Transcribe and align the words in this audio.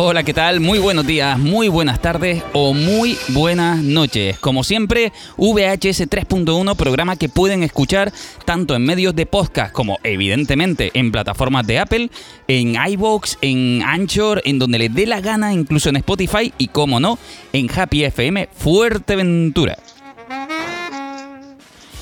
Hola, 0.00 0.22
¿qué 0.22 0.32
tal? 0.32 0.60
Muy 0.60 0.78
buenos 0.78 1.08
días, 1.08 1.36
muy 1.40 1.66
buenas 1.66 2.00
tardes 2.00 2.44
o 2.52 2.72
muy 2.72 3.18
buenas 3.30 3.82
noches. 3.82 4.38
Como 4.38 4.62
siempre, 4.62 5.12
VHS 5.36 6.08
3.1, 6.08 6.76
programa 6.76 7.16
que 7.16 7.28
pueden 7.28 7.64
escuchar 7.64 8.12
tanto 8.44 8.76
en 8.76 8.84
medios 8.84 9.16
de 9.16 9.26
podcast 9.26 9.72
como 9.72 9.98
evidentemente 10.04 10.92
en 10.94 11.10
plataformas 11.10 11.66
de 11.66 11.80
Apple, 11.80 12.10
en 12.46 12.76
iVoox, 12.76 13.38
en 13.40 13.82
Anchor, 13.82 14.40
en 14.44 14.60
donde 14.60 14.78
les 14.78 14.94
dé 14.94 15.04
la 15.04 15.20
gana, 15.20 15.52
incluso 15.52 15.88
en 15.88 15.96
Spotify 15.96 16.52
y, 16.58 16.68
como 16.68 17.00
no, 17.00 17.18
en 17.52 17.68
Happy 17.68 18.04
FM 18.04 18.50
Fuerteventura. 18.56 19.78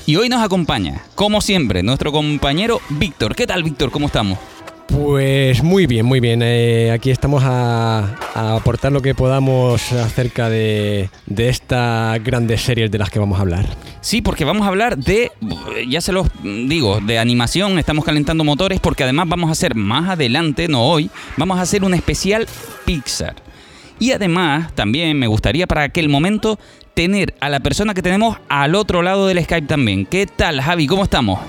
Y 0.05 0.17
hoy 0.17 0.29
nos 0.29 0.43
acompaña, 0.43 1.03
como 1.15 1.41
siempre, 1.41 1.81
nuestro 1.81 2.11
compañero 2.11 2.79
Víctor. 2.89 3.35
¿Qué 3.35 3.47
tal, 3.47 3.63
Víctor? 3.63 3.89
¿Cómo 3.89 4.05
estamos? 4.05 4.37
Pues 4.87 5.63
muy 5.63 5.85
bien, 5.85 6.05
muy 6.05 6.19
bien. 6.19 6.41
Eh, 6.41 6.91
aquí 6.91 7.11
estamos 7.11 7.43
a, 7.45 8.15
aportar 8.33 8.91
lo 8.91 9.01
que 9.01 9.13
podamos 9.13 9.91
acerca 9.91 10.49
de, 10.49 11.09
de 11.25 11.49
estas 11.49 12.23
grandes 12.23 12.61
series 12.61 12.89
de 12.89 12.97
las 12.97 13.09
que 13.09 13.19
vamos 13.19 13.37
a 13.37 13.41
hablar. 13.41 13.65
Sí, 14.01 14.21
porque 14.21 14.45
vamos 14.45 14.65
a 14.65 14.69
hablar 14.69 14.97
de, 14.97 15.31
ya 15.89 15.99
se 15.99 16.13
los 16.13 16.27
digo, 16.43 16.99
de 17.01 17.19
animación, 17.19 17.77
estamos 17.77 18.05
calentando 18.05 18.43
motores 18.43 18.79
porque 18.79 19.03
además 19.03 19.27
vamos 19.27 19.49
a 19.49 19.51
hacer 19.51 19.75
más 19.75 20.09
adelante, 20.09 20.67
no 20.69 20.83
hoy, 20.83 21.09
vamos 21.35 21.59
a 21.59 21.63
hacer 21.63 21.83
un 21.83 21.93
especial 21.93 22.47
Pixar. 22.85 23.35
Y 23.99 24.11
además, 24.11 24.73
también 24.75 25.17
me 25.17 25.27
gustaría 25.27 25.67
para 25.67 25.83
aquel 25.83 26.07
momento 26.07 26.59
tener 26.93 27.33
a 27.41 27.49
la 27.49 27.59
persona 27.59 27.93
que 27.93 28.01
tenemos 28.01 28.37
al 28.47 28.75
otro 28.75 29.01
lado 29.01 29.27
del 29.27 29.43
Skype 29.43 29.67
también. 29.67 30.05
¿Qué 30.05 30.27
tal, 30.27 30.61
Javi? 30.61 30.87
¿Cómo 30.87 31.03
estamos? 31.03 31.39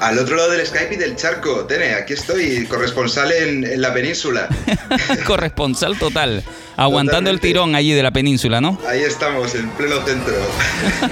Al 0.00 0.18
otro 0.18 0.36
lado 0.36 0.50
del 0.50 0.64
Skype 0.64 0.94
y 0.94 0.96
del 0.96 1.16
charco, 1.16 1.64
Tene, 1.64 1.94
aquí 1.94 2.12
estoy, 2.12 2.66
corresponsal 2.66 3.32
en, 3.32 3.80
la 3.80 3.92
península. 3.92 4.48
corresponsal 5.26 5.98
total, 5.98 6.44
aguantando 6.76 7.30
el 7.30 7.40
tirón 7.40 7.74
allí 7.74 7.92
de 7.92 8.02
la 8.02 8.12
península, 8.12 8.60
¿no? 8.60 8.78
Ahí 8.86 9.00
estamos, 9.00 9.54
en 9.54 9.68
pleno 9.70 10.00
centro. 10.02 10.34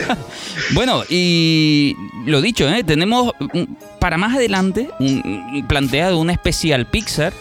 bueno, 0.73 1.03
y 1.09 1.97
lo 2.27 2.41
dicho, 2.41 2.69
¿eh? 2.69 2.85
tenemos 2.85 3.33
para 3.99 4.19
más 4.19 4.37
adelante 4.37 4.89
un, 5.01 5.65
planteado 5.69 6.19
un 6.19 6.31
especial 6.31 6.87
Pixar 6.87 7.33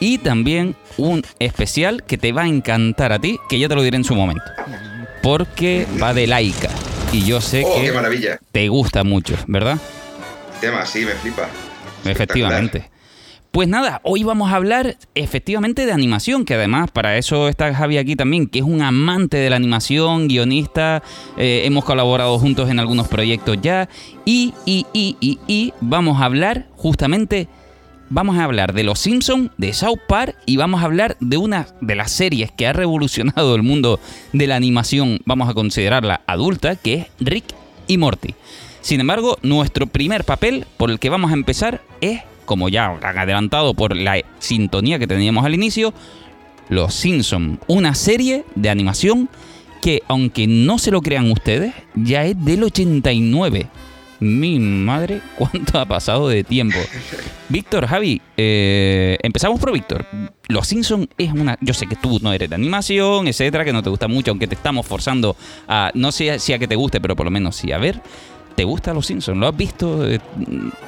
y 0.00 0.18
también 0.18 0.74
un 0.96 1.24
especial 1.38 2.02
que 2.02 2.18
te 2.18 2.32
va 2.32 2.42
a 2.42 2.48
encantar 2.48 3.12
a 3.12 3.20
ti, 3.20 3.38
que 3.48 3.58
ya 3.58 3.68
te 3.68 3.76
lo 3.76 3.82
diré 3.82 3.96
en 3.96 4.04
su 4.04 4.16
momento. 4.16 4.42
Porque 5.22 5.86
va 6.02 6.12
de 6.12 6.26
laica. 6.26 6.70
Y 7.12 7.24
yo 7.24 7.40
sé 7.40 7.62
oh, 7.64 7.76
que 7.76 7.82
qué 7.82 7.92
maravilla. 7.92 8.40
te 8.50 8.68
gusta 8.68 9.04
mucho, 9.04 9.36
¿verdad? 9.46 9.78
Tema, 10.62 10.86
sí, 10.86 11.04
me 11.04 11.12
flipa. 11.12 11.48
Efectivamente. 12.04 12.88
Pues 13.50 13.68
nada, 13.68 14.00
hoy 14.04 14.22
vamos 14.22 14.50
a 14.50 14.56
hablar 14.56 14.96
efectivamente 15.14 15.84
de 15.84 15.92
animación, 15.92 16.44
que 16.44 16.54
además 16.54 16.90
para 16.90 17.18
eso 17.18 17.48
está 17.48 17.74
Javi 17.74 17.98
aquí 17.98 18.16
también, 18.16 18.46
que 18.46 18.60
es 18.60 18.64
un 18.64 18.80
amante 18.80 19.36
de 19.36 19.50
la 19.50 19.56
animación, 19.56 20.28
guionista, 20.28 21.02
eh, 21.36 21.62
hemos 21.66 21.84
colaborado 21.84 22.38
juntos 22.38 22.70
en 22.70 22.78
algunos 22.78 23.08
proyectos 23.08 23.58
ya, 23.60 23.90
y, 24.24 24.54
y, 24.64 24.86
y, 24.94 25.16
y, 25.20 25.38
y 25.48 25.74
vamos 25.80 26.22
a 26.22 26.26
hablar 26.26 26.68
justamente, 26.76 27.48
vamos 28.08 28.38
a 28.38 28.44
hablar 28.44 28.72
de 28.72 28.84
Los 28.84 29.00
Simpsons, 29.00 29.50
de 29.58 29.74
South 29.74 30.00
Park, 30.08 30.36
y 30.46 30.56
vamos 30.56 30.80
a 30.80 30.86
hablar 30.86 31.16
de 31.20 31.36
una 31.36 31.66
de 31.82 31.94
las 31.96 32.12
series 32.12 32.52
que 32.52 32.68
ha 32.68 32.72
revolucionado 32.72 33.54
el 33.56 33.62
mundo 33.64 34.00
de 34.32 34.46
la 34.46 34.56
animación, 34.56 35.20
vamos 35.26 35.50
a 35.50 35.54
considerarla 35.54 36.22
adulta, 36.26 36.76
que 36.76 36.94
es 36.94 37.06
Rick 37.20 37.46
y 37.86 37.98
Morty. 37.98 38.34
Sin 38.82 39.00
embargo, 39.00 39.38
nuestro 39.42 39.86
primer 39.86 40.24
papel 40.24 40.66
por 40.76 40.90
el 40.90 40.98
que 40.98 41.08
vamos 41.08 41.30
a 41.30 41.34
empezar 41.34 41.80
es, 42.00 42.20
como 42.44 42.68
ya 42.68 42.86
han 42.86 43.18
adelantado 43.18 43.74
por 43.74 43.96
la 43.96 44.20
sintonía 44.40 44.98
que 44.98 45.06
teníamos 45.06 45.44
al 45.44 45.54
inicio, 45.54 45.94
Los 46.68 46.92
Simpson, 46.92 47.60
una 47.68 47.94
serie 47.94 48.44
de 48.56 48.70
animación 48.70 49.28
que, 49.80 50.02
aunque 50.08 50.48
no 50.48 50.78
se 50.78 50.90
lo 50.90 51.00
crean 51.00 51.30
ustedes, 51.30 51.72
ya 51.94 52.24
es 52.24 52.44
del 52.44 52.64
89. 52.64 53.68
Mi 54.18 54.58
madre, 54.58 55.20
cuánto 55.36 55.78
ha 55.78 55.86
pasado 55.86 56.28
de 56.28 56.42
tiempo. 56.42 56.78
Víctor, 57.48 57.86
Javi, 57.86 58.20
eh, 58.36 59.16
empezamos 59.22 59.60
por 59.60 59.72
Víctor. 59.72 60.06
Los 60.48 60.68
Simpson 60.68 61.08
es 61.18 61.32
una. 61.32 61.56
Yo 61.60 61.74
sé 61.74 61.86
que 61.86 61.96
tú 61.96 62.18
no 62.20 62.32
eres 62.32 62.48
de 62.48 62.54
animación, 62.54 63.26
etcétera, 63.26 63.64
que 63.64 63.72
no 63.72 63.82
te 63.82 63.90
gusta 63.90 64.06
mucho, 64.06 64.32
aunque 64.32 64.46
te 64.46 64.54
estamos 64.54 64.86
forzando 64.86 65.36
a. 65.66 65.90
No 65.94 66.12
sé 66.12 66.38
si 66.38 66.52
a 66.52 66.58
que 66.58 66.68
te 66.68 66.76
guste, 66.76 67.00
pero 67.00 67.16
por 67.16 67.26
lo 67.26 67.30
menos 67.30 67.56
sí 67.56 67.72
a 67.72 67.78
ver. 67.78 68.00
¿Te 68.54 68.64
gusta 68.64 68.92
Los 68.92 69.06
Simpsons? 69.06 69.38
¿Lo 69.38 69.48
has 69.48 69.56
visto? 69.56 70.06
Eh, 70.06 70.20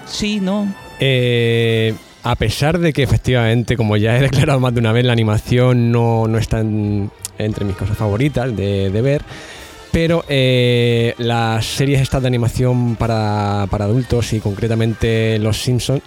sí, 0.06 0.40
¿no? 0.40 0.72
Eh, 1.00 1.94
a 2.22 2.36
pesar 2.36 2.78
de 2.78 2.92
que 2.92 3.02
efectivamente, 3.02 3.76
como 3.76 3.96
ya 3.96 4.16
he 4.16 4.20
declarado 4.22 4.60
más 4.60 4.74
de 4.74 4.80
una 4.80 4.92
vez, 4.92 5.04
la 5.04 5.12
animación 5.12 5.90
no, 5.90 6.26
no 6.26 6.38
está 6.38 6.60
entre 6.60 7.64
mis 7.64 7.76
cosas 7.76 7.96
favoritas 7.96 8.54
de, 8.54 8.90
ver, 8.90 9.22
pero 9.90 10.24
eh, 10.28 11.14
las 11.18 11.64
series 11.64 12.00
estas 12.00 12.22
de 12.22 12.28
animación 12.28 12.96
para, 12.96 13.62
adultos 13.62 14.32
y 14.32 14.40
concretamente 14.40 15.38
Los 15.38 15.60
Simpsons, 15.60 16.02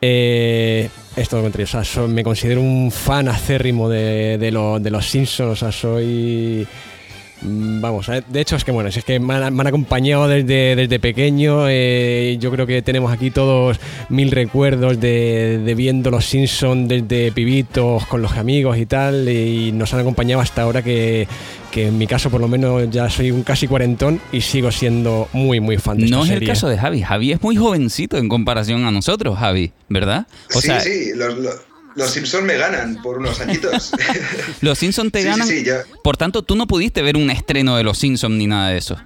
es 0.00 1.28
todo 1.28 1.40
lo 1.40 1.44
contrario. 1.44 1.66
O 1.72 1.84
sea, 1.84 2.06
me 2.06 2.22
considero 2.22 2.60
un 2.60 2.90
fan 2.90 3.28
acérrimo 3.28 3.88
de, 3.88 4.38
de, 4.38 4.50
de 4.80 4.90
Los 4.90 5.06
Simpsons, 5.06 5.50
o 5.50 5.56
sea, 5.56 5.72
soy 5.72 6.66
vamos, 7.46 8.06
de 8.06 8.40
hecho 8.40 8.56
es 8.56 8.64
que 8.64 8.72
bueno, 8.72 8.88
es 8.88 9.04
que 9.04 9.18
me 9.18 9.34
han, 9.34 9.66
acompañado 9.66 10.28
desde, 10.28 10.76
desde 10.76 10.98
pequeño, 10.98 11.68
eh, 11.68 12.36
yo 12.40 12.50
creo 12.50 12.66
que 12.66 12.82
tenemos 12.82 13.12
aquí 13.12 13.30
todos 13.30 13.78
mil 14.08 14.30
recuerdos 14.30 15.00
de, 15.00 15.74
viendo 15.76 16.10
los 16.10 16.24
Simpsons 16.26 16.88
desde 16.88 17.32
pibitos 17.32 18.06
con 18.06 18.22
los 18.22 18.32
amigos 18.32 18.78
y 18.78 18.86
tal, 18.86 19.28
y 19.28 19.72
nos 19.72 19.92
han 19.94 20.00
acompañado 20.00 20.40
hasta 20.40 20.62
ahora 20.62 20.82
que, 20.82 21.28
en 21.74 21.98
mi 21.98 22.06
caso 22.06 22.30
por 22.30 22.40
lo 22.40 22.48
menos 22.48 22.88
ya 22.90 23.10
soy 23.10 23.30
un 23.30 23.42
casi 23.42 23.68
cuarentón 23.68 24.18
y 24.32 24.40
sigo 24.40 24.72
siendo 24.72 25.28
muy 25.34 25.60
muy 25.60 25.76
fan 25.76 25.98
de 25.98 26.08
No 26.08 26.24
es 26.24 26.30
el 26.30 26.46
caso 26.46 26.68
de 26.68 26.78
Javi, 26.78 27.02
Javi 27.02 27.32
es 27.32 27.42
muy 27.42 27.54
jovencito 27.54 28.16
en 28.16 28.30
comparación 28.30 28.86
a 28.86 28.90
nosotros, 28.90 29.38
Javi, 29.38 29.72
¿verdad? 29.88 30.26
sí, 30.48 30.70
sí, 30.80 31.10
los 31.14 31.36
los 31.36 31.75
Simpsons 32.04 32.44
me 32.44 32.56
ganan 32.56 33.00
por 33.02 33.18
unos 33.18 33.40
añitos. 33.40 33.92
los 34.60 34.78
Simpsons 34.78 35.12
te 35.12 35.22
ganan. 35.22 35.46
Sí, 35.46 35.64
Por 36.02 36.16
tanto, 36.16 36.42
tú 36.42 36.56
no 36.56 36.66
pudiste 36.66 37.02
ver 37.02 37.16
un 37.16 37.30
estreno 37.30 37.76
de 37.76 37.82
Los 37.82 37.98
Simpsons 37.98 38.34
ni 38.36 38.46
nada 38.46 38.70
de 38.70 38.78
eso. 38.78 39.00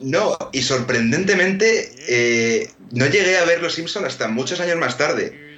No, 0.00 0.38
y 0.52 0.62
sorprendentemente 0.62 1.92
eh, 2.08 2.70
no 2.92 3.06
llegué 3.06 3.36
a 3.36 3.44
ver 3.44 3.60
Los 3.62 3.74
Simpsons 3.74 4.06
hasta 4.06 4.28
muchos 4.28 4.60
años 4.60 4.76
más 4.76 4.96
tarde. 4.96 5.50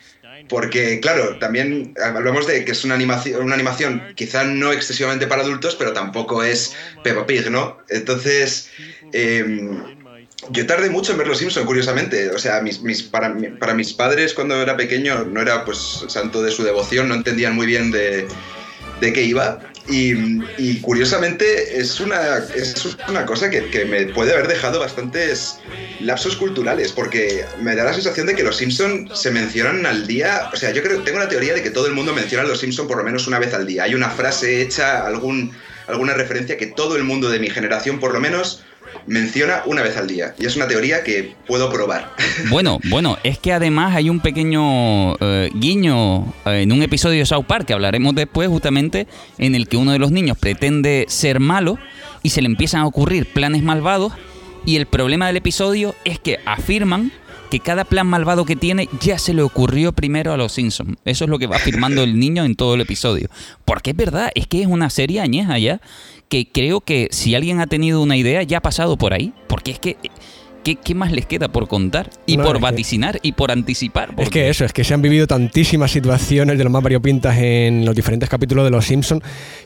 Porque, 0.48 1.00
claro, 1.00 1.38
también 1.38 1.94
hablamos 2.02 2.46
de 2.46 2.64
que 2.64 2.72
es 2.72 2.84
una 2.84 2.94
animación, 2.94 3.42
una 3.42 3.54
animación 3.54 4.02
quizá 4.16 4.44
no 4.44 4.72
excesivamente 4.72 5.26
para 5.26 5.42
adultos, 5.42 5.76
pero 5.76 5.92
tampoco 5.92 6.42
es 6.42 6.74
Peppa 7.04 7.26
Pig, 7.26 7.50
¿no? 7.50 7.78
Entonces, 7.88 8.68
em, 9.12 10.01
yo 10.50 10.66
tardé 10.66 10.90
mucho 10.90 11.12
en 11.12 11.18
ver 11.18 11.28
Los 11.28 11.38
Simpson, 11.38 11.64
curiosamente. 11.64 12.30
O 12.30 12.38
sea, 12.38 12.60
mis, 12.60 12.82
mis, 12.82 13.02
para, 13.02 13.34
para, 13.58 13.74
mis 13.74 13.92
padres 13.92 14.34
cuando 14.34 14.60
era 14.60 14.76
pequeño 14.76 15.24
no 15.24 15.40
era 15.40 15.64
pues 15.64 16.04
santo 16.08 16.42
de 16.42 16.50
su 16.50 16.64
devoción, 16.64 17.08
no 17.08 17.14
entendían 17.14 17.54
muy 17.54 17.66
bien 17.66 17.90
de, 17.90 18.26
de 19.00 19.12
qué 19.12 19.22
iba. 19.22 19.60
Y, 19.88 20.12
y, 20.58 20.80
curiosamente 20.80 21.80
es 21.80 21.98
una, 21.98 22.38
es 22.54 22.96
una 23.08 23.26
cosa 23.26 23.50
que, 23.50 23.68
que, 23.68 23.84
me 23.84 24.06
puede 24.06 24.32
haber 24.32 24.46
dejado 24.46 24.78
bastantes 24.78 25.58
lapsos 25.98 26.36
culturales, 26.36 26.92
porque 26.92 27.44
me 27.60 27.74
da 27.74 27.82
la 27.82 27.92
sensación 27.92 28.28
de 28.28 28.36
que 28.36 28.44
los 28.44 28.58
Simpson 28.58 29.10
se 29.12 29.32
mencionan 29.32 29.84
al 29.86 30.06
día. 30.06 30.50
O 30.52 30.56
sea, 30.56 30.70
yo 30.70 30.84
creo, 30.84 31.02
tengo 31.02 31.18
la 31.18 31.28
teoría 31.28 31.52
de 31.52 31.64
que 31.64 31.70
todo 31.70 31.88
el 31.88 31.94
mundo 31.94 32.14
menciona 32.14 32.44
a 32.44 32.46
los 32.46 32.60
Simpson 32.60 32.86
por 32.86 32.98
lo 32.98 33.02
menos 33.02 33.26
una 33.26 33.40
vez 33.40 33.52
al 33.54 33.66
día. 33.66 33.82
Hay 33.82 33.96
una 33.96 34.08
frase 34.08 34.62
hecha, 34.62 35.04
algún, 35.04 35.52
alguna 35.88 36.14
referencia 36.14 36.56
que 36.56 36.68
todo 36.68 36.94
el 36.94 37.02
mundo 37.02 37.28
de 37.28 37.40
mi 37.40 37.50
generación 37.50 37.98
por 37.98 38.12
lo 38.12 38.20
menos 38.20 38.62
menciona 39.06 39.62
una 39.66 39.82
vez 39.82 39.96
al 39.96 40.06
día. 40.06 40.34
Y 40.38 40.46
es 40.46 40.56
una 40.56 40.68
teoría 40.68 41.02
que 41.04 41.34
puedo 41.46 41.70
probar. 41.72 42.12
Bueno, 42.50 42.80
bueno, 42.88 43.18
es 43.22 43.38
que 43.38 43.52
además 43.52 43.94
hay 43.94 44.10
un 44.10 44.20
pequeño 44.20 45.14
eh, 45.20 45.50
guiño 45.54 46.32
eh, 46.44 46.62
en 46.62 46.72
un 46.72 46.82
episodio 46.82 47.20
de 47.20 47.26
South 47.26 47.44
Park 47.46 47.66
que 47.66 47.72
hablaremos 47.72 48.14
después 48.14 48.48
justamente 48.48 49.06
en 49.38 49.54
el 49.54 49.68
que 49.68 49.76
uno 49.76 49.92
de 49.92 49.98
los 49.98 50.10
niños 50.10 50.36
pretende 50.38 51.06
ser 51.08 51.40
malo 51.40 51.78
y 52.22 52.30
se 52.30 52.42
le 52.42 52.46
empiezan 52.46 52.80
a 52.80 52.86
ocurrir 52.86 53.26
planes 53.26 53.62
malvados 53.62 54.12
y 54.64 54.76
el 54.76 54.86
problema 54.86 55.26
del 55.26 55.36
episodio 55.36 55.94
es 56.04 56.18
que 56.18 56.38
afirman 56.44 57.12
que 57.50 57.60
cada 57.60 57.84
plan 57.84 58.06
malvado 58.06 58.46
que 58.46 58.56
tiene 58.56 58.88
ya 59.00 59.18
se 59.18 59.34
le 59.34 59.42
ocurrió 59.42 59.92
primero 59.92 60.32
a 60.32 60.38
los 60.38 60.52
Simpsons. 60.52 60.96
Eso 61.04 61.24
es 61.24 61.30
lo 61.30 61.38
que 61.38 61.46
va 61.46 61.56
afirmando 61.56 62.02
el 62.02 62.18
niño 62.18 62.46
en 62.46 62.56
todo 62.56 62.76
el 62.76 62.80
episodio. 62.80 63.28
Porque 63.66 63.90
es 63.90 63.96
verdad, 63.96 64.30
es 64.34 64.46
que 64.46 64.62
es 64.62 64.66
una 64.66 64.88
serie 64.88 65.20
añeja 65.20 65.58
ya 65.58 65.80
que 66.32 66.48
creo 66.50 66.80
que 66.80 67.08
si 67.10 67.34
alguien 67.34 67.60
ha 67.60 67.66
tenido 67.66 68.00
una 68.00 68.16
idea 68.16 68.42
ya 68.42 68.56
ha 68.58 68.62
pasado 68.62 68.96
por 68.96 69.12
ahí. 69.12 69.34
Porque 69.48 69.70
es 69.72 69.78
que 69.78 69.98
¿qué, 70.64 70.76
qué 70.76 70.94
más 70.94 71.10
les 71.12 71.26
queda 71.26 71.48
por 71.48 71.66
contar? 71.68 72.08
Y 72.24 72.36
No, 72.36 72.44
por 72.44 72.54
es 72.56 72.60
que- 72.60 72.62
vaticinar 72.62 73.18
y 73.20 73.32
por 73.32 73.50
anticipar. 73.50 74.10
Es 74.10 74.14
porque- 74.14 74.30
que 74.30 74.48
eso, 74.48 74.64
es 74.64 74.72
que 74.72 74.82
se 74.84 74.94
han 74.94 75.02
vivido 75.02 75.26
tantísimas 75.26 75.90
situaciones 75.90 76.56
de 76.56 76.64
lo 76.64 76.70
más 76.70 76.82
variopintas 76.84 77.36
en 77.36 77.84
los 77.84 77.94
diferentes 77.96 78.28
capítulos 78.30 78.64
de 78.64 78.70
Los 78.70 78.86
Simpsons 78.86 79.22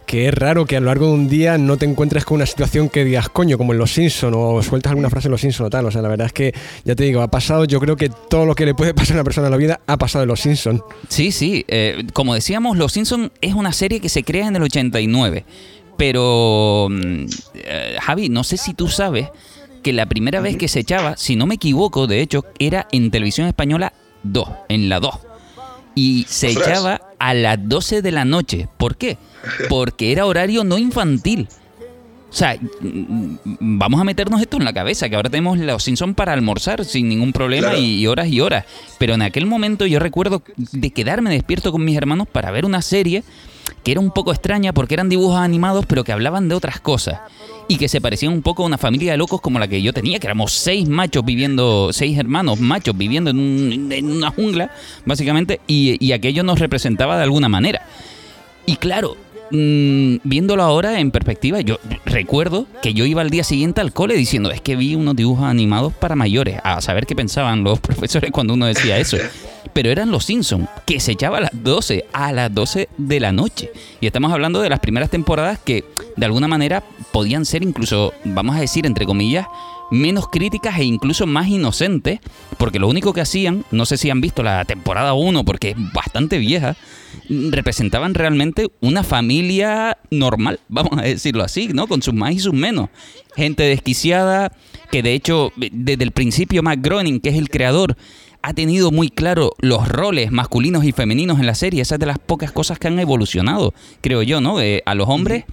que 0.07 0.27
es 0.29 0.35
raro 0.35 0.65
que 0.65 0.77
a 0.77 0.81
lo 0.81 0.87
largo 0.87 1.07
de 1.09 1.13
un 1.13 1.29
día 1.29 1.59
no 1.59 1.77
te 1.77 1.85
encuentres 1.85 2.25
con 2.25 2.37
una 2.37 2.47
situación 2.47 2.89
que 2.89 3.05
digas, 3.05 3.29
coño, 3.29 3.59
como 3.59 3.73
en 3.75 3.79
Los 3.79 3.93
Simpsons 3.93 4.35
o 4.37 4.63
sueltas 4.63 4.91
alguna 4.91 5.11
frase 5.11 5.29
en 5.29 5.33
Los 5.33 5.41
Simpsons 5.43 5.67
o 5.67 5.71
tal. 5.71 5.85
O 5.87 5.91
sea, 5.91 6.01
la 6.03 6.09
verdad 6.09 6.27
es 6.29 6.33
que, 6.33 6.53
ya 6.85 6.95
te 6.97 7.05
digo, 7.05 7.21
ha 7.23 7.29
pasado, 7.31 7.65
yo 7.67 7.79
creo 7.79 7.95
que 7.97 8.09
todo 8.09 8.47
lo 8.47 8.55
que 8.57 8.65
le 8.67 8.75
puede 8.75 8.93
pasar 8.95 9.17
a 9.17 9.21
una 9.21 9.25
persona 9.25 9.47
en 9.49 9.51
la 9.53 9.57
vida 9.59 9.81
ha 9.87 9.99
pasado 9.99 10.23
en 10.23 10.29
Los 10.29 10.41
Simpsons. 10.41 10.81
Sí, 11.09 11.31
sí. 11.31 11.65
eh, 11.69 12.05
como 12.13 12.35
decíamos, 12.35 12.77
Los 12.77 12.93
Simpsons 12.93 13.31
es 13.41 13.55
una 13.55 13.73
serie 13.73 14.01
que 14.01 14.09
se 14.09 14.23
crea 14.25 14.47
en 14.49 14.57
el 14.57 14.63
89. 14.63 15.45
Pero, 15.97 16.89
mm, 16.91 17.25
eh, 17.55 17.97
Javi, 18.01 18.29
no 18.29 18.45
sé 18.45 18.57
si 18.57 18.75
tú 18.75 18.89
sabes 18.89 19.29
que 19.83 19.93
la 19.93 20.07
primera 20.07 20.41
vez 20.41 20.57
que 20.57 20.69
se 20.69 20.81
echaba, 20.81 21.17
si 21.17 21.37
no 21.37 21.47
me 21.47 21.55
equivoco, 21.55 22.07
de 22.07 22.21
hecho, 22.21 22.45
era 22.59 22.87
en 22.93 23.11
Televisión 23.11 23.47
Española 23.47 23.93
2, 24.25 24.49
en 24.69 24.89
la 24.89 25.01
2. 25.01 25.15
Y 25.95 26.27
se 26.29 26.49
Ostras. 26.49 26.69
echaba 26.69 27.01
a 27.19 27.33
las 27.35 27.69
12 27.69 28.03
de 28.03 28.13
la 28.13 28.25
noche. 28.25 28.69
¿Por 28.77 28.97
qué? 28.97 29.17
Porque 29.69 30.13
era 30.13 30.27
horario 30.27 30.65
no 30.65 30.77
infantil. 30.77 31.49
O 32.29 32.33
sea, 32.37 32.57
mm, 32.81 33.37
vamos 33.61 33.99
a 34.01 34.05
meternos 34.05 34.43
esto 34.43 34.59
en 34.59 34.65
la 34.65 34.75
cabeza, 34.75 35.09
que 35.09 35.17
ahora 35.17 35.31
tenemos 35.31 35.57
los 35.59 35.83
Simpsons 35.85 36.15
para 36.15 36.33
almorzar 36.35 36.85
sin 36.85 37.09
ningún 37.09 37.33
problema 37.33 37.69
Claro. 37.71 37.83
y 37.83 38.07
horas 38.07 38.29
y 38.29 38.41
horas. 38.41 38.65
Pero 38.99 39.15
en 39.15 39.23
aquel 39.23 39.47
momento 39.47 39.87
yo 39.87 39.99
recuerdo 40.01 40.43
de 40.57 40.91
quedarme 40.91 41.31
despierto 41.31 41.73
con 41.73 41.83
mis 41.85 41.97
hermanos 41.97 42.27
para 42.31 42.51
ver 42.51 42.67
una 42.67 42.83
serie 42.83 43.23
que 43.83 43.93
era 43.93 44.01
un 44.01 44.11
poco 44.11 44.33
extraña 44.33 44.73
porque 44.73 44.95
eran 44.95 45.09
dibujos 45.09 45.39
animados 45.39 45.87
pero 45.87 46.05
que 46.05 46.13
hablaban 46.13 46.49
de 46.49 46.55
otras 46.55 46.81
cosas 46.81 47.21
y 47.69 47.77
que 47.79 47.89
se 47.89 48.01
parecían 48.01 48.33
un 48.33 48.43
poco 48.43 48.63
a 48.63 48.67
una 48.67 48.79
familia 48.79 49.11
de 49.13 49.19
locos 49.19 49.41
como 49.41 49.59
la 49.59 49.67
que 49.67 49.83
yo 49.83 49.93
tenía, 49.93 50.19
que 50.21 50.27
éramos 50.29 50.53
seis 50.53 50.89
machos 50.89 51.25
viviendo, 51.25 51.89
seis 51.93 52.17
hermanos 52.17 52.61
machos 52.61 52.97
viviendo 52.97 53.31
en, 53.31 53.39
un- 53.39 53.91
en 53.93 54.11
una 54.11 54.31
jungla, 54.31 54.71
básicamente, 55.05 55.61
y, 55.67 55.97
y 56.05 56.13
aquello 56.13 56.45
nos 56.45 56.61
representaba 56.61 57.17
de 57.17 57.25
alguna 57.25 57.49
manera. 57.49 57.83
Y 58.67 58.77
claro, 58.77 59.17
mm, 59.51 60.17
viéndolo 60.25 60.63
ahora 60.63 61.01
en 61.01 61.11
perspectiva, 61.11 61.61
yo 61.61 61.79
recuerdo 62.05 62.67
que 62.83 62.95
yo 62.95 63.05
iba 63.05 63.23
al 63.23 63.31
día 63.31 63.45
siguiente 63.45 63.81
al 63.81 63.93
cole 63.93 64.15
diciendo, 64.15 64.51
es 64.51 64.61
que 64.61 64.77
vi 64.77 64.95
unos 64.95 65.17
dibujos 65.17 65.45
animados 65.45 65.93
para 65.93 66.17
mayores, 66.17 66.59
a 66.65 66.81
saber 66.81 67.07
qué 67.07 67.15
pensaban 67.15 67.65
los 67.65 67.81
profesores 67.81 68.31
cuando 68.31 68.55
uno 68.55 68.67
decía 68.67 68.99
eso. 68.99 69.17
Pero 69.73 69.91
eran 69.91 70.11
los 70.11 70.25
Simpsons, 70.25 70.69
que 70.87 71.01
se 71.01 71.13
echaba 71.13 71.39
a 71.39 71.43
las 71.43 71.51
12, 71.53 72.07
a 72.13 72.33
las 72.33 72.55
12 72.55 72.89
de 72.97 73.21
la 73.21 73.33
noche. 73.33 73.71
Y 74.01 74.07
estamos 74.07 74.33
hablando 74.33 74.61
de 74.61 74.71
las 74.71 74.81
primeras 74.81 75.11
temporadas 75.11 75.59
que 75.59 75.85
de 76.17 76.27
alguna 76.27 76.49
manera 76.49 76.83
podían 77.13 77.45
ser 77.45 77.63
incluso, 77.63 78.15
vamos 78.25 78.57
a 78.57 78.61
decir, 78.61 78.87
entre 78.87 79.05
comillas, 79.05 79.47
menos 79.91 80.29
críticas 80.29 80.79
e 80.79 80.85
incluso 80.85 81.27
más 81.27 81.49
inocentes, 81.49 82.21
porque 82.59 82.79
lo 82.79 82.89
único 82.89 83.13
que 83.13 83.21
hacían, 83.21 83.65
no 83.71 83.87
sé 83.87 83.97
si 83.97 84.11
han 84.11 84.21
visto 84.21 84.43
la 84.43 84.65
temporada 84.65 85.15
1 85.15 85.45
porque 85.45 85.71
es 85.71 85.77
bastante 85.93 86.39
vieja, 86.39 86.77
representaban 87.29 88.15
realmente 88.15 88.69
una 88.81 89.03
familia 89.03 89.99
normal, 90.11 90.61
vamos 90.69 90.99
a 90.99 91.03
decirlo 91.03 91.45
así, 91.45 91.69
¿no? 91.69 91.87
Con 91.87 92.03
sus 92.03 92.15
más 92.15 92.33
y 92.33 92.39
sus 92.39 92.53
menos. 92.53 92.89
Gente 93.35 93.65
desquiciada, 93.65 94.53
que 94.91 95.03
de 95.03 95.15
hecho 95.15 95.53
desde 95.57 96.05
el 96.05 96.13
principio 96.13 96.63
Matt 96.63 96.81
Groening, 96.81 97.21
que 97.21 97.31
es 97.31 97.37
el 97.37 97.51
creador, 97.51 97.97
ha 98.43 98.55
tenido 98.55 98.93
muy 98.93 99.11
claro 99.11 99.53
los 99.59 99.89
roles 99.89 100.31
masculinos 100.31 100.85
y 100.85 100.93
femeninos 100.93 101.41
en 101.41 101.47
la 101.47 101.55
serie. 101.55 101.83
Esa 101.83 101.97
es 101.97 101.99
de 101.99 102.07
las 102.07 102.19
pocas 102.19 102.53
cosas 102.53 102.79
que 102.79 102.87
han 102.87 102.99
evolucionado, 102.99 103.75
creo 104.01 104.23
yo, 104.23 104.41
¿no? 104.41 104.61
Eh, 104.61 104.83
a 104.87 104.95
los 104.95 105.09
hombres 105.09 105.45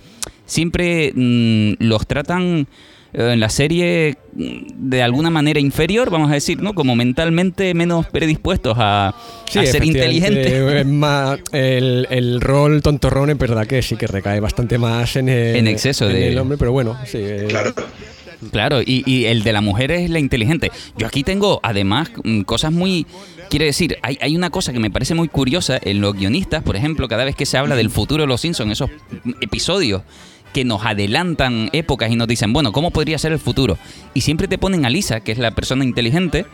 siempre 0.45 1.11
mm, 1.15 1.73
los 1.79 2.05
tratan 2.07 2.67
en 3.13 3.39
la 3.39 3.49
serie 3.49 4.17
mm, 4.35 4.89
de 4.89 5.03
alguna 5.03 5.29
manera 5.29 5.59
inferior, 5.59 6.09
vamos 6.09 6.31
a 6.31 6.33
decir, 6.33 6.61
¿no? 6.61 6.73
Como 6.73 6.95
mentalmente 6.95 7.73
menos 7.73 8.07
predispuestos 8.07 8.75
a, 8.79 9.09
a 9.09 9.65
ser 9.65 9.83
inteligentes. 9.85 10.51
es 10.75 10.85
más, 10.85 11.39
el, 11.51 12.07
el 12.09 12.41
rol 12.41 12.81
tontorrón 12.81 13.29
es 13.29 13.37
verdad 13.37 13.67
que 13.67 13.81
sí 13.81 13.95
que 13.95 14.07
recae 14.07 14.39
bastante 14.39 14.77
más 14.77 15.15
en 15.15 15.29
el, 15.29 15.55
En 15.55 15.67
exceso 15.67 16.07
en 16.09 16.13
de- 16.15 16.27
el 16.29 16.37
hombre, 16.39 16.57
pero 16.57 16.71
bueno, 16.71 16.97
sí. 17.05 17.19
eh, 17.21 17.45
Claro. 17.49 17.73
Claro, 18.51 18.81
y, 18.81 19.03
y 19.09 19.23
el 19.27 19.43
de 19.43 19.53
la 19.53 19.61
mujer 19.61 19.89
es 19.91 20.09
la 20.09 20.19
inteligente. 20.19 20.69
Yo 20.97 21.07
aquí 21.07 21.23
tengo, 21.23 21.61
además, 21.63 22.11
mm, 22.25 22.41
cosas 22.41 22.73
muy... 22.73 23.05
Quiere 23.49 23.63
decir, 23.65 23.97
hay, 24.01 24.17
hay 24.19 24.35
una 24.35 24.49
cosa 24.49 24.73
que 24.73 24.79
me 24.79 24.91
parece 24.91 25.15
muy 25.15 25.29
curiosa 25.29 25.79
en 25.81 26.01
los 26.01 26.13
guionistas, 26.13 26.61
por 26.61 26.75
ejemplo, 26.75 27.07
cada 27.07 27.23
vez 27.23 27.37
que 27.37 27.45
se 27.45 27.57
habla 27.57 27.77
del 27.77 27.89
futuro 27.89 28.23
de 28.23 28.27
los 28.27 28.41
Simpsons, 28.41 28.71
esos 28.73 28.89
episodios 29.39 30.01
que 30.53 30.63
nos 30.63 30.85
adelantan 30.85 31.69
épocas 31.73 32.11
y 32.11 32.15
nos 32.15 32.27
dicen, 32.27 32.53
bueno, 32.53 32.71
¿cómo 32.71 32.91
podría 32.91 33.17
ser 33.17 33.31
el 33.31 33.39
futuro? 33.39 33.77
Y 34.13 34.21
siempre 34.21 34.47
te 34.47 34.57
ponen 34.57 34.85
a 34.85 34.89
Lisa, 34.89 35.19
que 35.19 35.31
es 35.31 35.37
la 35.37 35.51
persona 35.51 35.83
inteligente, 35.83 36.45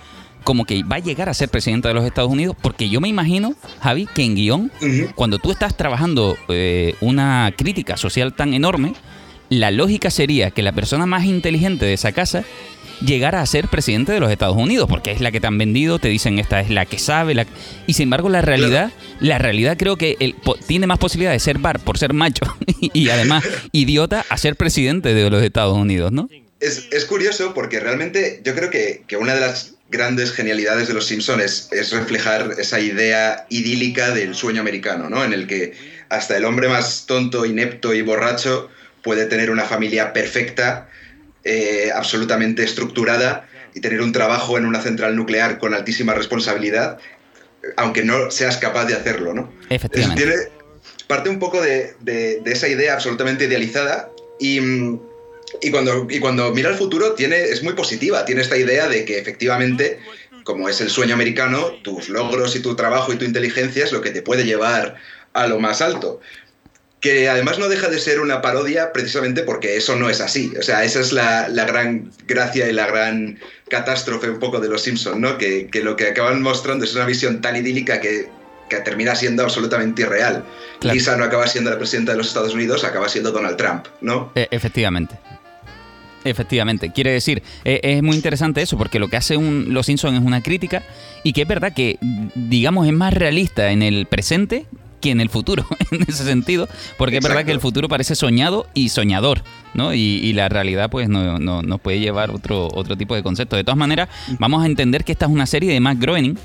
como 0.43 0.65
que 0.65 0.83
va 0.83 0.95
a 0.97 0.99
llegar 0.99 1.29
a 1.29 1.33
ser 1.33 1.49
presidenta 1.49 1.89
de 1.89 1.93
los 1.93 2.05
Estados 2.05 2.31
Unidos, 2.31 2.55
porque 2.61 2.89
yo 2.89 3.01
me 3.01 3.07
imagino, 3.07 3.55
Javi, 3.81 4.07
que 4.07 4.23
en 4.23 4.35
guion 4.35 4.71
cuando 5.15 5.37
tú 5.37 5.51
estás 5.51 5.75
trabajando 5.75 6.37
eh, 6.47 6.95
una 7.01 7.53
crítica 7.55 7.97
social 7.97 8.33
tan 8.33 8.53
enorme, 8.53 8.93
la 9.49 9.71
lógica 9.71 10.11
sería 10.11 10.51
que 10.51 10.61
la 10.61 10.71
persona 10.71 11.05
más 11.05 11.25
inteligente 11.25 11.85
de 11.85 11.93
esa 11.93 12.11
casa 12.11 12.43
llegara 13.01 13.41
a 13.41 13.45
ser 13.45 13.67
presidente 13.67 14.11
de 14.11 14.19
los 14.19 14.31
Estados 14.31 14.57
Unidos, 14.57 14.87
porque 14.89 15.11
es 15.11 15.21
la 15.21 15.31
que 15.31 15.39
te 15.39 15.47
han 15.47 15.57
vendido, 15.57 15.99
te 15.99 16.07
dicen 16.07 16.39
esta 16.39 16.59
es 16.59 16.69
la 16.69 16.85
que 16.85 16.99
sabe, 16.99 17.33
la... 17.33 17.45
y 17.87 17.93
sin 17.93 18.03
embargo 18.03 18.29
la 18.29 18.41
realidad, 18.41 18.91
la 19.19 19.37
realidad 19.37 19.77
creo 19.77 19.95
que 19.95 20.17
el, 20.19 20.35
tiene 20.67 20.87
más 20.87 20.99
posibilidad 20.99 21.31
de 21.31 21.39
ser 21.39 21.59
bar 21.59 21.79
por 21.79 21.97
ser 21.97 22.13
macho 22.13 22.45
y 22.79 23.09
además 23.09 23.43
idiota 23.71 24.25
a 24.29 24.37
ser 24.37 24.55
presidente 24.55 25.13
de 25.13 25.29
los 25.29 25.43
Estados 25.43 25.77
Unidos, 25.77 26.11
¿no? 26.11 26.29
Es, 26.59 26.87
es 26.91 27.05
curioso 27.05 27.53
porque 27.53 27.79
realmente 27.79 28.41
yo 28.43 28.53
creo 28.53 28.69
que, 28.69 29.03
que 29.07 29.15
una 29.15 29.33
de 29.33 29.39
las 29.39 29.75
grandes 29.89 30.31
genialidades 30.31 30.87
de 30.87 30.93
los 30.93 31.07
Simpsons 31.07 31.43
es, 31.43 31.69
es 31.71 31.91
reflejar 31.91 32.55
esa 32.59 32.79
idea 32.79 33.45
idílica 33.49 34.11
del 34.11 34.35
sueño 34.35 34.61
americano, 34.61 35.09
¿no? 35.09 35.23
En 35.23 35.33
el 35.33 35.47
que 35.47 35.73
hasta 36.09 36.37
el 36.37 36.45
hombre 36.45 36.67
más 36.67 37.05
tonto, 37.07 37.45
inepto 37.45 37.93
y 37.93 38.01
borracho 38.01 38.69
puede 39.01 39.25
tener 39.25 39.49
una 39.49 39.63
familia 39.63 40.13
perfecta, 40.13 40.89
eh, 41.43 41.89
absolutamente 41.93 42.63
estructurada 42.63 43.47
y 43.73 43.81
tener 43.81 44.01
un 44.01 44.11
trabajo 44.11 44.57
en 44.57 44.65
una 44.65 44.81
central 44.81 45.15
nuclear 45.15 45.59
con 45.59 45.73
altísima 45.73 46.13
responsabilidad, 46.13 46.97
aunque 47.77 48.03
no 48.03 48.31
seas 48.31 48.57
capaz 48.57 48.85
de 48.85 48.95
hacerlo, 48.95 49.33
¿no? 49.33 49.53
Efectivamente. 49.69 50.23
tiene 50.23 50.35
parte 51.07 51.29
un 51.29 51.39
poco 51.39 51.61
de, 51.61 51.93
de- 52.01 52.39
de 52.43 52.51
esa 52.51 52.67
idea 52.67 52.93
absolutamente 52.93 53.45
idealizada 53.45 54.09
y, 54.39 54.59
y 55.61 55.71
cuando, 55.71 56.07
y 56.09 56.19
cuando 56.19 56.51
mira 56.53 56.69
al 56.69 56.75
futuro 56.75 57.13
tiene, 57.13 57.41
es 57.41 57.63
muy 57.63 57.73
positiva, 57.73 58.25
tiene 58.25 58.41
esta 58.41 58.57
idea 58.57 58.87
de 58.87 59.05
que 59.05 59.17
efectivamente, 59.19 59.99
como 60.43 60.69
es 60.69 60.81
el 60.81 60.89
sueño 60.89 61.13
americano, 61.15 61.71
tus 61.83 62.09
logros 62.09 62.55
y 62.55 62.59
tu 62.61 62.75
trabajo 62.75 63.13
y 63.13 63.17
tu 63.17 63.25
inteligencia 63.25 63.83
es 63.83 63.91
lo 63.91 64.01
que 64.01 64.11
te 64.11 64.21
puede 64.21 64.45
llevar 64.45 64.95
a 65.33 65.47
lo 65.47 65.59
más 65.59 65.81
alto. 65.81 66.19
Que 66.99 67.29
además 67.29 67.59
no 67.59 67.69
deja 67.69 67.87
de 67.87 67.97
ser 67.97 68.19
una 68.19 68.41
parodia 68.41 68.91
precisamente 68.91 69.43
porque 69.43 69.77
eso 69.77 69.95
no 69.95 70.09
es 70.09 70.19
así. 70.19 70.51
O 70.59 70.61
sea, 70.61 70.83
esa 70.83 70.99
es 70.99 71.13
la, 71.13 71.47
la 71.47 71.63
gran 71.65 72.11
gracia 72.27 72.67
y 72.67 72.73
la 72.73 72.87
gran 72.87 73.39
catástrofe 73.69 74.29
un 74.29 74.39
poco 74.39 74.59
de 74.59 74.67
los 74.67 74.81
Simpsons, 74.81 75.17
¿no? 75.17 75.37
Que, 75.37 75.67
que 75.67 75.81
lo 75.81 75.95
que 75.95 76.07
acaban 76.07 76.41
mostrando 76.41 76.83
es 76.83 76.93
una 76.95 77.05
visión 77.05 77.39
tan 77.39 77.55
idílica 77.55 78.01
que, 78.01 78.27
que 78.69 78.77
termina 78.77 79.15
siendo 79.15 79.43
absolutamente 79.43 80.01
irreal. 80.01 80.43
Claro. 80.81 80.93
Lisa 80.93 81.15
no 81.15 81.23
acaba 81.23 81.47
siendo 81.47 81.69
la 81.69 81.77
presidenta 81.77 82.11
de 82.11 82.17
los 82.17 82.27
Estados 82.27 82.53
Unidos, 82.53 82.83
acaba 82.83 83.07
siendo 83.07 83.31
Donald 83.31 83.55
Trump, 83.55 83.85
¿no? 84.01 84.31
E- 84.35 84.47
efectivamente. 84.51 85.15
Efectivamente. 86.25 86.91
Quiere 86.91 87.13
decir, 87.13 87.41
eh, 87.63 87.79
es 87.81 88.03
muy 88.03 88.15
interesante 88.17 88.61
eso, 88.61 88.77
porque 88.77 88.99
lo 88.99 89.07
que 89.07 89.15
hace 89.15 89.37
un, 89.37 89.67
Los 89.69 89.85
Simpsons 89.85 90.19
es 90.19 90.25
una 90.25 90.43
crítica 90.43 90.83
y 91.23 91.31
que 91.31 91.43
es 91.43 91.47
verdad 91.47 91.73
que, 91.73 91.97
digamos, 92.35 92.87
es 92.87 92.93
más 92.93 93.13
realista 93.13 93.71
en 93.71 93.83
el 93.83 94.05
presente 94.05 94.65
que 94.99 95.11
en 95.11 95.21
el 95.21 95.29
futuro, 95.29 95.65
en 95.91 96.01
ese 96.03 96.23
sentido, 96.23 96.67
porque 96.97 97.17
es 97.17 97.23
verdad 97.23 97.45
que 97.45 97.51
el 97.51 97.59
futuro 97.59 97.87
parece 97.87 98.15
soñado 98.15 98.67
y 98.73 98.89
soñador, 98.89 99.43
¿no? 99.73 99.93
Y, 99.93 99.99
y 99.99 100.33
la 100.33 100.49
realidad, 100.49 100.89
pues, 100.89 101.09
no, 101.09 101.39
no- 101.39 101.61
nos 101.61 101.79
puede 101.79 101.99
llevar 101.99 102.31
otro, 102.31 102.67
otro 102.73 102.97
tipo 102.97 103.15
de 103.15 103.23
concepto. 103.23 103.55
De 103.55 103.63
todas 103.63 103.77
maneras, 103.77 104.09
vamos 104.39 104.63
a 104.63 104.65
entender 104.65 105.03
que 105.03 105.11
esta 105.11 105.25
es 105.25 105.31
una 105.31 105.45
serie 105.45 105.71
de 105.71 105.79
Matt 105.79 105.99
Groening, 105.99 106.37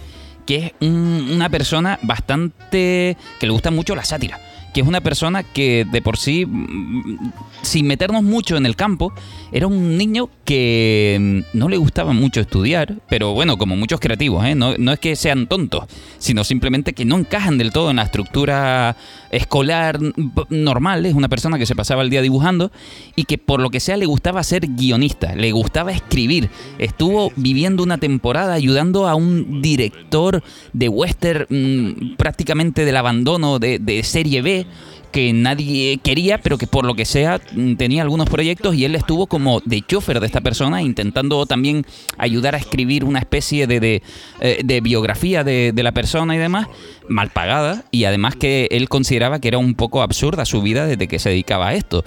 que 0.47 0.57
es 0.57 0.73
un- 0.81 1.29
una 1.33 1.49
persona 1.49 1.99
bastante. 2.03 3.17
que 3.41 3.47
le 3.47 3.53
gusta 3.53 3.71
mucho 3.71 3.95
la 3.97 4.05
sátira. 4.05 4.39
Que 4.75 4.81
es 4.81 4.87
una 4.89 5.01
persona 5.01 5.45
que 5.45 5.87
de 5.91 6.03
por 6.03 6.17
sí, 6.19 6.45
mm, 6.47 7.31
sin 7.63 7.87
meternos 7.87 8.23
mucho 8.25 8.57
en 8.57 8.67
el 8.67 8.75
campo, 8.75 9.13
era 9.55 9.69
un 9.69 9.97
niño 9.97 10.31
que 10.45 11.17
mm, 11.53 11.57
no 11.57 11.69
le 11.69 11.77
gustaba 11.77 12.13
mucho 12.13 12.41
estudiar, 12.41 12.97
pero 13.09 13.35
bueno, 13.35 13.57
como 13.57 13.77
muchos 13.77 14.01
creativos, 14.01 14.45
¿eh? 14.45 14.57
no, 14.57 14.75
no 14.77 14.93
es 14.93 14.99
que 14.99 15.15
sean 15.15 15.47
tontos, 15.47 15.85
sino 16.19 16.43
simplemente 16.43 16.93
que 16.93 17.05
no 17.05 17.17
encajan 17.17 17.57
del 17.57 17.71
todo 17.71 17.91
en 17.91 17.97
la 17.97 18.03
estructura 18.03 18.97
escolar 19.31 20.01
mm, 20.01 20.33
normal. 20.51 21.07
Es 21.07 21.15
una 21.15 21.29
persona 21.29 21.57
que 21.57 21.67
se 21.67 21.77
pasaba 21.77 22.03
el 22.03 22.11
día 22.11 22.21
dibujando 22.21 22.73
y 23.15 23.27
que 23.27 23.39
por 23.39 23.61
lo 23.61 23.71
que 23.71 23.79
sea 23.79 23.97
le 23.97 24.07
gustaba 24.07 24.43
ser 24.43 24.67
guionista, 24.67 25.37
le 25.37 25.53
gustaba 25.53 25.93
escribir. 25.93 26.51
Estuvo 26.79 27.31
viviendo 27.37 27.85
una 27.85 27.99
temporada 27.99 28.55
ayudando 28.55 29.07
a 29.07 29.15
un 29.15 29.63
director 29.63 30.43
de 30.73 30.89
western 30.89 31.47
mm, 31.49 32.17
prácticamente 32.17 32.85
del 32.85 32.97
abandono 32.97 33.61
de, 33.61 33.79
de 33.79 34.03
serie 34.03 34.43
B 34.43 34.67
que 35.15 35.33
nadie 35.33 35.99
quería, 36.03 36.39
pero 36.39 36.59
que 36.59 36.67
por 36.67 36.85
lo 36.85 36.97
que 36.97 37.05
sea 37.05 37.41
mm, 37.53 37.75
tenía 37.77 38.03
algunos 38.03 38.29
proyectos 38.29 38.75
y 38.75 38.85
él 38.85 38.97
estuvo 38.97 39.29
como 39.29 39.61
de 39.65 39.81
chofer 39.81 40.19
de 40.19 40.27
esta 40.27 40.41
persona, 40.41 40.83
intentando 40.83 41.47
también 41.47 41.87
ayudar 42.19 42.57
a 42.57 42.59
escribir 42.59 43.05
una 43.05 43.21
especie 43.21 43.69
de, 43.69 43.79
de, 43.79 44.03
eh, 44.41 44.81
biografía 44.83 45.45
de, 45.45 45.73
la 45.77 45.93
persona 45.93 46.35
y 46.35 46.39
demás, 46.39 46.67
mal 47.09 47.31
pagada, 47.31 47.85
y 47.93 48.07
además 48.07 48.35
que 48.35 48.67
él 48.73 48.89
consideraba 48.89 49.39
que 49.39 49.47
era 49.47 49.59
un 49.59 49.77
poco 49.77 50.03
absurda 50.03 50.45
su 50.45 50.63
vida 50.63 50.85
desde 50.85 51.07
que 51.07 51.21
se 51.21 51.29
dedicaba 51.29 51.69
a 51.69 51.75
esto. 51.75 52.05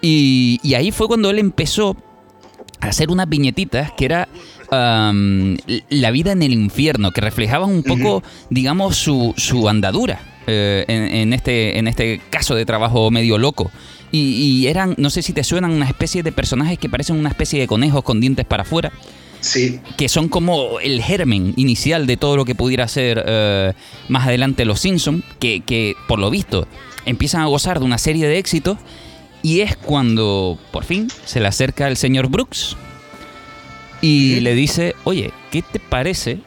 Y, 0.00 0.60
ahí 0.76 0.92
fue 0.92 1.08
cuando 1.08 1.30
él 1.30 1.40
empezó 1.40 1.96
a 2.80 2.86
hacer 2.86 3.10
unas 3.10 3.28
viñetitas 3.28 3.90
que 3.90 4.04
era 4.04 4.28
la 4.70 6.10
vida 6.12 6.30
en 6.30 6.42
el 6.44 6.52
infierno, 6.52 7.10
que 7.10 7.22
reflejaban 7.22 7.70
un 7.70 7.82
poco, 7.82 8.22
digamos, 8.50 8.96
su, 8.96 9.34
su 9.36 9.68
andadura. 9.68 10.35
Eh, 10.46 10.84
en, 10.86 11.32
este, 11.32 11.78
en 11.78 11.88
este 11.88 12.20
caso 12.30 12.54
de 12.54 12.64
trabajo 12.64 13.10
medio 13.10 13.36
loco. 13.38 13.70
Y, 14.12 14.66
eran, 14.68 14.94
no 14.96 15.10
sé 15.10 15.20
si 15.20 15.32
te 15.32 15.44
suenan, 15.44 15.72
una 15.72 15.86
especie 15.86 16.22
de 16.22 16.32
personajes 16.32 16.78
que 16.78 16.88
parecen 16.88 17.16
una 17.16 17.28
especie 17.28 17.60
de 17.60 17.66
conejos 17.66 18.02
con 18.02 18.20
dientes 18.20 18.46
para 18.46 18.62
afuera. 18.62 18.92
Sí. 19.40 19.80
Que 19.98 20.08
son 20.08 20.28
como 20.28 20.80
el 20.80 21.02
germen 21.02 21.52
inicial 21.56 22.06
de 22.06 22.16
todo 22.16 22.36
lo 22.36 22.44
que 22.44 22.54
pudiera 22.54 22.88
ser 22.88 23.22
eh, 23.26 23.72
más 24.08 24.26
adelante 24.26 24.64
Los 24.64 24.80
Simpsons, 24.80 25.22
que, 25.38 25.60
que 25.60 25.94
por 26.08 26.18
lo 26.18 26.30
visto 26.30 26.66
empiezan 27.04 27.42
a 27.42 27.46
gozar 27.46 27.78
de 27.78 27.84
una 27.84 27.98
serie 27.98 28.26
de 28.26 28.38
éxitos. 28.38 28.78
Y 29.42 29.60
es 29.60 29.76
cuando 29.76 30.58
por 30.72 30.84
fin 30.84 31.08
se 31.24 31.40
le 31.40 31.46
acerca 31.46 31.88
el 31.88 31.96
señor 31.96 32.28
Brooks 32.28 32.76
y 34.00 34.40
le 34.40 34.54
dice, 34.54 34.94
oye, 35.04 35.32
¿qué 35.50 35.62
te 35.62 35.78
parece 35.78 36.40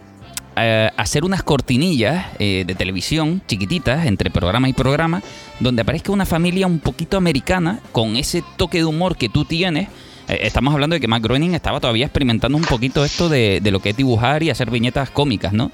eh, 0.61 0.89
hacer 0.97 1.23
unas 1.25 1.43
cortinillas 1.43 2.25
eh, 2.39 2.63
de 2.65 2.75
televisión 2.75 3.41
chiquititas 3.47 4.05
entre 4.05 4.29
programa 4.29 4.67
y 4.67 4.73
programa, 4.73 5.21
donde 5.59 5.81
aparezca 5.81 6.11
una 6.11 6.25
familia 6.25 6.67
un 6.67 6.79
poquito 6.79 7.17
americana 7.17 7.79
con 7.91 8.15
ese 8.15 8.43
toque 8.57 8.79
de 8.79 8.85
humor 8.85 9.17
que 9.17 9.29
tú 9.29 9.45
tienes. 9.45 9.89
Eh, 10.27 10.39
estamos 10.41 10.73
hablando 10.73 10.95
de 10.95 10.99
que 10.99 11.07
Matt 11.07 11.23
Groening 11.23 11.53
estaba 11.53 11.79
todavía 11.79 12.05
experimentando 12.05 12.57
un 12.57 12.63
poquito 12.63 13.05
esto 13.05 13.29
de, 13.29 13.61
lo 13.71 13.79
que 13.79 13.91
es 13.91 13.97
dibujar 13.97 14.43
y 14.43 14.49
hacer 14.49 14.71
viñetas 14.71 15.09
cómicas, 15.09 15.53
¿no? 15.53 15.71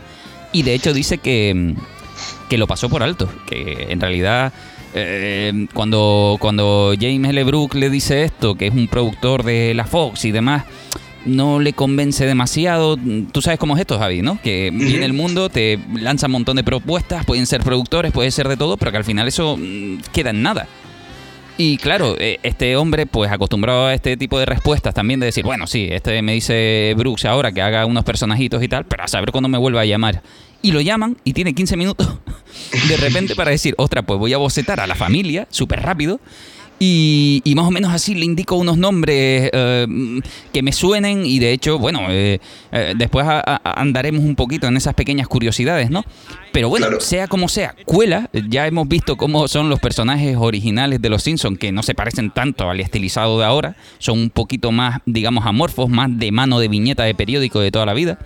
Y 0.51 0.63
de 0.63 0.73
hecho 0.73 0.93
dice 0.93 1.17
que, 1.17 1.53
mm, 1.55 2.47
que 2.49 2.57
lo 2.57 2.67
pasó 2.67 2.89
por 2.89 3.03
alto, 3.03 3.29
que 3.47 3.87
en 3.89 3.99
realidad 3.99 4.53
cuando, 5.73 6.37
cuando 6.39 6.93
James 6.97 7.29
L. 7.29 7.43
Brook 7.43 7.73
le 7.73 7.89
dice 7.89 8.23
esto, 8.23 8.55
que 8.55 8.67
es 8.67 8.73
un 8.73 8.87
productor 8.87 9.43
de 9.43 9.73
la 9.73 9.83
Fox 9.83 10.23
y 10.23 10.31
demás, 10.31 10.63
no 11.25 11.60
le 11.60 11.74
convence 11.74 12.25
demasiado. 12.25 12.98
Tú 13.32 13.41
sabes 13.41 13.60
cómo 13.60 13.75
es 13.75 13.82
esto, 13.82 14.00
Javi, 14.00 14.22
¿no? 14.22 14.39
Que 14.41 14.72
viene 14.74 15.05
el 15.05 15.13
mundo, 15.13 15.50
te 15.50 15.79
lanza 15.94 16.27
un 16.27 16.34
montón 16.34 16.55
de 16.55 16.63
propuestas, 16.63 17.25
pueden 17.25 17.46
ser 17.46 17.62
productores, 17.62 18.12
puede 18.12 18.32
ser 18.32 18.48
de 18.48 18.58
todo, 18.58 18.77
pero 18.77 18.91
que 18.91 18.98
al 18.98 19.03
final 19.03 19.27
eso 19.27 19.58
mm, 19.58 19.98
queda 20.13 20.29
en 20.29 20.41
nada. 20.41 20.67
Y 21.58 21.77
claro, 21.77 22.15
eh, 22.20 22.39
este 22.44 22.75
hombre, 22.75 23.05
pues 23.05 23.32
acostumbrado 23.32 23.88
a 23.88 23.94
este 23.94 24.17
tipo 24.17 24.38
de 24.38 24.46
respuestas 24.46 24.94
también 24.94 25.22
de 25.22 25.27
decir, 25.27 25.46
bueno, 25.46 25.67
sí, 25.67 25.88
este 25.89 26.22
me 26.22 26.34
dice 26.34 26.94
Brooks 26.98 27.24
ahora 27.25 27.53
que 27.53 27.62
haga 27.62 27.86
unos 27.86 28.03
personajitos 28.03 28.62
y 28.62 28.67
tal, 28.67 28.86
pero 28.86 29.03
a 29.03 29.08
saber 29.08 29.32
cuándo 29.32 29.48
me 29.48 29.58
vuelva 29.58 29.82
a 29.82 29.86
llamar. 29.86 30.22
Y 30.62 30.74
lo 30.74 30.82
llaman 30.82 31.15
y 31.24 31.34
tiene 31.34 31.53
15 31.53 31.77
minutos 31.77 32.20
de 32.89 32.98
repente 32.98 33.36
para 33.36 33.51
decir, 33.51 33.74
ostras, 33.77 34.03
pues 34.05 34.20
voy 34.20 34.34
a 34.34 34.38
bocetar 34.38 34.82
a 34.82 34.88
la 34.88 34.96
familia 34.96 35.48
súper 35.50 35.82
rápido 35.82 36.20
y, 36.77 37.53
más 37.55 37.67
o 37.67 37.72
menos 37.72 37.94
así 37.94 38.15
le 38.15 38.25
indico 38.25 38.55
unos 38.55 38.77
nombres 38.77 39.50
eh, 39.53 39.88
que 40.51 40.62
me 40.62 40.74
suenen 40.74 41.25
y 41.25 41.39
de 41.39 41.53
hecho, 41.53 41.79
bueno, 41.79 42.01
eh, 42.10 42.39
eh, 42.72 42.94
después 42.98 43.25
andaremos 43.63 44.24
un 44.24 44.36
poquito 44.36 44.67
en 44.67 44.75
esas 44.75 44.94
pequeñas 44.94 45.27
curiosidades, 45.27 45.89
¿no? 45.89 46.03
Pero 46.51 46.67
bueno, 46.70 46.88
sea 47.00 47.27
como 47.27 47.48
sea, 47.48 47.75
cuela, 47.86 48.29
ya 48.50 48.67
hemos 48.67 48.88
visto 48.88 49.15
cómo 49.15 49.48
son 49.48 49.70
los 49.70 49.79
personajes 49.79 50.36
originales 50.38 51.01
de 51.01 51.10
los 51.10 51.24
Simpsons, 51.24 51.58
que 51.60 51.72
no 51.72 51.82
se 51.82 51.96
parecen 51.96 52.32
tanto 52.32 52.70
al 52.70 52.79
estilizado 52.79 53.39
de 53.39 53.46
ahora, 53.46 53.77
son 54.00 54.20
un 54.20 54.29
poquito 54.29 54.72
más, 54.72 55.00
digamos, 55.05 55.46
amorfos, 55.46 55.89
más 55.89 56.10
de 56.17 56.32
mano 56.32 56.60
de 56.60 56.67
viñeta 56.67 57.03
de 57.03 57.15
periódico 57.15 57.60
de 57.60 57.72
toda 57.72 57.86
la 57.86 57.94
vida. 57.94 58.20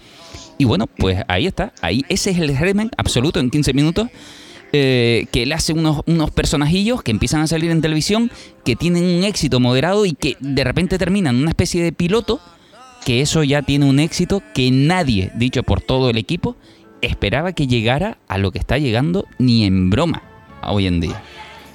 Y 0.58 0.66
bueno, 0.66 0.88
pues 0.88 1.24
ahí 1.28 1.48
está, 1.48 1.72
ahí 1.82 2.04
ese 2.10 2.32
es 2.32 2.40
el 2.40 2.56
germen 2.56 2.92
absoluto 2.98 3.40
en 3.40 3.50
15 3.50 3.74
minutos 3.74 4.10
eh, 4.72 5.26
que 5.32 5.44
él 5.44 5.52
hace 5.52 5.74
unos, 5.74 6.04
personajillos 6.32 7.02
que 7.02 7.12
empiezan 7.12 7.42
a 7.42 7.48
salir 7.48 7.72
en 7.72 7.82
televisión, 7.82 8.32
que 8.64 8.76
tienen 8.76 9.04
un 9.04 9.24
éxito 9.24 9.60
moderado 9.60 10.06
y 10.06 10.14
que 10.14 10.38
de 10.40 10.64
repente 10.64 10.98
terminan 10.98 11.38
una 11.38 11.50
especie 11.50 11.84
de 11.84 11.92
piloto, 11.92 12.40
que 13.04 13.22
eso 13.22 13.44
ya 13.44 13.64
tiene 13.64 13.86
un 13.86 14.00
éxito 14.00 14.44
que 14.54 14.70
nadie, 14.70 15.32
dicho 15.36 15.64
por 15.64 15.82
todo 15.82 16.10
el 16.12 16.18
equipo, 16.18 16.56
esperaba 17.02 17.54
que 17.54 17.66
llegara 17.66 18.18
a 18.28 18.38
lo 18.38 18.52
que 18.52 18.60
está 18.60 18.78
llegando 18.78 19.26
ni 19.40 19.66
en 19.66 19.90
broma 19.90 20.22
hoy 20.62 20.86
en 20.86 21.00
día. 21.00 21.24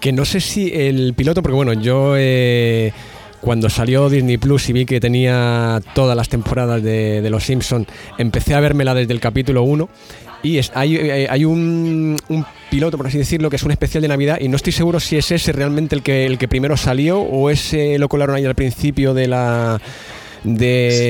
Que 0.00 0.12
no 0.12 0.24
sé 0.24 0.40
si 0.40 0.70
el 0.72 1.14
piloto, 1.14 1.42
porque 1.42 1.56
bueno, 1.56 1.72
yo... 1.72 2.14
Eh, 2.16 2.92
cuando 3.40 3.68
salió 3.68 4.08
Disney 4.08 4.38
Plus 4.38 4.70
y 4.70 4.72
vi 4.72 4.86
que 4.86 5.00
tenía 5.00 5.82
todas 5.94 6.16
las 6.16 6.30
temporadas 6.30 6.82
de, 6.82 7.20
de 7.20 7.28
Los 7.28 7.44
Simpsons, 7.44 7.86
empecé 8.16 8.54
a 8.54 8.60
vérmela 8.60 8.94
desde 8.94 9.12
el 9.12 9.20
capítulo 9.20 9.64
1 9.64 9.86
y 10.44 10.58
es, 10.58 10.70
hay, 10.74 10.96
eh, 10.96 11.26
hay 11.28 11.44
un, 11.44 12.16
piloto, 12.70 12.96
por 12.96 13.06
así 13.06 13.18
decirlo, 13.18 13.50
que 13.50 13.56
es 13.56 13.62
un 13.62 13.70
especial 13.70 14.02
de 14.02 14.08
Navidad 14.08 14.38
y 14.40 14.48
no 14.48 14.56
estoy 14.56 14.72
seguro 14.72 15.00
si 15.00 15.16
es 15.16 15.30
ese 15.32 15.52
realmente 15.52 15.96
el 15.96 16.02
que, 16.02 16.26
el 16.26 16.38
que 16.38 16.46
primero 16.46 16.76
salió 16.76 17.18
o 17.18 17.50
ese 17.50 17.98
lo 17.98 18.08
colaron 18.08 18.36
ahí 18.36 18.44
al 18.44 18.54
principio 18.54 19.14
de 19.14 19.26
la 19.26 19.80
de, 20.44 21.08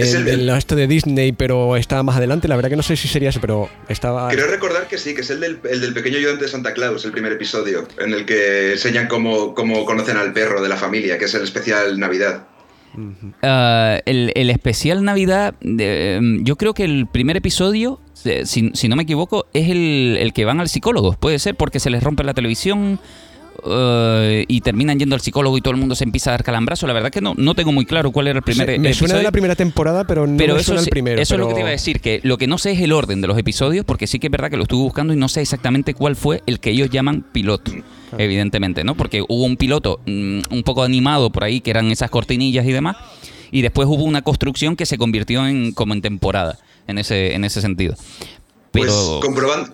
esto 0.56 0.76
de 0.76 0.86
Disney, 0.86 1.32
pero 1.32 1.76
estaba 1.76 2.04
más 2.04 2.16
adelante. 2.16 2.46
La 2.46 2.54
verdad 2.54 2.70
que 2.70 2.76
no 2.76 2.84
sé 2.84 2.96
si 2.96 3.08
sería 3.08 3.30
ese, 3.30 3.40
pero 3.40 3.68
estaba. 3.88 4.28
Quiero 4.28 4.46
recordar 4.46 4.86
que 4.86 4.96
sí, 4.96 5.14
que 5.14 5.22
es 5.22 5.30
el 5.30 5.40
del, 5.40 5.58
el 5.68 5.80
del 5.80 5.92
pequeño 5.92 6.18
ayudante 6.18 6.44
de 6.44 6.50
Santa 6.50 6.72
Claus, 6.72 7.04
el 7.04 7.10
primer 7.10 7.32
episodio, 7.32 7.88
en 7.98 8.12
el 8.12 8.24
que 8.24 8.72
enseñan 8.72 9.08
cómo, 9.08 9.52
cómo 9.54 9.84
conocen 9.84 10.16
al 10.16 10.32
perro 10.32 10.62
de 10.62 10.68
la 10.68 10.76
familia, 10.76 11.18
que 11.18 11.24
es 11.24 11.34
el 11.34 11.42
especial 11.42 11.98
Navidad. 11.98 12.46
Ah, 13.42 13.98
el, 14.06 14.32
el, 14.34 14.50
especial 14.50 15.04
Navidad, 15.04 15.54
em, 15.62 16.44
yo 16.44 16.56
creo 16.56 16.74
que 16.74 16.84
el 16.84 17.06
primer 17.06 17.36
episodio 17.36 18.00
si, 18.44 18.88
no 18.88 18.96
me 18.96 19.02
equivoco, 19.02 19.46
es 19.52 19.68
el, 19.68 20.32
que 20.34 20.44
van 20.44 20.60
al 20.60 20.68
psicólogo. 20.68 21.12
Puede 21.12 21.38
ser 21.38 21.54
porque 21.54 21.80
se 21.80 21.90
les 21.90 22.02
rompe 22.02 22.24
la 22.24 22.34
televisión 22.34 22.98
eh, 23.66 24.44
y 24.48 24.60
terminan 24.60 24.98
yendo 24.98 25.14
al 25.14 25.20
psicólogo 25.20 25.56
y 25.58 25.60
todo 25.60 25.72
el 25.72 25.80
mundo 25.80 25.94
se 25.94 26.04
empieza 26.04 26.30
a 26.30 26.32
dar 26.32 26.44
calambrazo. 26.44 26.86
La 26.86 26.92
verdad 26.92 27.10
que 27.10 27.20
no, 27.20 27.34
no 27.36 27.54
tengo 27.54 27.72
muy 27.72 27.84
claro 27.84 28.12
cuál 28.12 28.28
era 28.28 28.38
el 28.38 28.42
primer 28.42 28.78
Me 28.78 28.94
suena 28.94 29.16
de 29.16 29.22
la 29.22 29.32
primera 29.32 29.54
temporada, 29.54 30.06
pero 30.06 30.26
no 30.26 30.36
pero 30.36 30.54
me 30.54 30.60
eso, 30.60 30.68
suena 30.68 30.82
el 30.82 30.88
primero. 30.88 31.20
Eso 31.20 31.34
es 31.34 31.40
lo 31.40 31.48
que 31.48 31.54
te 31.54 31.60
iba 31.60 31.68
a 31.68 31.72
decir, 31.72 32.00
que 32.00 32.20
lo 32.22 32.38
que 32.38 32.46
no 32.46 32.58
sé 32.58 32.72
es 32.72 32.80
el 32.80 32.92
orden 32.92 33.20
de 33.20 33.28
los 33.28 33.38
episodios, 33.38 33.84
porque 33.84 34.06
sí 34.06 34.18
que 34.18 34.28
es 34.28 34.30
verdad 34.30 34.50
que 34.50 34.56
lo 34.56 34.62
estuve 34.64 34.82
buscando 34.82 35.12
y 35.12 35.16
no 35.16 35.28
sé 35.28 35.42
exactamente 35.42 35.94
cuál 35.94 36.16
fue 36.16 36.42
el 36.46 36.60
que 36.60 36.70
ellos 36.70 36.90
llaman 36.90 37.24
piloto. 37.32 37.72
Evidentemente, 38.18 38.84
¿no? 38.84 38.96
Porque 38.96 39.22
hubo 39.22 39.44
un 39.44 39.56
piloto 39.56 40.00
mm, 40.06 40.40
un 40.50 40.62
poco 40.62 40.82
animado 40.82 41.30
por 41.30 41.44
ahí, 41.44 41.60
que 41.60 41.70
eran 41.70 41.90
esas 41.90 42.10
cortinillas 42.10 42.66
y 42.66 42.72
demás, 42.72 42.96
y 43.50 43.62
después 43.62 43.88
hubo 43.88 44.04
una 44.04 44.22
construcción 44.22 44.76
que 44.76 44.86
se 44.86 44.98
convirtió 44.98 45.46
en 45.46 45.72
como 45.72 45.94
en 45.94 46.02
temporada 46.02 46.58
en 46.86 46.98
ese, 46.98 47.34
en 47.34 47.44
ese 47.44 47.60
sentido. 47.60 47.94
Pues 48.72 48.92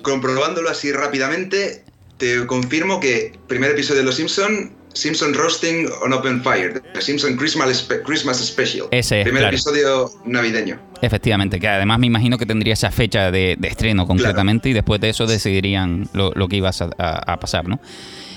comprobándolo 0.03 0.69
así 0.69 0.93
rápidamente, 0.93 1.85
te 2.19 2.47
confirmo 2.47 3.01
que 3.01 3.33
primer 3.47 3.71
episodio 3.71 4.01
de 4.01 4.07
Los 4.07 4.17
Simpson, 4.17 4.73
Simpson 4.93 5.33
Roasting 5.33 5.89
on 6.03 6.13
Open 6.13 6.43
Fire, 6.43 6.83
Simpson 6.99 7.37
Christmas, 7.37 7.89
Christmas 8.05 8.39
Special. 8.45 8.89
Ese 8.91 9.23
Primer 9.23 9.45
episodio 9.45 10.11
navideño. 10.27 10.79
Efectivamente, 11.01 11.59
que 11.59 11.69
además 11.69 11.99
me 11.99 12.07
imagino 12.07 12.37
que 12.37 12.45
tendría 12.45 12.75
esa 12.75 12.91
fecha 12.91 13.31
de, 13.31 13.57
estreno 13.63 14.07
concretamente 14.07 14.69
y 14.69 14.75
después 14.75 15.01
de 15.01 15.09
eso 15.09 15.27
decidirían 15.27 16.09
lo, 16.13 16.49
que 16.49 16.57
iba 16.57 16.71
a, 16.99 17.41
pasar, 17.41 17.67
¿no? 17.67 17.81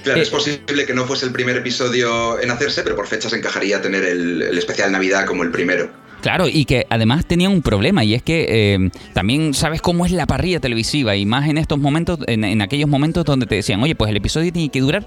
Claro, 0.04 0.22
es 0.22 0.28
eh, 0.28 0.32
posible 0.32 0.86
que 0.86 0.94
no 0.94 1.06
fuese 1.06 1.26
el 1.26 1.32
primer 1.32 1.58
episodio 1.58 2.40
en 2.40 2.52
hacerse, 2.52 2.84
pero 2.84 2.96
por 2.96 3.08
fechas 3.08 3.34
encajaría 3.34 3.82
tener 3.82 4.04
el 4.04 4.58
especial 4.58 4.92
Navidad 4.92 5.26
como 5.26 5.44
el 5.44 5.52
primero. 5.52 6.04
Claro, 6.24 6.48
y 6.48 6.64
que 6.64 6.88
además 6.90 7.26
tenían 7.26 7.52
un 7.52 7.62
problema, 7.62 8.06
y 8.06 8.14
es 8.14 8.24
que 8.24 8.46
eh, 8.48 8.90
también 9.12 9.54
sabes 9.54 9.82
cómo 9.82 10.06
es 10.06 10.14
la 10.14 10.26
parrilla 10.26 10.62
televisiva, 10.62 11.18
y 11.18 11.26
más 11.26 11.50
en 11.50 11.58
estos 11.58 11.78
momentos, 11.78 12.18
en, 12.28 12.62
aquellos 12.62 12.90
momentos 12.90 13.26
donde 13.26 13.46
te 13.46 13.56
decían, 13.56 13.84
oye, 13.84 13.94
pues 13.94 14.10
el 14.10 14.16
episodio 14.16 14.54
tiene 14.54 14.70
que 14.70 14.80
durar 14.80 15.06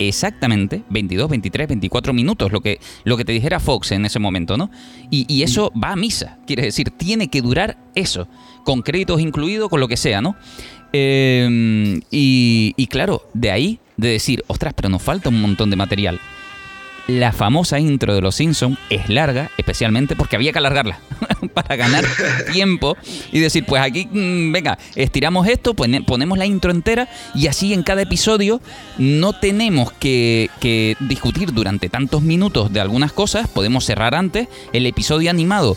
exactamente 0.00 0.82
22, 0.90 1.30
23, 1.30 1.68
24 1.68 2.12
minutos, 2.12 2.50
lo 2.50 2.62
que, 2.62 2.80
lo 3.04 3.16
que 3.16 3.24
te 3.24 3.30
dijera 3.30 3.60
Fox 3.60 3.92
en 3.92 4.06
ese 4.06 4.18
momento, 4.18 4.56
¿no? 4.56 4.68
Y, 5.08 5.40
eso 5.44 5.72
va 5.72 5.92
a 5.92 5.96
misa, 5.96 6.38
quiere 6.48 6.64
decir, 6.64 6.90
tiene 6.90 7.28
que 7.28 7.42
durar 7.42 7.78
eso, 7.94 8.26
con 8.64 8.82
créditos 8.82 9.20
incluidos, 9.20 9.68
con 9.68 9.78
lo 9.78 9.86
que 9.86 9.96
sea, 9.96 10.20
¿no? 10.20 10.34
Eh, 10.92 12.00
y, 12.10 12.74
y 12.76 12.86
claro, 12.88 13.22
de 13.34 13.52
ahí, 13.52 13.78
de 13.96 14.08
decir, 14.08 14.44
ostras, 14.46 14.74
pero 14.74 14.88
nos 14.88 15.02
falta 15.02 15.28
un 15.28 15.40
montón 15.40 15.70
de 15.70 15.76
material 15.76 16.20
la 17.06 17.32
famosa 17.32 17.78
intro 17.78 18.14
de 18.14 18.20
Los 18.20 18.36
Simpsons 18.36 18.78
es 18.90 19.08
larga, 19.08 19.50
especialmente 19.56 20.16
porque 20.16 20.36
había 20.36 20.52
que 20.52 20.58
alargarla 20.58 20.98
para 21.54 21.76
ganar 21.76 22.04
tiempo 22.52 22.96
y 23.32 23.38
decir, 23.38 23.64
pues 23.64 23.82
aquí, 23.82 24.08
mm, 24.10 24.52
venga, 24.52 24.78
estiramos 24.94 25.46
esto, 25.46 25.74
ponemos 25.74 26.38
la 26.38 26.46
intro 26.46 26.70
entera 26.70 27.08
y 27.34 27.46
así 27.46 27.72
en 27.72 27.82
cada 27.82 28.02
episodio 28.02 28.60
no 28.98 29.38
tenemos 29.38 29.92
que, 29.92 30.50
discutir 31.00 31.52
durante 31.52 31.88
tantos 31.88 32.22
minutos 32.22 32.72
de 32.72 32.80
algunas 32.80 33.12
cosas, 33.12 33.48
podemos 33.48 33.84
cerrar 33.84 34.14
antes 34.14 34.48
el 34.72 34.86
episodio 34.86 35.30
animado 35.30 35.76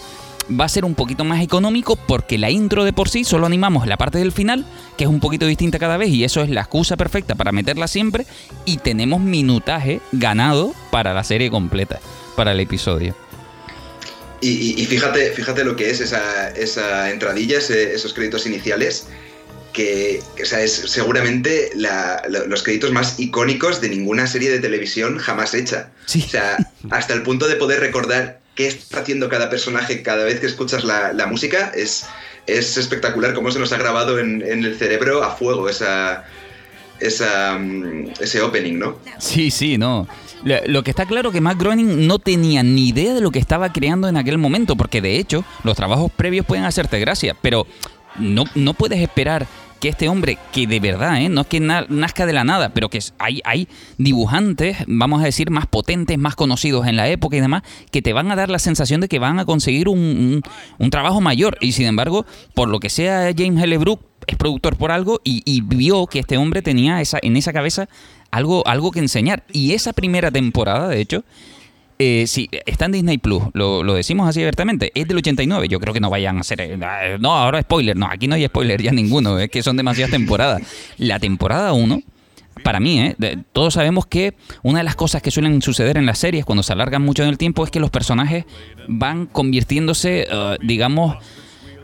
va 0.49 0.65
a 0.65 0.69
ser 0.69 0.85
un 0.85 0.95
poquito 0.95 1.23
más 1.23 1.43
económico 1.43 1.95
porque 1.95 2.37
la 2.37 2.49
intro 2.49 2.83
de 2.83 2.93
por 2.93 3.09
sí 3.09 3.23
solo 3.23 3.45
animamos 3.45 3.87
la 3.87 3.97
parte 3.97 4.17
del 4.17 4.31
final, 4.31 4.65
que 4.97 5.03
es 5.03 5.09
un 5.09 5.19
poquito 5.19 5.45
distinta 5.45 5.79
cada 5.79 5.97
vez 5.97 6.09
y 6.09 6.23
eso 6.23 6.41
es 6.41 6.49
la 6.49 6.61
excusa 6.61 6.97
perfecta 6.97 7.35
para 7.35 7.51
meterla 7.51 7.87
siempre 7.87 8.25
y 8.65 8.77
tenemos 8.77 9.21
minutaje 9.21 10.01
ganado 10.11 10.73
para 10.91 11.13
la 11.13 11.23
serie 11.23 11.49
completa, 11.49 11.99
para 12.35 12.51
el 12.51 12.59
episodio. 12.59 13.15
Y, 14.41 14.85
fíjate, 14.85 15.31
fíjate 15.31 15.65
lo 15.65 15.75
que 15.75 15.89
es 15.89 15.99
esa, 15.99 16.51
esa 16.51 17.11
entradilla, 17.11 17.57
esos 17.57 18.13
créditos 18.13 18.45
iniciales, 18.45 19.07
que 19.73 20.21
o 20.41 20.45
sea, 20.45 20.61
es 20.61 20.71
seguramente 20.71 21.71
los 21.75 22.63
créditos 22.63 22.93
más 22.93 23.19
icónicos 23.19 23.81
de 23.81 23.89
ninguna 23.89 24.27
serie 24.27 24.49
de 24.49 24.59
televisión 24.59 25.17
jamás 25.17 25.53
hecha. 25.53 25.91
Sí. 26.05 26.23
O 26.25 26.29
sea, 26.29 26.57
hasta 26.89 27.13
el 27.13 27.23
punto 27.23 27.49
de 27.49 27.57
poder 27.57 27.81
recordar 27.81 28.39
qué 28.55 28.67
está 28.67 29.01
haciendo 29.01 29.29
cada 29.29 29.49
personaje 29.49 30.01
cada 30.03 30.25
vez 30.25 30.39
que 30.39 30.47
escuchas 30.47 30.83
la, 30.83 31.25
música, 31.27 31.71
es, 31.75 32.05
es 32.47 32.77
espectacular 32.77 33.33
cómo 33.33 33.51
se 33.51 33.59
nos 33.59 33.71
ha 33.71 33.77
grabado 33.77 34.19
en, 34.19 34.41
el 34.41 34.77
cerebro 34.77 35.23
a 35.23 35.35
fuego 35.35 35.69
esa, 35.69 36.25
esa, 36.99 37.57
mm, 37.57 38.13
ese 38.19 38.41
opening, 38.41 38.79
¿no? 38.79 38.97
Sí, 39.17 39.51
sí, 39.51 39.77
no. 39.77 40.07
Lo 40.43 40.83
que 40.83 40.91
está 40.91 41.05
claro 41.05 41.31
que 41.31 41.41
Matt 41.41 41.59
Groening 41.59 42.07
no 42.07 42.17
tenía 42.17 42.63
ni 42.63 42.89
idea 42.89 43.13
de 43.13 43.21
lo 43.21 43.31
que 43.31 43.39
estaba 43.39 43.73
creando 43.73 44.07
en 44.07 44.15
aquel 44.15 44.37
momento, 44.37 44.77
porque 44.77 45.01
de 45.01 45.17
hecho 45.17 45.43
los 45.63 45.75
trabajos 45.75 46.11
previos 46.11 46.45
pueden 46.45 46.63
hacerte 46.63 46.99
gracia, 46.99 47.35
pero 47.41 47.67
no, 48.17 48.45
no 48.55 48.73
puedes 48.73 48.99
esperar 48.99 49.47
que 49.79 49.89
este 49.89 50.09
hombre, 50.09 50.37
que 50.51 50.67
de 50.67 50.79
verdad, 50.79 51.21
¿eh? 51.21 51.29
no 51.29 51.41
es 51.41 51.47
que 51.47 51.59
nazca 51.59 52.25
de 52.25 52.33
la 52.33 52.43
nada, 52.43 52.69
pero 52.69 52.89
que 52.89 52.99
hay, 53.17 53.41
hay 53.45 53.67
dibujantes, 53.97 54.77
vamos 54.87 55.21
a 55.21 55.25
decir, 55.25 55.49
más 55.49 55.67
potentes, 55.67 56.17
más 56.17 56.35
conocidos 56.35 56.87
en 56.87 56.95
la 56.95 57.07
época 57.07 57.37
y 57.37 57.39
demás, 57.39 57.63
que 57.91 58.01
te 58.01 58.13
van 58.13 58.31
a 58.31 58.35
dar 58.35 58.49
la 58.49 58.59
sensación 58.59 59.01
de 59.01 59.07
que 59.07 59.19
van 59.19 59.39
a 59.39 59.45
conseguir 59.45 59.87
un, 59.87 60.43
un, 60.77 60.89
trabajo 60.89 61.21
mayor. 61.21 61.57
Y 61.61 61.71
sin 61.71 61.85
embargo, 61.87 62.25
por 62.53 62.67
lo 62.67 62.79
que 62.79 62.89
sea, 62.89 63.31
James 63.35 63.63
L. 63.63 63.77
Brook 63.77 64.01
es 64.27 64.35
productor 64.35 64.75
por 64.75 64.91
algo 64.91 65.21
y, 65.23 65.41
y, 65.45 65.61
vio 65.61 66.07
que 66.07 66.19
este 66.19 66.37
hombre 66.37 66.61
tenía 66.61 67.01
esa, 67.01 67.19
en 67.21 67.37
esa 67.37 67.53
cabeza 67.53 67.89
algo, 68.31 68.67
algo 68.67 68.91
que 68.91 68.99
enseñar. 68.99 69.43
Y 69.51 69.73
esa 69.73 69.93
primera 69.93 70.31
temporada, 70.31 70.89
de 70.89 70.99
hecho, 71.01 71.23
eh, 72.01 72.25
sí, 72.27 72.47
está 72.65 72.85
en 72.85 72.93
Disney 72.93 73.17
Plus, 73.17 73.43
lo, 73.53 73.83
decimos 73.93 74.29
así 74.29 74.39
abiertamente, 74.39 74.91
es 74.95 75.05
del 75.05 75.17
89, 75.17 75.67
yo 75.67 75.81
creo 75.81 75.93
que 75.93 75.99
no 75.99 76.09
vayan 76.09 76.37
a 76.37 76.39
hacer, 76.39 76.61
eh, 76.61 76.77
no, 77.19 77.35
ahora 77.35 77.61
spoiler, 77.61 77.97
no, 77.97 78.07
aquí 78.09 78.27
no 78.27 78.35
hay 78.35 78.45
spoiler 78.45 78.81
ya 78.81 78.93
ninguno, 78.93 79.37
es 79.37 79.49
que 79.49 79.61
son 79.61 79.75
demasiadas 79.75 80.11
temporadas. 80.11 80.61
La 80.97 81.19
temporada 81.19 81.73
1, 81.73 82.01
para 82.63 82.79
mí, 82.79 83.01
¿eh? 83.01 83.15
todos 83.51 83.73
sabemos 83.73 84.05
que 84.05 84.33
una 84.63 84.77
de 84.77 84.85
las 84.85 84.95
cosas 84.95 85.21
que 85.21 85.29
suelen 85.29 85.61
suceder 85.61 85.97
en 85.97 86.05
las 86.05 86.19
series 86.19 86.45
cuando 86.45 86.63
se 86.63 86.71
alargan 86.71 87.01
mucho 87.01 87.23
en 87.23 87.29
el 87.29 87.37
tiempo 87.37 87.65
es 87.65 87.71
que 87.71 87.81
los 87.81 87.89
personajes 87.89 88.45
van 88.87 89.25
convirtiéndose, 89.25 90.25
uh, 90.31 90.55
digamos, 90.65 91.17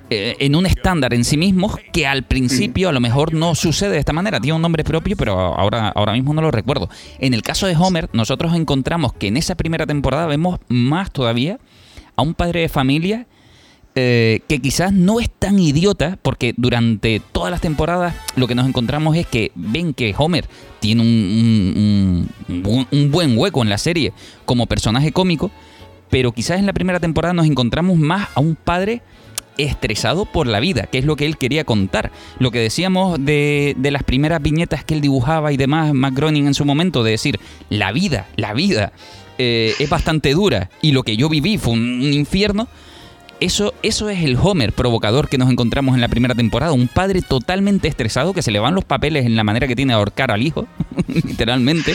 eh, 0.09 0.35
en 0.39 0.55
un 0.55 0.67
estándar 0.67 1.15
en 1.15 1.23
sí 1.23 1.35
mismos 1.35 1.77
que 1.91 2.05
al 2.05 2.23
principio 2.23 2.89
a 2.89 2.91
lo 2.91 2.99
mejor 2.99 3.33
no 3.33 3.55
sucede 3.55 3.93
de 3.93 3.99
esta 3.99 4.13
manera. 4.13 4.39
Tiene 4.39 4.55
un 4.55 4.61
nombre 4.61 4.83
propio, 4.83 5.17
pero 5.17 5.33
ahora, 5.33 5.89
ahora 5.89 6.13
mismo 6.13 6.33
no 6.33 6.41
lo 6.41 6.51
recuerdo. 6.51 6.89
En 7.19 7.33
el 7.33 7.41
caso 7.41 7.65
de 7.65 7.75
Homer, 7.75 8.09
nosotros 8.13 8.55
encontramos 8.55 9.13
que 9.13 9.27
en 9.27 9.37
esa 9.37 9.55
primera 9.55 9.87
temporada 9.87 10.27
vemos 10.27 10.59
más 10.67 11.11
todavía 11.11 11.59
a 12.15 12.21
un 12.21 12.35
padre 12.35 12.61
de 12.61 12.69
familia 12.69 13.25
eh, 13.95 14.41
que 14.47 14.59
quizás 14.59 14.91
no 14.91 15.19
es 15.19 15.29
tan 15.29 15.57
idiota, 15.57 16.19
porque 16.21 16.53
durante 16.57 17.21
todas 17.31 17.49
las 17.49 17.61
temporadas 17.61 18.13
lo 18.35 18.45
que 18.45 18.53
nos 18.53 18.67
encontramos 18.67 19.15
es 19.15 19.25
que 19.25 19.53
ven 19.55 19.93
que 19.93 20.13
Homer 20.17 20.45
tiene 20.81 21.01
un, 21.01 22.29
un 22.47 23.11
buen 23.11 23.37
hueco 23.37 23.63
en 23.63 23.69
la 23.69 23.77
serie 23.77 24.11
como 24.45 24.67
personaje 24.67 25.11
cómico, 25.11 25.49
pero 26.09 26.31
quizás 26.31 26.59
en 26.59 26.65
la 26.65 26.73
primera 26.73 26.99
temporada 26.99 27.33
nos 27.33 27.45
encontramos 27.45 27.97
más 27.97 28.27
a 28.35 28.41
un 28.41 28.55
padre 28.55 29.01
estresado 29.57 30.25
por 30.25 30.47
la 30.47 30.59
vida, 30.59 30.83
que 30.83 30.97
es 30.97 31.05
lo 31.05 31.15
que 31.15 31.25
él 31.25 31.37
quería 31.37 31.63
contar. 31.63 32.11
Lo 32.39 32.51
que 32.51 32.59
decíamos 32.59 33.17
de, 33.19 33.75
las 33.79 34.03
primeras 34.03 34.41
viñetas 34.41 34.83
que 34.83 34.93
él 34.95 35.01
dibujaba 35.01 35.51
y 35.51 35.57
demás, 35.57 35.93
McGroning 35.93 36.47
en 36.47 36.53
su 36.53 36.65
momento, 36.65 37.03
de 37.03 37.11
decir, 37.11 37.39
la 37.69 37.91
vida, 37.91 38.27
la 38.35 38.53
vida 38.53 38.93
eh, 39.37 39.73
es 39.79 39.89
bastante 39.89 40.31
dura 40.31 40.69
y 40.81 40.91
lo 40.91 41.03
que 41.03 41.17
yo 41.17 41.29
viví 41.29 41.57
fue 41.57 41.73
un 41.73 42.01
infierno, 42.01 42.67
eso, 43.39 43.73
eso 43.83 44.09
es 44.09 44.23
el 44.23 44.37
Homer 44.41 44.71
provocador 44.71 45.27
que 45.27 45.37
nos 45.37 45.49
encontramos 45.49 45.95
en 45.95 46.01
la 46.01 46.07
primera 46.07 46.35
temporada. 46.35 46.71
Un 46.71 46.87
padre 46.87 47.21
totalmente 47.21 47.87
estresado 47.87 48.33
que 48.33 48.41
se 48.41 48.51
le 48.51 48.59
van 48.59 48.75
los 48.75 48.85
papeles 48.85 49.25
en 49.25 49.35
la 49.35 49.43
manera 49.43 49.67
que 49.67 49.75
tiene 49.75 49.93
de 49.93 49.97
ahorcar 49.97 50.31
al 50.31 50.41
hijo, 50.41 50.67
literalmente. 51.07 51.93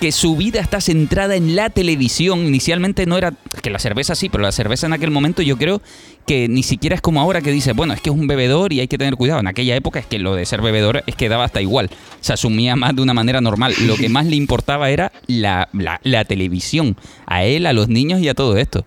Que 0.00 0.12
su 0.12 0.36
vida 0.36 0.60
está 0.60 0.80
centrada 0.80 1.34
en 1.34 1.56
la 1.56 1.70
televisión. 1.70 2.46
Inicialmente 2.46 3.06
no 3.06 3.18
era. 3.18 3.34
Que 3.62 3.70
la 3.70 3.78
cerveza 3.78 4.14
sí, 4.14 4.28
pero 4.28 4.42
la 4.42 4.52
cerveza 4.52 4.86
en 4.86 4.92
aquel 4.92 5.10
momento 5.10 5.42
yo 5.42 5.56
creo 5.56 5.82
que 6.26 6.48
ni 6.48 6.62
siquiera 6.62 6.94
es 6.94 7.02
como 7.02 7.20
ahora 7.20 7.40
que 7.40 7.50
dice, 7.50 7.72
bueno, 7.72 7.92
es 7.92 8.00
que 8.00 8.10
es 8.10 8.16
un 8.16 8.28
bebedor 8.28 8.72
y 8.72 8.80
hay 8.80 8.88
que 8.88 8.98
tener 8.98 9.16
cuidado. 9.16 9.40
En 9.40 9.48
aquella 9.48 9.74
época 9.74 9.98
es 9.98 10.06
que 10.06 10.18
lo 10.18 10.34
de 10.34 10.46
ser 10.46 10.62
bebedor 10.62 11.02
es 11.06 11.16
que 11.16 11.28
daba 11.28 11.44
hasta 11.44 11.60
igual. 11.60 11.90
Se 12.20 12.32
asumía 12.32 12.76
más 12.76 12.94
de 12.94 13.02
una 13.02 13.14
manera 13.14 13.40
normal. 13.40 13.74
Lo 13.86 13.96
que 13.96 14.08
más 14.08 14.26
le 14.26 14.36
importaba 14.36 14.90
era 14.90 15.12
la, 15.26 15.68
la 15.72 16.24
televisión. 16.24 16.96
A 17.26 17.44
él, 17.44 17.66
a 17.66 17.72
los 17.72 17.88
niños 17.88 18.20
y 18.20 18.28
a 18.28 18.34
todo 18.34 18.56
esto. 18.56 18.84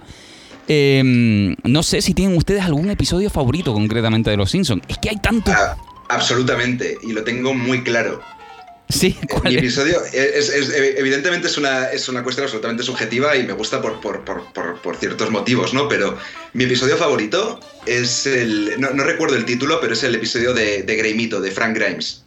Em, 0.68 1.56
no 1.64 1.84
sé 1.84 2.02
si 2.02 2.14
tienen 2.14 2.38
ustedes 2.38 2.64
algún 2.64 2.90
episodio 2.90 3.30
favorito 3.30 3.74
concretamente 3.74 4.30
de 4.30 4.38
Los 4.38 4.52
Simpsons. 4.52 4.84
Es 4.88 4.98
que 4.98 5.10
hay 5.10 5.18
tanto. 5.18 5.52
Ah, 5.52 5.78
absolutamente, 6.10 6.98
y 7.04 7.14
lo 7.14 7.24
tengo 7.24 7.54
muy 7.54 7.84
claro. 7.84 8.22
Sí, 8.90 9.18
eh, 9.22 9.50
Mi 9.50 9.56
episodio 9.56 10.00
es, 10.14 10.52
evidentemente 10.98 11.48
es 11.48 11.58
una, 11.58 11.86
es 11.86 12.08
una 12.08 12.24
cuestión 12.24 12.46
absolutamente 12.46 12.84
subjetiva 12.84 13.36
y 13.36 13.44
me 13.44 13.54
gusta 13.54 13.82
por, 13.82 14.00
por, 14.00 14.96
ciertos 14.98 15.32
motivos, 15.32 15.74
¿no? 15.74 15.88
Pero 15.88 16.18
mi 16.54 16.66
episodio 16.66 16.96
favorito 16.96 17.60
es 17.86 18.28
el. 18.28 18.80
No, 18.80 18.92
recuerdo 19.04 19.36
el 19.36 19.46
título, 19.46 19.80
pero 19.82 19.94
es 19.94 20.04
el 20.04 20.14
episodio 20.14 20.54
de, 20.54 20.84
de 20.84 20.96
Greymito, 20.96 21.42
de 21.42 21.52
Frank 21.52 21.76
Grimes. 21.76 22.24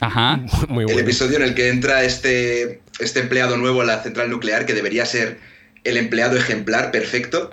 Ajá, 0.00 0.36
muy 0.68 0.84
bueno. 0.84 0.92
El 0.92 1.04
episodio 1.04 1.36
en 1.38 1.42
el 1.42 1.54
que 1.54 1.68
entra 1.68 2.04
este, 2.04 2.80
este 3.00 3.20
empleado 3.20 3.56
nuevo 3.56 3.82
a 3.82 3.84
la 3.84 4.02
central 4.02 4.30
nuclear 4.30 4.64
que 4.64 4.74
debería 4.74 5.06
ser 5.06 5.38
el 5.82 5.96
empleado 5.96 6.36
ejemplar 6.36 6.90
perfecto 6.90 7.48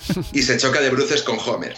y 0.32 0.42
se 0.42 0.56
choca 0.56 0.80
de 0.80 0.90
bruces 0.90 1.22
con 1.22 1.38
Homer. 1.38 1.74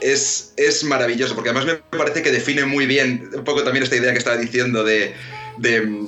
Es, 0.00 0.52
es, 0.56 0.84
maravilloso, 0.84 1.34
porque 1.34 1.50
además 1.50 1.66
me 1.66 1.98
parece 1.98 2.22
que 2.22 2.30
define 2.30 2.64
muy 2.66 2.86
bien 2.86 3.30
un 3.34 3.44
poco 3.44 3.64
también 3.64 3.82
esta 3.82 3.96
idea 3.96 4.12
que 4.12 4.18
estaba 4.18 4.36
diciendo 4.36 4.84
de, 4.84 5.14
de 5.56 6.06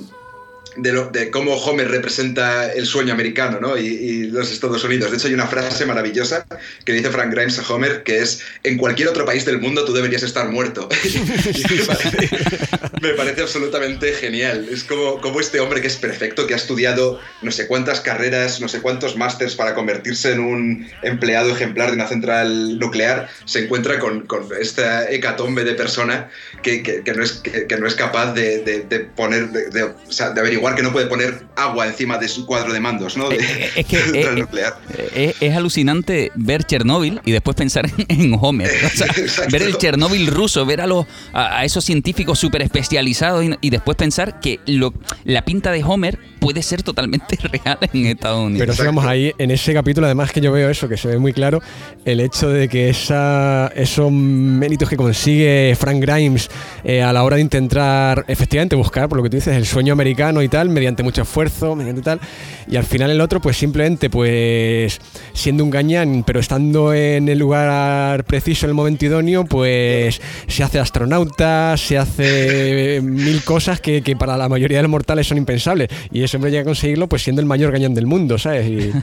de, 0.77 1.31
cómo 1.31 1.55
Homer 1.55 1.89
representa 1.89 2.71
el 2.71 2.85
sueño 2.85 3.13
americano 3.13 3.59
¿no? 3.59 3.77
y, 3.77 4.29
los 4.29 4.51
Estados 4.51 4.83
Unidos. 4.83 5.11
De 5.11 5.17
hecho, 5.17 5.27
hay 5.27 5.33
una 5.33 5.47
frase 5.47 5.85
maravillosa 5.85 6.45
que 6.85 6.93
dice 6.93 7.09
Frank 7.09 7.33
Grimes 7.33 7.59
a 7.59 7.73
Homer 7.73 8.03
que 8.03 8.19
es, 8.19 8.41
en 8.63 8.77
cualquier 8.77 9.09
otro 9.09 9.25
país 9.25 9.45
del 9.45 9.59
mundo 9.59 9.85
tú 9.85 9.93
deberías 9.93 10.23
estar 10.23 10.49
muerto. 10.49 10.89
me, 13.01 13.13
parece, 13.13 13.41
absolutamente 13.41 14.13
genial. 14.13 14.67
Es 14.71 14.83
como, 14.83 15.21
como 15.21 15.39
este 15.39 15.59
hombre 15.59 15.81
que 15.81 15.87
es 15.87 15.95
perfecto, 15.95 16.47
que 16.47 16.53
ha 16.53 16.57
estudiado 16.57 17.19
no 17.41 17.51
sé 17.51 17.67
cuántas 17.67 18.01
carreras, 18.01 18.61
no 18.61 18.67
sé 18.67 18.81
cuántos 18.81 19.15
másters 19.15 19.55
para 19.55 19.73
convertirse 19.73 20.33
en 20.33 20.39
un 20.39 20.87
empleado 21.01 21.51
ejemplar 21.51 21.89
de 21.89 21.95
una 21.95 22.07
central 22.07 22.79
nuclear, 22.79 23.29
se 23.45 23.65
encuentra 23.65 23.99
con, 23.99 24.27
con 24.27 24.47
esta 24.59 25.09
hecatombe 25.09 25.63
de 25.63 25.73
persona 25.73 26.29
que, 26.61 26.83
que, 26.83 27.13
no, 27.13 27.23
es, 27.23 27.33
que, 27.33 27.77
no 27.77 27.87
es 27.87 27.95
capaz 27.95 28.33
de, 28.33 28.59
de, 28.59 28.99
poner, 28.99 29.49
de, 29.49 29.69
de, 29.69 29.93
averiguar 30.39 30.58
que 30.75 30.83
no 30.83 30.91
puede 30.91 31.07
poner 31.07 31.45
agua 31.55 31.87
encima 31.87 32.17
de 32.17 32.27
su 32.27 32.45
cuadro 32.45 32.73
de 32.73 32.79
mandos, 32.79 33.17
¿no? 33.17 33.31
Eh, 33.31 33.37
es 33.75 33.85
que 33.85 35.35
es, 35.39 35.55
alucinante 35.55 36.31
ver 36.35 36.63
Chernóbil 36.63 37.19
y 37.25 37.31
después 37.31 37.55
pensar 37.55 37.89
en 38.07 38.37
Homer. 38.39 38.69
ver 39.51 39.61
el 39.61 39.77
Chernóbil 39.77 40.27
ruso, 40.27 40.65
ver 40.65 40.81
a, 40.81 40.87
los, 40.87 41.05
a, 41.33 41.65
esos 41.65 41.83
científicos 41.83 42.39
súper 42.39 42.61
especializados 42.61 43.45
y, 43.61 43.69
después 43.69 43.97
pensar 43.97 44.39
que 44.39 44.59
lo, 44.65 44.93
la 45.23 45.43
pinta 45.43 45.71
de 45.71 45.83
Homer 45.83 46.19
puede 46.39 46.63
ser 46.63 46.83
totalmente 46.83 47.37
real 47.41 47.77
en 47.93 48.05
Estados 48.05 48.45
Unidos. 48.45 48.61
Pero 48.61 48.73
sigamos 48.73 49.05
ahí, 49.05 49.33
en 49.37 49.51
ese 49.51 49.73
capítulo, 49.73 50.05
además 50.07 50.31
que 50.31 50.41
yo 50.41 50.51
veo 50.51 50.69
eso, 50.69 50.87
que 50.87 50.97
se 50.97 51.07
ve 51.07 51.17
muy 51.17 51.33
claro, 51.33 51.61
el 52.05 52.19
hecho 52.19 52.49
de 52.49 52.67
que 52.67 52.89
esa, 52.89 53.71
esos 53.75 54.11
méritos 54.11 54.89
que 54.89 54.97
consigue 54.97 55.75
Frank 55.79 56.01
Grimes 56.01 56.49
eh, 56.83 57.01
a 57.01 57.13
la 57.13 57.23
hora 57.23 57.35
de 57.35 57.41
intentar 57.41 58.25
efectivamente 58.27 58.75
buscar, 58.75 59.09
por 59.09 59.17
lo 59.17 59.23
que 59.23 59.29
tú 59.29 59.37
dices, 59.37 59.55
el 59.55 59.65
sueño 59.65 59.93
americano 59.93 60.41
y 60.41 60.48
tal, 60.49 60.69
mediante 60.69 61.03
mucho 61.03 61.21
esfuerzo, 61.21 61.75
mediante 61.75 62.01
tal, 62.01 62.19
y 62.67 62.75
al 62.75 62.85
final 62.85 63.11
el 63.11 63.21
otro, 63.21 63.41
pues 63.41 63.57
simplemente, 63.57 64.09
pues 64.09 64.99
siendo 65.33 65.63
un 65.63 65.69
gañán, 65.69 66.23
pero 66.25 66.39
estando 66.39 66.93
en 66.93 67.29
el 67.29 67.39
lugar 67.39 68.23
preciso, 68.25 68.65
en 68.65 68.71
el 68.71 68.75
momento 68.75 69.05
idóneo, 69.05 69.45
pues 69.45 70.21
se 70.47 70.63
hace 70.63 70.79
astronauta, 70.79 71.75
se 71.77 71.97
hace 71.97 72.99
mil 73.03 73.43
cosas 73.43 73.79
que, 73.79 74.01
que 74.01 74.15
para 74.15 74.37
la 74.37 74.49
mayoría 74.49 74.79
de 74.79 74.83
los 74.83 74.91
mortales 74.91 75.27
son 75.27 75.37
impensables. 75.37 75.89
Y 76.11 76.27
siempre 76.27 76.51
llega 76.51 76.61
a 76.61 76.65
conseguirlo 76.65 77.07
pues 77.07 77.23
siendo 77.23 77.41
el 77.41 77.45
mayor 77.45 77.71
gañón 77.71 77.93
del 77.93 78.05
mundo, 78.05 78.37
¿sabes? 78.37 78.93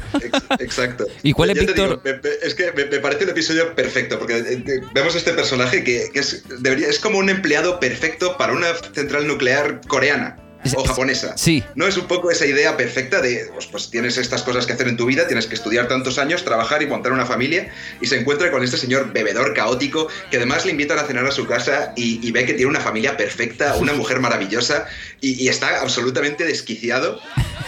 Exacto. 0.59 1.07
¿Y 1.23 1.33
cuál 1.33 1.51
es 1.51 1.61
Víctor? 1.61 2.03
es 2.43 2.55
que 2.55 2.73
me, 2.73 2.85
parece 2.99 3.25
un 3.25 3.31
episodio 3.31 3.75
perfecto, 3.75 4.19
porque 4.19 4.39
eh, 4.39 4.63
eh, 4.67 4.81
vemos 4.95 5.15
este 5.15 5.33
personaje 5.33 5.85
que, 5.85 6.11
es, 6.15 6.45
debería, 6.61 6.89
es 6.89 6.99
como 6.99 7.19
un 7.19 7.29
empleado 7.29 7.81
perfecto 7.81 8.37
para 8.37 8.53
una 8.53 8.69
central 8.95 9.27
nuclear 9.27 9.81
coreana. 9.87 10.37
O 10.75 10.85
japonesa. 10.85 11.37
Sí. 11.37 11.63
No 11.75 11.87
es 11.87 11.97
un 11.97 12.07
poco 12.07 12.31
esa 12.31 12.47
idea 12.47 12.77
perfecta 12.77 13.21
de, 13.21 13.49
pues, 13.53 13.67
pues, 13.67 13.91
tienes 13.91 14.17
estas 14.19 14.43
cosas 14.43 14.67
que 14.67 14.73
hacer 14.73 14.89
en 14.89 14.97
tu 14.97 15.07
vida, 15.07 15.27
tienes 15.27 15.47
que 15.47 15.55
estudiar 15.55 15.89
tantos 15.89 16.19
años, 16.19 16.45
trabajar 16.45 16.83
y 16.83 16.87
montar 16.87 17.13
una 17.13 17.27
familia, 17.27 17.71
y 18.01 18.07
se 18.07 18.19
encuentra 18.19 18.51
con 18.51 18.63
este 18.63 18.77
señor 18.77 19.13
bebedor 19.13 19.55
caótico 19.55 20.09
que 20.31 20.39
además 20.39 20.65
le 20.65 20.73
invitan 20.73 20.99
a 20.99 21.05
cenar 21.05 21.27
a 21.27 21.31
su 21.31 21.47
casa 21.47 21.93
y, 21.97 22.31
ve 22.33 22.45
que 22.45 22.55
tiene 22.55 22.71
una 22.71 22.81
familia 22.81 23.17
perfecta, 23.17 23.77
una 23.77 23.93
mujer 23.93 24.21
maravillosa, 24.21 24.87
y, 25.21 25.49
está 25.49 25.81
absolutamente 25.81 26.45
desquiciado, 26.45 27.21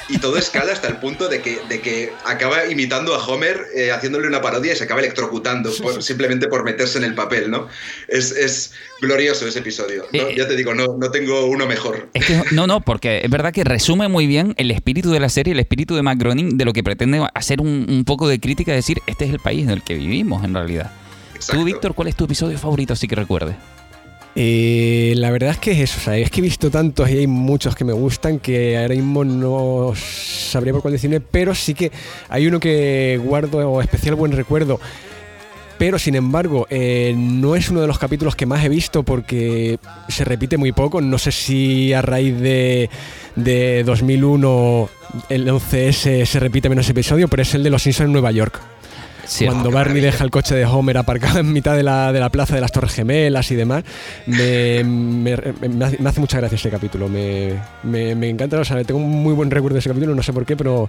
y 0.08 0.18
todo 0.18 0.38
escala 0.38 0.72
hasta 0.72 0.88
el 0.88 0.96
punto 0.96 1.28
de 1.28 1.40
que, 1.40 1.60
de 1.68 1.80
que 1.80 2.12
acaba 2.24 2.66
imitando 2.66 3.14
a 3.14 3.26
Homer, 3.26 3.66
eh, 3.74 3.92
haciéndole 3.92 4.26
una 4.26 4.40
parodia 4.40 4.72
y 4.72 4.76
se 4.76 4.84
acaba 4.84 5.00
electrocutando 5.00 5.70
simplemente 6.00 6.48
por 6.48 6.64
meterse 6.64 6.98
en 6.98 7.04
el 7.04 7.14
papel, 7.14 7.50
¿no? 7.50 7.68
Es, 8.08 8.32
es 8.32 8.72
glorioso 9.00 9.46
ese 9.46 9.60
episodio. 9.60 10.06
Eh, 10.12 10.34
ya 10.36 10.48
te 10.48 10.56
digo, 10.56 10.74
no, 10.74 10.96
no 10.98 11.10
tengo 11.10 11.46
uno 11.46 11.66
mejor. 11.66 12.08
no, 12.52 12.66
no, 12.66 12.80
porque 12.88 13.20
es 13.22 13.28
verdad 13.28 13.52
que 13.52 13.64
resume 13.64 14.08
muy 14.08 14.26
bien 14.26 14.54
el 14.56 14.70
espíritu 14.70 15.10
de 15.10 15.20
la 15.20 15.28
serie, 15.28 15.52
el 15.52 15.60
espíritu 15.60 15.94
de 15.94 16.00
Matt 16.00 16.20
de 16.20 16.64
lo 16.64 16.72
que 16.72 16.82
pretende 16.82 17.22
hacer 17.34 17.60
un, 17.60 18.02
poco 18.06 18.26
de 18.26 18.40
crítica, 18.40 18.72
decir, 18.72 19.02
este 19.06 19.26
es 19.26 19.30
el 19.30 19.40
país 19.40 19.64
en 19.64 19.70
el 19.72 19.82
que 19.82 19.92
vivimos 19.92 20.42
en 20.42 20.54
realidad. 20.54 20.90
Tú, 21.50 21.64
Víctor, 21.64 21.92
¿cuál 21.92 22.08
es 22.08 22.16
tu 22.16 22.24
episodio 22.24 22.56
favorito, 22.56 22.94
así 22.94 23.06
que 23.06 23.14
recuerdes? 23.14 23.56
Eh, 24.34 25.12
la 25.18 25.30
verdad 25.30 25.50
es 25.50 25.58
que 25.58 25.72
es 25.72 25.80
eso, 25.80 25.98
o 25.98 26.02
sea, 26.02 26.16
es 26.16 26.30
que 26.30 26.40
he 26.40 26.42
visto 26.42 26.70
tantos 26.70 27.10
y 27.10 27.18
hay 27.18 27.26
muchos 27.26 27.76
que 27.76 27.84
me 27.84 27.92
gustan 27.92 28.38
que 28.38 28.78
ahora 28.78 28.94
mismo 28.94 29.22
no 29.22 29.92
sabría 29.94 30.72
por 30.72 30.80
cuál 30.80 30.92
decirme, 30.92 31.20
pero 31.20 31.54
sí 31.54 31.74
que 31.74 31.92
hay 32.30 32.46
uno 32.46 32.58
que 32.58 33.20
guardo 33.22 33.82
especial 33.82 34.14
buen 34.14 34.32
recuerdo 34.32 34.80
pero 35.78 35.98
sin 35.98 36.16
embargo 36.16 36.66
eh, 36.70 37.14
no 37.16 37.56
es 37.56 37.70
uno 37.70 37.80
de 37.80 37.86
los 37.86 37.98
capítulos 37.98 38.36
que 38.36 38.46
más 38.46 38.64
he 38.64 38.68
visto 38.68 39.02
porque 39.04 39.78
se 40.08 40.24
repite 40.24 40.56
muy 40.56 40.72
poco. 40.72 41.00
No 41.00 41.18
sé 41.18 41.32
si 41.32 41.92
a 41.92 42.02
raíz 42.02 42.38
de, 42.38 42.90
de 43.36 43.84
2001 43.84 44.90
el 45.28 45.48
11S 45.48 46.26
se 46.26 46.40
repite 46.40 46.68
menos 46.68 46.88
episodio, 46.88 47.28
pero 47.28 47.42
es 47.42 47.54
el 47.54 47.62
de 47.62 47.70
Los 47.70 47.82
Simpsons 47.82 48.06
en 48.06 48.12
Nueva 48.12 48.32
York. 48.32 48.60
Cuando 49.44 49.70
Barney 49.70 50.00
deja 50.00 50.24
el 50.24 50.30
coche 50.30 50.54
de 50.54 50.64
Homer 50.64 50.96
aparcado 50.98 51.40
en 51.40 51.52
mitad 51.52 51.76
de 51.76 51.82
la, 51.82 52.12
de 52.12 52.20
la 52.20 52.30
plaza 52.30 52.54
de 52.54 52.60
las 52.60 52.72
Torres 52.72 52.92
Gemelas 52.92 53.50
y 53.50 53.54
demás, 53.54 53.84
me, 54.26 54.82
me, 54.84 55.32
hace, 56.06 56.20
mucha 56.20 56.38
gracia 56.38 56.56
ese 56.56 56.70
capítulo. 56.70 57.08
Me, 57.08 57.54
me, 57.82 58.28
encanta, 58.28 58.58
o 58.58 58.64
sea, 58.64 58.82
tengo 58.84 59.00
un 59.00 59.22
muy 59.22 59.34
buen 59.34 59.50
recuerdo 59.50 59.74
de 59.74 59.80
ese 59.80 59.90
capítulo, 59.90 60.14
no 60.14 60.22
sé 60.22 60.32
por 60.32 60.46
qué, 60.46 60.56
pero, 60.56 60.88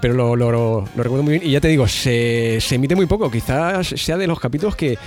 pero 0.00 0.14
lo, 0.14 0.36
lo, 0.36 0.50
lo, 0.52 0.84
recuerdo 0.96 1.22
muy 1.22 1.38
bien. 1.38 1.46
Y 1.46 1.52
ya 1.52 1.60
te 1.60 1.68
digo, 1.68 1.88
se, 1.88 2.58
se 2.60 2.74
emite 2.74 2.94
muy 2.94 3.06
poco, 3.06 3.30
quizás 3.30 3.88
sea 3.88 4.16
de 4.16 4.26
los 4.26 4.38
capítulos 4.38 4.76
que 4.76 4.98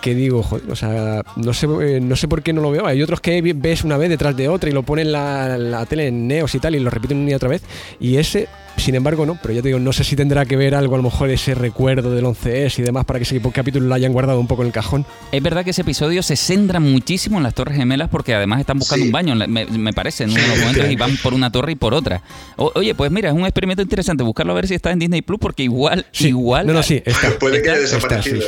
que 0.00 0.14
digo, 0.14 0.42
joder, 0.42 0.70
o 0.70 0.76
sea, 0.76 1.22
no 1.36 1.52
sé, 1.52 1.66
eh, 1.82 2.00
no 2.00 2.16
sé 2.16 2.26
por 2.26 2.42
qué 2.42 2.52
no 2.52 2.62
lo 2.62 2.70
veo. 2.70 2.86
Hay 2.86 3.02
otros 3.02 3.20
que 3.20 3.40
ves 3.54 3.84
una 3.84 3.96
vez 3.96 4.08
detrás 4.08 4.36
de 4.36 4.48
otra 4.48 4.70
y 4.70 4.72
lo 4.72 4.82
ponen 4.82 5.12
la, 5.12 5.58
la 5.58 5.86
tele 5.86 6.08
en 6.08 6.26
neos 6.26 6.54
y 6.54 6.58
tal 6.58 6.74
y 6.74 6.80
lo 6.80 6.90
repiten 6.90 7.18
una 7.18 7.30
y 7.30 7.34
otra 7.34 7.48
vez. 7.48 7.62
Y 8.00 8.16
ese 8.16 8.48
sin 8.80 8.94
embargo, 8.94 9.26
no, 9.26 9.38
pero 9.40 9.54
ya 9.54 9.62
te 9.62 9.68
digo, 9.68 9.78
no 9.78 9.92
sé 9.92 10.04
si 10.04 10.16
tendrá 10.16 10.44
que 10.44 10.56
ver 10.56 10.74
algo, 10.74 10.94
a 10.94 10.98
lo 10.98 11.04
mejor 11.04 11.30
ese 11.30 11.54
recuerdo 11.54 12.12
del 12.14 12.24
11S 12.24 12.78
y 12.78 12.82
demás, 12.82 13.04
para 13.04 13.18
que 13.18 13.24
ese 13.24 13.40
capítulo 13.52 13.86
lo 13.86 13.94
hayan 13.94 14.12
guardado 14.12 14.40
un 14.40 14.46
poco 14.46 14.62
en 14.62 14.68
el 14.68 14.72
cajón. 14.72 15.06
Es 15.32 15.42
verdad 15.42 15.64
que 15.64 15.70
ese 15.70 15.82
episodio 15.82 16.22
se 16.22 16.36
centra 16.36 16.80
muchísimo 16.80 17.36
en 17.36 17.42
las 17.42 17.54
Torres 17.54 17.76
Gemelas 17.76 18.08
porque 18.08 18.34
además 18.34 18.60
están 18.60 18.78
buscando 18.78 19.04
un 19.04 19.12
baño, 19.12 19.34
me, 19.34 19.92
parece, 19.92 20.24
en 20.24 20.30
uno 20.30 20.40
de 20.40 20.48
los 20.48 20.58
momentos 20.58 20.90
y 20.90 20.96
van 20.96 21.16
por 21.22 21.34
una 21.34 21.50
torre 21.50 21.72
y 21.72 21.76
por 21.76 21.94
otra. 21.94 22.22
oye, 22.56 22.94
pues 22.94 23.10
mira, 23.10 23.30
es 23.30 23.34
un 23.34 23.42
experimento 23.42 23.82
interesante, 23.82 24.22
buscarlo 24.22 24.52
a 24.52 24.56
ver 24.56 24.66
si 24.66 24.74
está 24.74 24.90
en 24.90 24.98
Disney 24.98 25.22
Plus 25.22 25.38
porque 25.38 25.62
igual, 25.62 26.06
igual. 26.18 26.66
No, 26.66 26.72
no, 26.72 26.82
sí, 26.82 27.02
está. 27.04 27.30
Puede 27.38 27.62
que 27.62 27.70
haya 27.70 27.80
desaparecido. 27.80 28.40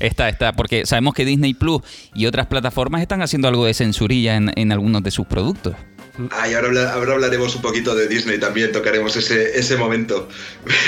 Está, 0.00 0.28
está, 0.28 0.52
porque 0.52 0.86
sabemos 0.86 1.14
que 1.14 1.24
Disney 1.24 1.54
Plus 1.54 1.82
y 2.14 2.26
otras 2.26 2.46
plataformas 2.46 3.02
están 3.02 3.22
haciendo 3.22 3.48
algo 3.48 3.66
de 3.66 3.74
censurilla 3.74 4.36
en, 4.36 4.52
en 4.56 4.72
algunos 4.72 5.02
de 5.02 5.10
sus 5.10 5.26
productos. 5.26 5.74
Ay, 6.30 6.54
ahora, 6.54 6.92
hablaremos 6.92 7.54
un 7.54 7.62
poquito 7.62 7.94
de 7.94 8.08
Disney 8.08 8.38
también, 8.38 8.72
tocaremos 8.72 9.16
ese, 9.16 9.58
ese 9.58 9.76
momento. 9.76 10.28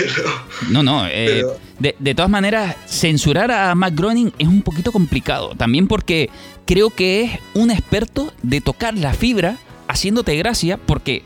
no, 0.70 0.82
no, 0.82 1.06
eh, 1.06 1.44
de, 1.78 2.14
todas 2.14 2.30
maneras, 2.30 2.76
censurar 2.86 3.50
a 3.50 3.74
Matt 3.74 3.94
Groening 3.94 4.32
es 4.38 4.48
un 4.48 4.62
poquito 4.62 4.92
complicado, 4.92 5.54
también 5.56 5.86
porque 5.86 6.30
creo 6.66 6.90
que 6.90 7.22
es 7.22 7.30
un 7.54 7.70
experto 7.70 8.32
de 8.42 8.60
tocar 8.60 8.96
la 8.96 9.12
fibra 9.12 9.58
haciéndote 9.86 10.36
gracia, 10.36 10.78
porque 10.78 11.22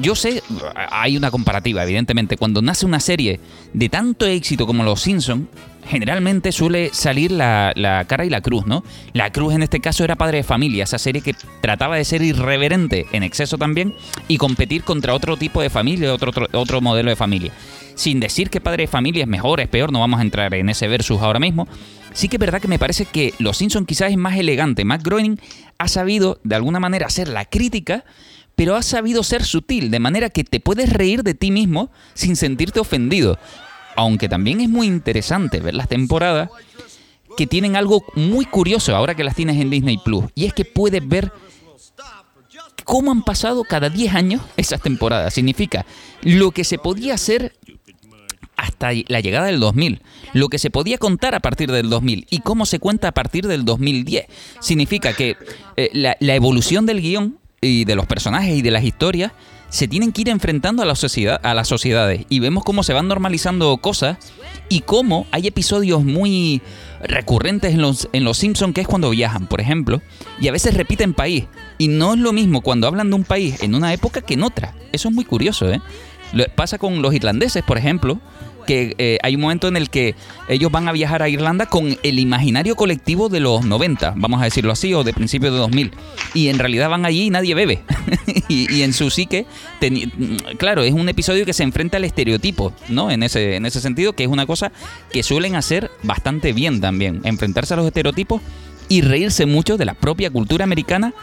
yo 0.00 0.14
sé, 0.14 0.42
hay 0.74 1.16
una 1.16 1.30
comparativa, 1.30 1.82
evidentemente, 1.82 2.36
cuando 2.36 2.62
nace 2.62 2.86
una 2.86 3.00
serie 3.00 3.40
de 3.72 3.88
tanto 3.88 4.26
éxito 4.26 4.66
como 4.66 4.84
Los 4.84 5.02
Simpsons, 5.02 5.46
generalmente 5.88 6.52
suele 6.52 6.90
salir 6.92 7.32
la, 7.32 8.04
cara 8.06 8.24
y 8.24 8.30
la 8.30 8.40
cruz, 8.40 8.66
¿no? 8.66 8.84
La 9.12 9.32
cruz 9.32 9.54
en 9.54 9.62
este 9.62 9.80
caso 9.80 10.04
era 10.04 10.16
Padre 10.16 10.38
de 10.38 10.42
Familia, 10.44 10.84
esa 10.84 10.98
serie 10.98 11.22
que 11.22 11.34
trataba 11.60 11.96
de 11.96 12.04
ser 12.04 12.22
irreverente 12.22 13.06
en 13.12 13.22
exceso 13.22 13.58
también 13.58 13.94
y 14.28 14.36
competir 14.36 14.84
contra 14.84 15.14
otro 15.14 15.36
tipo 15.36 15.62
de 15.62 15.70
familia, 15.70 16.12
otro, 16.12 16.32
otro, 16.52 16.80
modelo 16.80 17.10
de 17.10 17.16
familia. 17.16 17.52
Sin 17.94 18.20
decir 18.20 18.50
que 18.50 18.60
Padre 18.60 18.84
de 18.84 18.86
Familia 18.86 19.22
es 19.22 19.28
mejor, 19.28 19.60
es 19.60 19.68
peor, 19.68 19.90
no 19.90 20.00
vamos 20.00 20.20
a 20.20 20.22
entrar 20.22 20.54
en 20.54 20.68
ese 20.68 20.86
versus 20.86 21.20
ahora 21.20 21.40
mismo. 21.40 21.66
Sí 22.12 22.28
que 22.28 22.36
es 22.36 22.40
verdad 22.40 22.60
que 22.60 22.68
me 22.68 22.78
parece 22.78 23.06
que 23.06 23.34
Los 23.38 23.56
Simpsons 23.56 23.86
quizás 23.86 24.10
es 24.10 24.16
más 24.16 24.36
elegante. 24.36 24.84
Matt 24.84 25.02
Groening 25.02 25.40
ha 25.78 25.88
sabido 25.88 26.38
de 26.44 26.54
alguna 26.54 26.78
manera 26.78 27.06
hacer 27.06 27.28
la 27.28 27.44
crítica, 27.44 28.04
pero 28.54 28.76
ha 28.76 28.82
sabido 28.82 29.22
ser 29.22 29.44
sutil, 29.44 29.90
de 29.90 29.98
manera 29.98 30.30
que 30.30 30.44
te 30.44 30.60
puedes 30.60 30.92
reír 30.92 31.22
de 31.22 31.34
ti 31.34 31.50
mismo 31.50 31.90
sin 32.14 32.36
sentirte 32.36 32.78
ofendido 32.80 33.38
aunque 33.98 34.28
también 34.28 34.60
es 34.60 34.68
muy 34.68 34.86
interesante 34.86 35.58
ver 35.58 35.74
las 35.74 35.88
temporadas 35.88 36.50
que 37.36 37.48
tienen 37.48 37.74
algo 37.74 38.04
muy 38.14 38.44
curioso 38.44 38.94
ahora 38.94 39.16
que 39.16 39.24
las 39.24 39.34
tienes 39.34 39.60
en 39.60 39.70
Disney 39.70 39.98
Plus. 39.98 40.26
Y 40.36 40.44
es 40.44 40.52
que 40.52 40.64
puedes 40.64 41.06
ver 41.06 41.32
cómo 42.84 43.10
han 43.10 43.24
pasado 43.24 43.64
cada 43.64 43.90
10 43.90 44.14
años 44.14 44.42
esas 44.56 44.80
temporadas. 44.80 45.34
Significa 45.34 45.84
lo 46.22 46.52
que 46.52 46.62
se 46.62 46.78
podía 46.78 47.14
hacer 47.14 47.56
hasta 48.56 48.90
la 49.08 49.18
llegada 49.18 49.46
del 49.46 49.58
2000, 49.58 50.00
lo 50.32 50.48
que 50.48 50.58
se 50.58 50.70
podía 50.70 50.98
contar 50.98 51.34
a 51.34 51.40
partir 51.40 51.72
del 51.72 51.90
2000 51.90 52.28
y 52.30 52.38
cómo 52.38 52.66
se 52.66 52.78
cuenta 52.78 53.08
a 53.08 53.12
partir 53.12 53.48
del 53.48 53.64
2010. 53.64 54.26
Significa 54.60 55.12
que 55.12 55.36
eh, 55.76 55.90
la, 55.92 56.16
la 56.20 56.36
evolución 56.36 56.86
del 56.86 57.00
guion 57.00 57.36
y 57.60 57.84
de 57.84 57.96
los 57.96 58.06
personajes 58.06 58.56
y 58.56 58.62
de 58.62 58.70
las 58.70 58.84
historias 58.84 59.32
se 59.68 59.88
tienen 59.88 60.12
que 60.12 60.22
ir 60.22 60.28
enfrentando 60.28 60.82
a, 60.82 60.86
la 60.86 60.94
sociedad, 60.94 61.40
a 61.42 61.54
las 61.54 61.68
sociedades 61.68 62.24
y 62.28 62.40
vemos 62.40 62.64
cómo 62.64 62.82
se 62.82 62.92
van 62.92 63.08
normalizando 63.08 63.76
cosas 63.78 64.18
y 64.68 64.80
cómo 64.80 65.26
hay 65.30 65.46
episodios 65.46 66.04
muy 66.04 66.62
recurrentes 67.02 67.74
en 67.74 67.82
los, 67.82 68.08
en 68.12 68.24
los 68.24 68.38
Simpsons 68.38 68.74
que 68.74 68.80
es 68.80 68.88
cuando 68.88 69.10
viajan, 69.10 69.46
por 69.46 69.60
ejemplo, 69.60 70.02
y 70.40 70.48
a 70.48 70.52
veces 70.52 70.74
repiten 70.74 71.14
país. 71.14 71.44
Y 71.78 71.88
no 71.88 72.14
es 72.14 72.20
lo 72.20 72.32
mismo 72.32 72.60
cuando 72.60 72.86
hablan 72.86 73.10
de 73.10 73.16
un 73.16 73.24
país 73.24 73.62
en 73.62 73.74
una 73.74 73.92
época 73.92 74.20
que 74.20 74.34
en 74.34 74.42
otra. 74.42 74.74
Eso 74.92 75.08
es 75.08 75.14
muy 75.14 75.24
curioso, 75.24 75.70
¿eh? 75.70 75.80
Pasa 76.54 76.78
con 76.78 77.02
los 77.02 77.14
irlandeses, 77.14 77.62
por 77.62 77.78
ejemplo, 77.78 78.20
que 78.68 78.94
eh, 78.98 79.18
hay 79.22 79.34
un 79.34 79.40
momento 79.40 79.66
en 79.66 79.78
el 79.78 79.88
que 79.88 80.14
ellos 80.46 80.70
van 80.70 80.88
a 80.88 80.92
viajar 80.92 81.22
a 81.22 81.30
Irlanda 81.30 81.64
con 81.64 81.96
el 82.02 82.18
imaginario 82.18 82.76
colectivo 82.76 83.30
de 83.30 83.40
los 83.40 83.64
90, 83.64 84.12
vamos 84.14 84.42
a 84.42 84.44
decirlo 84.44 84.72
así, 84.72 84.92
o 84.92 85.04
de 85.04 85.14
principios 85.14 85.54
de 85.54 85.58
2000. 85.58 85.92
Y 86.34 86.48
en 86.48 86.58
realidad 86.58 86.90
van 86.90 87.06
allí 87.06 87.22
y 87.22 87.30
nadie 87.30 87.54
bebe. 87.54 87.82
y, 88.48 88.82
en 88.82 88.92
su 88.92 89.08
psique, 89.08 89.46
claro, 90.58 90.82
es 90.82 90.92
un 90.92 91.08
episodio 91.08 91.46
que 91.46 91.54
se 91.54 91.62
enfrenta 91.62 91.96
al 91.96 92.04
estereotipo, 92.04 92.74
¿no? 92.90 93.10
En 93.10 93.22
ese, 93.22 93.56
en 93.56 93.64
ese 93.64 93.80
sentido, 93.80 94.12
que 94.12 94.24
es 94.24 94.28
una 94.28 94.44
cosa 94.44 94.70
que 95.10 95.22
suelen 95.22 95.56
hacer 95.56 95.90
bastante 96.02 96.52
bien 96.52 96.82
también, 96.82 97.22
enfrentarse 97.24 97.72
a 97.72 97.78
los 97.78 97.86
estereotipos 97.86 98.42
y 98.90 99.00
reírse 99.00 99.46
mucho 99.46 99.78
de 99.78 99.86
la 99.86 99.94
propia 99.94 100.30
cultura 100.30 100.64
americana. 100.64 101.14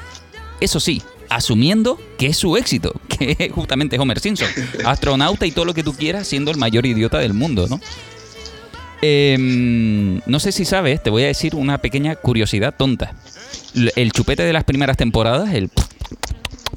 Eso 0.62 0.80
sí, 0.80 1.04
asumiendo 1.30 2.00
que 2.18 2.28
es 2.28 2.38
su 2.38 2.58
éxito, 2.58 2.94
que 3.08 3.36
es 3.38 3.52
justamente 3.52 4.00
Homer 4.00 4.20
Simpson, 4.20 4.48
astronauta 4.86 5.46
y 5.46 5.52
todo 5.52 5.66
lo 5.66 5.74
que 5.74 5.84
tú 5.84 5.94
quieras, 5.94 6.28
siendo 6.28 6.52
el 6.52 6.58
mayor 6.58 6.86
idiota 6.86 7.20
del 7.20 7.34
mundo, 7.34 7.68
¿no? 7.68 7.80
Em, 9.02 10.22
no 10.26 10.40
sé 10.40 10.52
si 10.52 10.66
sabes, 10.66 11.04
te 11.04 11.10
voy 11.10 11.24
a 11.24 11.28
decir 11.28 11.54
una 11.56 11.78
pequeña 11.78 12.16
curiosidad 12.16 12.74
tonta. 12.76 13.14
El 13.96 14.12
chupete 14.12 14.44
de 14.44 14.54
las 14.54 14.64
primeras 14.64 14.98
temporadas, 14.98 15.54
el 15.54 15.70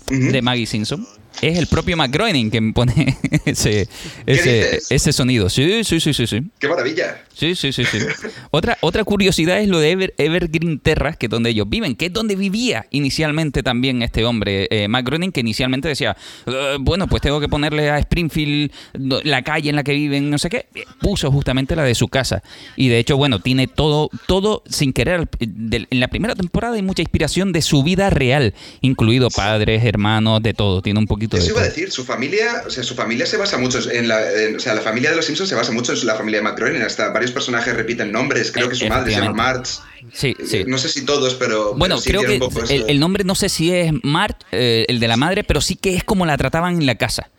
de 0.09 0.43
Maggie 0.43 0.67
Simpson, 0.67 1.07
es 1.42 1.59
el 1.59 1.66
propio 1.66 1.96
McGroening 1.96 2.51
quien 2.51 2.72
pone 2.72 3.16
ese, 3.44 3.88
ese, 4.27 4.81
ese, 4.90 5.12
sonido. 5.12 5.48
Sí, 5.48 5.85
sí, 5.85 6.01
sí, 6.01 6.12
sí, 6.12 6.27
sí. 6.27 6.42
¡Qué 6.59 6.68
maravilla! 6.68 7.22
Sí, 7.35 7.55
sí, 7.55 7.72
sí, 7.72 7.85
sí. 7.85 7.98
otra, 8.51 8.77
otra 8.81 9.05
curiosidad 9.05 9.61
es 9.61 9.68
lo 9.68 9.79
de 9.79 10.12
Evergreen 10.18 10.81
Terras, 10.81 11.16
que 11.16 11.27
es 11.27 11.31
donde 11.31 11.51
ellos 11.51 11.68
viven, 11.68 11.94
que 11.94 12.07
es 12.07 12.12
donde 12.12 12.35
vivía 12.35 12.87
inicialmente 12.90 13.62
también 13.62 14.03
este 14.03 14.24
hombre, 14.24 14.66
eh, 14.70 14.88
McGroening, 14.88 15.31
que 15.31 15.40
inicialmente 15.40 15.88
decía, 15.88 16.16
eh, 16.46 16.77
bueno, 16.81 17.07
pues 17.07 17.22
tengo 17.22 17.40
que 17.40 17.48
ponerle 17.48 17.90
a 17.90 17.98
Springfield 17.98 18.72
la 18.94 19.42
calle 19.42 19.70
en 19.70 19.77
la 19.77 19.85
que 19.85 19.92
viven, 19.92 20.31
no 20.31 20.38
sé 20.38 20.48
qué. 20.48 20.66
Puso 21.01 21.31
justamente 21.31 21.77
la 21.77 21.85
de 21.85 21.94
su 21.94 22.09
casa. 22.09 22.42
Y 22.77 22.88
de 22.88 22.98
hecho, 22.98 23.16
bueno, 23.16 23.40
tiene 23.40 23.66
todo, 23.66 24.11
todo 24.27 24.62
sin 24.68 24.92
querer. 24.92 25.29
en 25.40 26.01
la 26.01 26.09
primera 26.09 26.35
temporada 26.35 26.74
hay 26.74 26.83
mucha 26.83 27.03
inspiración 27.03 27.53
de 27.53 27.62
su 27.62 27.83
vida 27.83 28.11
real, 28.11 28.55
incluido 28.81 29.29
padres, 29.31 29.85
hermanos, 29.85 30.42
de 30.42 30.55
todo. 30.55 30.83
Tiene 30.83 30.98
un 30.98 31.07
poquito 31.07 31.28
poquito. 31.29 31.37
Eso 31.45 31.47
de 31.55 31.61
iba 31.61 31.61
a 31.62 31.69
decir, 31.69 31.91
su 31.91 32.05
familia, 32.05 32.62
o 32.67 32.71
sea, 32.71 32.83
su 32.85 32.95
familia 32.95 33.27
se 33.27 33.37
basa 33.37 33.59
mucho 33.59 33.79
en 33.91 34.09
la, 34.09 34.31
en- 34.33 34.57
o 34.57 34.61
sea, 34.61 34.75
la 34.75 34.81
familia 34.81 35.11
de 35.11 35.17
los 35.17 35.27
Simpsons 35.27 35.49
se 35.49 35.55
basa 35.55 35.73
mucho 35.73 35.93
en 35.93 36.07
la 36.07 36.14
familia 36.14 36.41
de 36.41 36.45
McGroening, 36.45 36.83
hasta 36.83 37.11
varios 37.11 37.31
personajes 37.33 37.75
repiten 37.75 38.11
nombres, 38.12 38.51
creo 38.53 38.69
que 38.69 38.75
su 38.75 38.87
madre 38.88 39.12
se 39.14 39.21
llama 39.21 39.33
Marge, 39.33 39.73
Sí, 40.12 40.37
sí. 40.47 40.64
no 40.67 40.79
sé 40.79 40.88
si 40.88 41.05
todos, 41.05 41.35
pero 41.35 41.75
Bueno, 41.75 41.97
pero 41.97 42.01
sí 42.01 42.09
creo 42.11 42.67
que 42.67 42.85
el 42.91 43.01
nombre 43.01 43.25
no 43.25 43.35
sé 43.35 43.49
si 43.49 43.73
es 43.73 43.93
March, 44.03 44.37
eh, 44.53 44.85
el 44.88 45.01
de 45.01 45.09
la 45.09 45.17
madre, 45.17 45.45
pero 45.45 45.61
sí 45.61 45.75
que 45.77 45.95
es 45.97 46.05
como 46.05 46.25
la 46.27 46.37
trataban 46.37 46.75
en 46.77 46.87
la 46.87 46.95
casa, 46.97 47.31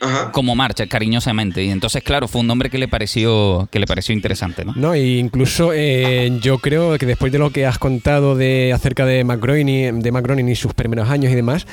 Ajá. 0.00 0.32
como 0.32 0.54
March, 0.56 0.86
cariñosamente. 0.88 1.62
Y 1.62 1.70
entonces, 1.70 2.02
claro, 2.02 2.26
fue 2.28 2.40
un 2.40 2.46
nombre 2.46 2.70
que 2.70 2.78
le 2.78 2.88
pareció, 2.88 3.68
que 3.70 3.78
le 3.78 3.86
pareció 3.86 4.14
interesante, 4.14 4.64
¿no? 4.64 4.72
No, 4.76 4.94
e 4.94 5.18
incluso 5.18 5.72
eh, 5.74 6.30
yo 6.42 6.58
creo 6.58 6.96
que 6.98 7.06
después 7.06 7.30
de 7.32 7.38
lo 7.38 7.50
que 7.50 7.66
has 7.66 7.78
contado 7.78 8.34
de 8.34 8.72
acerca 8.72 9.04
de 9.06 9.24
McGroening, 9.24 10.00
de 10.00 10.12
McGroening 10.12 10.48
y 10.48 10.54
sus 10.56 10.72
primeros 10.74 11.08
años 11.10 11.32
y 11.32 11.34
demás, 11.34 11.66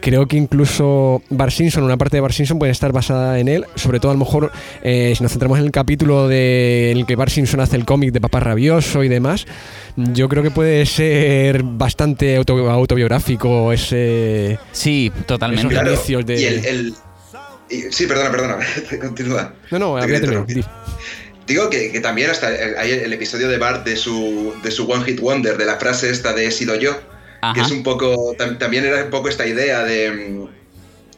creo 0.00 0.26
que 0.26 0.36
incluso 0.36 1.22
Bar 1.30 1.50
Simpson, 1.52 1.82
una 1.84 1.96
parte 1.96 2.16
de 2.16 2.20
Bar 2.20 2.32
Simpson 2.32 2.58
puede 2.58 2.72
estar 2.72 2.92
basada 2.92 3.38
en 3.38 3.48
él, 3.48 3.64
sobre 3.74 4.00
todo 4.00 4.10
a 4.10 4.14
lo 4.14 4.20
mejor 4.20 4.50
eh, 4.82 5.12
si 5.16 5.22
nos 5.22 5.32
centramos 5.32 5.58
en 5.58 5.64
el 5.66 5.70
capítulo 5.70 6.28
de, 6.28 6.90
en 6.92 6.98
el 6.98 7.06
que 7.06 7.16
Bar 7.16 7.30
Simpson 7.30 7.60
hace 7.60 7.76
el 7.76 7.84
cómic 7.84 8.12
de 8.12 8.20
Papá 8.20 8.40
Rabioso 8.40 9.02
y 9.04 9.08
demás, 9.08 9.46
yo 9.96 10.28
creo 10.28 10.42
que 10.42 10.50
puede 10.50 10.84
ser 10.86 11.62
bastante 11.62 12.36
auto- 12.36 12.70
autobiográfico 12.70 13.72
ese... 13.72 14.58
Sí, 14.72 15.10
totalmente. 15.26 15.66
Esos 15.66 15.72
Claro, 15.72 15.92
inicios 15.94 16.26
de- 16.26 16.40
y 16.40 16.44
el, 16.44 16.64
el- 16.64 16.94
y- 17.70 17.92
sí, 17.92 18.06
perdona, 18.06 18.30
perdona, 18.30 18.58
continúa. 19.00 19.54
No, 19.70 19.78
no, 19.78 19.96
había 19.96 20.20
terminado. 20.20 20.46
Digo 21.46 21.68
que, 21.68 21.92
que 21.92 22.00
también 22.00 22.30
hasta 22.30 22.54
el- 22.54 22.76
hay 22.78 22.92
el 22.92 23.12
episodio 23.12 23.48
de 23.48 23.58
Bart 23.58 23.84
de 23.84 23.96
su, 23.96 24.54
de 24.62 24.70
su 24.70 24.90
One 24.90 25.04
Hit 25.04 25.20
Wonder, 25.20 25.56
de 25.58 25.66
la 25.66 25.76
frase 25.76 26.08
esta 26.10 26.32
de 26.32 26.46
he 26.46 26.50
sido 26.50 26.74
yo, 26.76 26.98
que 27.52 27.60
es 27.60 27.70
un 27.70 27.82
poco, 27.82 28.34
tam- 28.38 28.56
también 28.58 28.84
era 28.86 29.04
un 29.04 29.10
poco 29.10 29.28
esta 29.28 29.46
idea 29.46 29.84
de, 29.84 30.46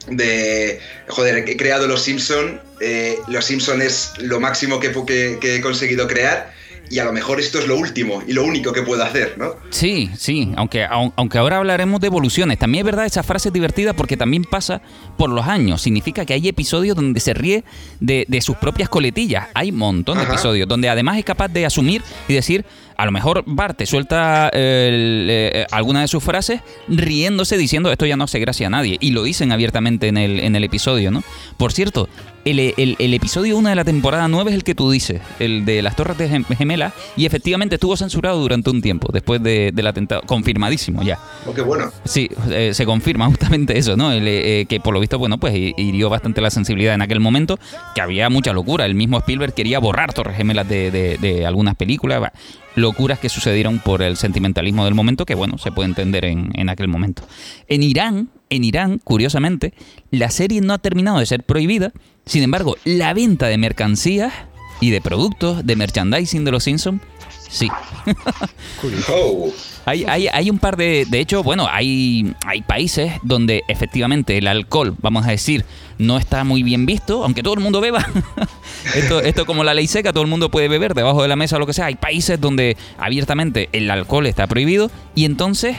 de 0.09 0.81
joder, 1.09 1.49
he 1.49 1.57
creado 1.57 1.87
Los 1.87 2.03
Simpson, 2.03 2.61
eh, 2.81 3.19
Los 3.29 3.45
Simpson 3.45 3.83
es 3.83 4.13
lo 4.19 4.41
máximo 4.41 4.81
que, 4.81 4.93
pu- 4.93 5.05
que- 5.07 5.39
que 5.41 5.57
he 5.57 5.61
conseguido 5.61 6.09
crear 6.09 6.53
y 6.91 6.99
a 6.99 7.05
lo 7.05 7.13
mejor 7.13 7.41
esto 7.41 7.59
es 7.59 7.67
lo 7.67 7.77
último 7.77 8.23
y 8.27 8.33
lo 8.33 8.45
único 8.45 8.73
que 8.73 8.83
puedo 8.83 9.03
hacer, 9.03 9.35
¿no? 9.39 9.55
Sí, 9.71 10.11
sí, 10.17 10.53
aunque, 10.57 10.87
au- 10.87 11.13
aunque 11.17 11.39
ahora 11.39 11.59
hablaremos 11.59 12.01
de 12.01 12.07
evoluciones. 12.07 12.59
También 12.59 12.83
es 12.83 12.87
verdad, 12.87 13.07
esa 13.07 13.23
frase 13.23 13.49
es 13.49 13.53
divertida 13.53 13.93
porque 13.93 14.17
también 14.17 14.45
pasa 14.45 14.81
por 15.17 15.31
los 15.31 15.47
años. 15.47 15.83
Significa 15.83 16.25
que 16.25 16.35
hay 16.35 16.49
episodios 16.49 16.95
donde 16.97 17.21
se 17.21 17.35
ríe 17.35 17.65
de, 18.01 18.25
de 18.29 18.41
sus 18.41 18.57
propias 18.57 18.89
coletillas. 18.89 19.47
Hay 19.55 19.71
un 19.71 19.79
montón 19.79 20.19
de 20.19 20.25
Ajá. 20.25 20.33
episodios 20.35 20.69
donde 20.69 20.89
además 20.89 21.19
es 21.19 21.25
capaz 21.25 21.49
de 21.49 21.67
asumir 21.67 22.03
y 22.29 22.35
decir, 22.35 22.65
a 22.97 23.05
lo 23.07 23.13
mejor 23.13 23.43
Bart 23.47 23.77
te 23.79 23.87
suelta 23.87 24.49
el, 24.53 25.27
eh, 25.31 25.67
alguna 25.71 26.01
de 26.01 26.09
sus 26.09 26.23
frases 26.23 26.61
riéndose 26.89 27.57
diciendo 27.57 27.91
esto 27.93 28.07
ya 28.07 28.17
no 28.17 28.25
hace 28.25 28.39
gracia 28.39 28.67
a 28.67 28.71
nadie. 28.71 28.97
Y 29.01 29.11
lo 29.11 29.23
dicen 29.23 29.53
abiertamente 29.53 30.09
en 30.09 30.17
el, 30.17 30.41
en 30.41 30.57
el 30.57 30.65
episodio, 30.65 31.11
¿no? 31.11 31.23
Por 31.57 31.73
cierto, 31.73 32.09
el, 32.45 32.59
el- 32.61 32.97
el 32.99 33.15
episodio 33.15 33.57
1 33.59 33.69
de 33.71 33.75
la 33.75 33.85
temporada 33.85 34.29
9 34.29 34.51
es 34.51 34.55
el 34.57 34.65
que 34.65 34.75
tú 34.75 34.91
dices, 34.91 35.21
el 35.41 35.65
de 35.65 35.83
las 35.83 35.97
Torres 35.97 36.17
de 36.17 36.29
Gem- 36.31 36.45
Gemelas, 36.57 36.93
y 37.17 37.27
efectivamente 37.27 37.75
estuvo 37.75 37.97
censurado 37.97 38.39
durante 38.41 38.71
un 38.71 38.81
tiempo, 38.83 39.09
después 39.13 39.43
de- 39.43 39.73
del 39.75 39.87
atentado, 39.87 40.23
confirmadísimo 40.27 41.03
ya. 41.03 41.19
Oh, 41.47 41.53
qué 41.53 41.63
bueno. 41.63 41.91
Sí, 42.05 42.31
eh, 42.51 42.71
se 42.73 42.87
confirma 42.87 43.27
justamente 43.27 43.77
eso, 43.77 43.97
¿no? 43.97 44.13
Eh, 44.13 44.67
que 44.69 44.79
por 44.81 44.95
lo 44.95 45.01
visto, 45.01 45.19
bueno, 45.19 45.39
pues 45.39 45.55
hi- 45.55 45.75
hirió 45.77 46.09
bastante 46.09 46.41
la 46.41 46.51
sensibilidad 46.51 46.95
en 46.95 47.03
aquel 47.03 47.19
momento, 47.21 47.59
que 47.95 48.01
había 48.01 48.31
mucha 48.31 48.53
locura. 48.53 48.87
El 48.87 48.95
mismo 48.95 49.19
Spielberg 49.19 49.53
quería 49.53 49.79
borrar 49.81 50.13
Torres 50.15 50.37
Gemelas 50.37 50.69
de, 50.69 50.91
de- 50.93 51.19
de 51.19 51.47
algunas 51.47 51.75
películas. 51.75 52.31
Locuras 52.77 53.19
que 53.19 53.29
sucedieron 53.29 53.81
por 53.81 54.03
el 54.03 54.17
sentimentalismo 54.17 54.85
del 54.85 54.95
momento, 54.95 55.27
que 55.27 55.35
bueno, 55.35 55.59
se 55.59 55.73
puede 55.73 55.89
entender 55.89 56.25
en, 56.25 56.51
en 56.55 56.69
aquel 56.69 56.89
momento. 56.89 57.23
En 57.69 57.83
Irán, 57.83 58.29
en 58.51 58.65
Irán, 58.65 59.01
curiosamente, 59.03 59.75
la 60.11 60.31
serie 60.31 60.61
no 60.61 60.73
ha 60.75 60.79
terminado 60.79 61.19
de 61.19 61.27
ser 61.27 61.43
prohibida. 61.43 61.93
Sin 62.27 62.43
embargo, 62.43 62.77
la 62.85 63.13
venta 63.15 63.49
de 63.49 63.59
mercancías 63.59 64.33
y 64.81 64.91
de 64.91 65.01
productos, 65.01 65.65
de 65.67 65.75
merchandising 65.75 66.45
de 66.45 66.51
los 66.51 66.65
Simpsons, 66.65 67.01
sí. 67.49 67.69
Oh, 69.09 69.51
Hay, 69.85 70.05
hay, 70.05 70.29
hay 70.29 70.51
un 70.51 70.59
par 70.59 70.77
de. 70.77 71.07
De 71.09 71.19
hecho, 71.21 71.43
bueno, 71.43 71.67
hay, 71.71 72.35
hay 72.45 72.63
países 72.63 73.13
donde 73.23 73.63
efectivamente 73.69 74.37
el 74.39 74.47
alcohol, 74.49 74.97
vamos 75.01 75.27
a 75.27 75.31
decir, 75.31 75.65
no 75.99 76.19
está 76.19 76.45
muy 76.45 76.63
bien 76.63 76.85
visto, 76.87 77.25
aunque 77.25 77.43
todo 77.43 77.55
el 77.55 77.61
mundo 77.61 77.81
beba. 77.81 78.07
esto, 78.95 79.21
esto 79.21 79.47
como 79.47 79.65
la 79.65 79.75
ley 79.75 79.87
seca, 79.87 80.13
todo 80.13 80.23
el 80.23 80.29
mundo 80.31 80.51
puede 80.51 80.69
beber 80.69 80.95
debajo 80.95 81.23
de 81.23 81.29
la 81.29 81.37
mesa 81.37 81.57
o 81.57 81.59
lo 81.59 81.67
que 81.67 81.73
sea. 81.73 81.87
Hay 81.87 81.95
países 81.97 82.41
donde 82.41 82.77
abiertamente 82.99 83.69
el 83.73 83.91
alcohol 83.91 84.27
está 84.27 84.47
prohibido 84.47 84.91
y 85.15 85.25
entonces, 85.25 85.77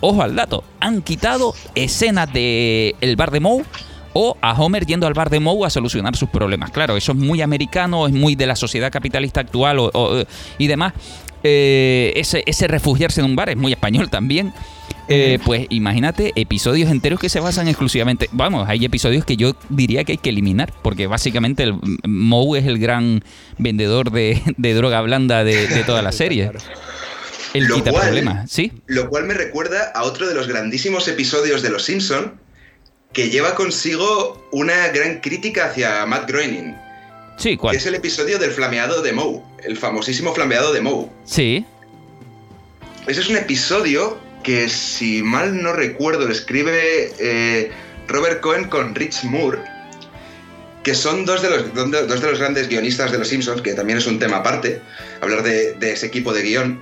ojo 0.00 0.22
al 0.22 0.34
dato, 0.36 0.64
han 0.80 1.02
quitado 1.02 1.54
escenas 1.74 2.32
de 2.32 2.94
el 3.00 3.16
bar 3.16 3.30
de 3.30 3.40
Moe 3.40 3.64
o 4.14 4.36
a 4.40 4.52
Homer 4.54 4.86
yendo 4.86 5.06
al 5.06 5.14
bar 5.14 5.28
de 5.30 5.38
Moe 5.38 5.66
a 5.66 5.70
solucionar 5.70 6.16
sus 6.16 6.30
problemas. 6.30 6.70
Claro, 6.70 6.96
eso 6.96 7.12
es 7.12 7.18
muy 7.18 7.42
americano, 7.42 8.06
es 8.06 8.12
muy 8.14 8.34
de 8.36 8.46
la 8.46 8.56
sociedad 8.56 8.90
capitalista 8.90 9.40
actual 9.40 9.78
o- 9.78 9.90
o- 9.92 10.24
y 10.56 10.66
demás. 10.66 10.94
Eh, 11.44 12.12
ese, 12.16 12.42
ese 12.46 12.66
refugiarse 12.66 13.20
en 13.20 13.26
un 13.26 13.36
bar 13.36 13.48
es 13.50 13.56
muy 13.56 13.70
español 13.72 14.10
también. 14.10 14.52
Eh, 15.08 15.38
pues 15.44 15.66
imagínate 15.70 16.32
episodios 16.36 16.90
enteros 16.90 17.18
que 17.18 17.28
se 17.28 17.40
basan 17.40 17.66
exclusivamente. 17.68 18.28
Vamos, 18.32 18.68
hay 18.68 18.84
episodios 18.84 19.24
que 19.24 19.36
yo 19.36 19.56
diría 19.70 20.04
que 20.04 20.12
hay 20.12 20.18
que 20.18 20.28
eliminar, 20.30 20.72
porque 20.82 21.06
básicamente 21.06 21.62
el 21.62 21.74
Moe 22.06 22.58
es 22.58 22.66
el 22.66 22.78
gran 22.78 23.24
vendedor 23.56 24.10
de, 24.12 24.42
de 24.56 24.74
droga 24.74 25.00
blanda 25.00 25.44
de, 25.44 25.66
de 25.66 25.84
toda 25.84 26.02
la 26.02 26.12
serie. 26.12 26.50
El 27.54 27.64
Lo 27.64 27.76
quita 27.76 27.90
cual- 27.92 28.04
problemas, 28.04 28.50
¿sí? 28.50 28.72
Lo 28.86 29.08
cual 29.08 29.24
me 29.24 29.32
recuerda 29.34 29.90
a 29.94 30.02
otro 30.02 30.28
de 30.28 30.34
los 30.34 30.46
grandísimos 30.48 31.08
episodios 31.08 31.62
de 31.62 31.70
Los 31.70 31.84
Simpson 31.84 32.38
que 33.14 33.30
lleva 33.30 33.54
consigo 33.54 34.46
una 34.52 34.88
gran 34.88 35.20
crítica 35.20 35.66
hacia 35.70 36.04
Matt 36.04 36.28
Groening. 36.28 36.74
Sí, 37.38 37.56
¿cuál? 37.56 37.74
Es 37.74 37.86
el 37.86 37.94
episodio 37.94 38.38
del 38.38 38.50
flameado 38.50 39.00
de 39.00 39.12
Moe, 39.14 39.40
el 39.64 39.78
famosísimo 39.78 40.34
flameado 40.34 40.72
de 40.74 40.82
Moe. 40.82 41.06
Sí, 41.24 41.64
Ese 43.06 43.20
es 43.22 43.28
un 43.30 43.36
episodio 43.36 44.18
que, 44.42 44.68
si 44.68 45.22
mal 45.22 45.60
no 45.62 45.72
recuerdo, 45.72 46.26
lo 46.26 46.32
escribe 46.32 47.12
eh, 47.18 47.70
Robert 48.06 48.40
Cohen 48.40 48.64
con 48.68 48.94
Rich 48.94 49.24
Moore, 49.24 49.58
que 50.82 50.94
son 50.94 51.24
dos 51.26 51.42
de, 51.42 51.50
los, 51.50 51.74
dos 51.74 51.90
de- 52.20 52.30
los 52.30 52.38
grandes 52.38 52.68
guionistas 52.68 53.12
de 53.12 53.18
Los 53.18 53.28
Simpsons, 53.28 53.60
que 53.62 53.74
también 53.74 53.98
es 53.98 54.06
un 54.06 54.18
tema 54.18 54.38
aparte, 54.38 54.80
hablar 55.20 55.42
de, 55.42 55.74
de 55.74 55.92
ese 55.92 56.06
equipo 56.06 56.32
de 56.32 56.42
guion. 56.42 56.80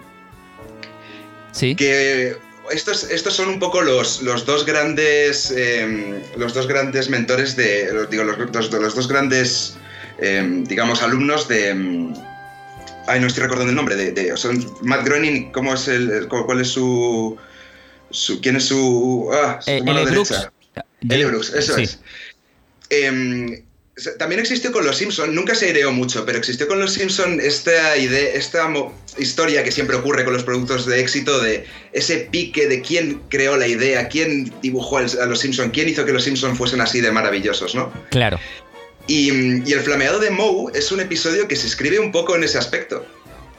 sí. 1.53 1.75
que 1.75 2.37
estos, 2.71 3.05
estos 3.11 3.35
son 3.35 3.49
un 3.49 3.59
poco 3.61 3.81
los, 3.81 4.23
los 4.23 4.45
dos 4.45 4.67
grandes 4.67 5.53
eh, 5.57 6.21
los 6.37 6.53
dos 6.53 6.67
grandes 6.67 7.09
mentores 7.09 7.55
de 7.55 7.93
los, 7.93 8.11
digo 8.11 8.25
los, 8.25 8.37
dos- 8.51 8.73
los 8.73 8.95
dos 8.95 9.07
grandes 9.07 9.77
eh, 10.19 10.45
digamos 10.65 11.01
alumnos 11.03 11.47
de 11.47 11.73
mm, 11.75 12.15
ay 13.07 13.21
no 13.21 13.27
estoy 13.27 13.43
recordando 13.45 13.71
el 13.71 13.77
nombre 13.77 13.97
de, 13.97 14.13
de- 14.13 14.35
Matt 14.83 15.05
Groening 15.05 15.53
cómo 15.53 15.75
es 15.75 15.89
el, 15.89 16.27
cuál 16.29 16.61
es 16.61 16.69
su, 16.69 17.37
su 18.11 18.41
quién 18.41 18.57
es 18.57 18.65
su 18.65 19.31
ah, 19.33 19.59
su 19.63 19.71
Eh, 19.71 19.83
mano 19.83 20.01
L. 20.01 20.11
Brooks. 20.11 20.31
derecha 20.31 20.53
L. 21.09 21.25
Brooks, 21.27 21.51
eso 21.55 21.75
Sí. 21.77 21.83
es 21.83 22.01
Em, 22.91 23.63
también 24.19 24.41
existió 24.41 24.71
con 24.73 24.85
los 24.87 24.97
Simpson, 24.99 25.35
nunca 25.35 25.55
se 25.55 25.71
ideó 25.71 25.91
mucho, 25.91 26.25
pero 26.27 26.37
existió 26.39 26.69
con 26.69 26.79
los 26.79 26.93
Simpson 26.93 27.41
esta 27.41 27.97
idea, 27.97 28.29
esta 28.35 28.69
historia 29.17 29.65
que 29.65 29.73
siempre 29.73 29.97
ocurre 29.97 30.23
con 30.25 30.35
los 30.35 30.45
productos 30.45 30.85
de 30.87 31.01
éxito 31.01 31.41
de 31.41 31.65
ese 31.95 32.29
pique 32.31 32.69
de 32.69 32.83
quién 32.83 33.23
creó 33.31 33.57
la 33.57 33.67
idea, 33.67 34.07
quién 34.09 34.53
dibujó 34.63 34.99
a 34.99 35.03
los 35.27 35.41
Simpson, 35.41 35.71
quién 35.71 35.89
hizo 35.89 36.05
que 36.05 36.13
los 36.13 36.25
Simpson 36.25 36.55
fuesen 36.57 36.81
así 36.83 37.01
de 37.01 37.11
maravillosos, 37.11 37.75
¿no? 37.75 37.91
Claro. 38.11 38.39
Y, 39.07 39.69
y 39.69 39.73
el 39.73 39.81
flameado 39.81 40.19
de 40.19 40.31
Moe 40.31 40.73
es 40.75 40.91
un 40.93 41.01
episodio 41.01 41.47
que 41.49 41.57
se 41.57 41.67
escribe 41.67 41.99
un 42.01 42.11
poco 42.13 42.35
en 42.37 42.43
ese 42.45 42.59
aspecto. 42.59 43.07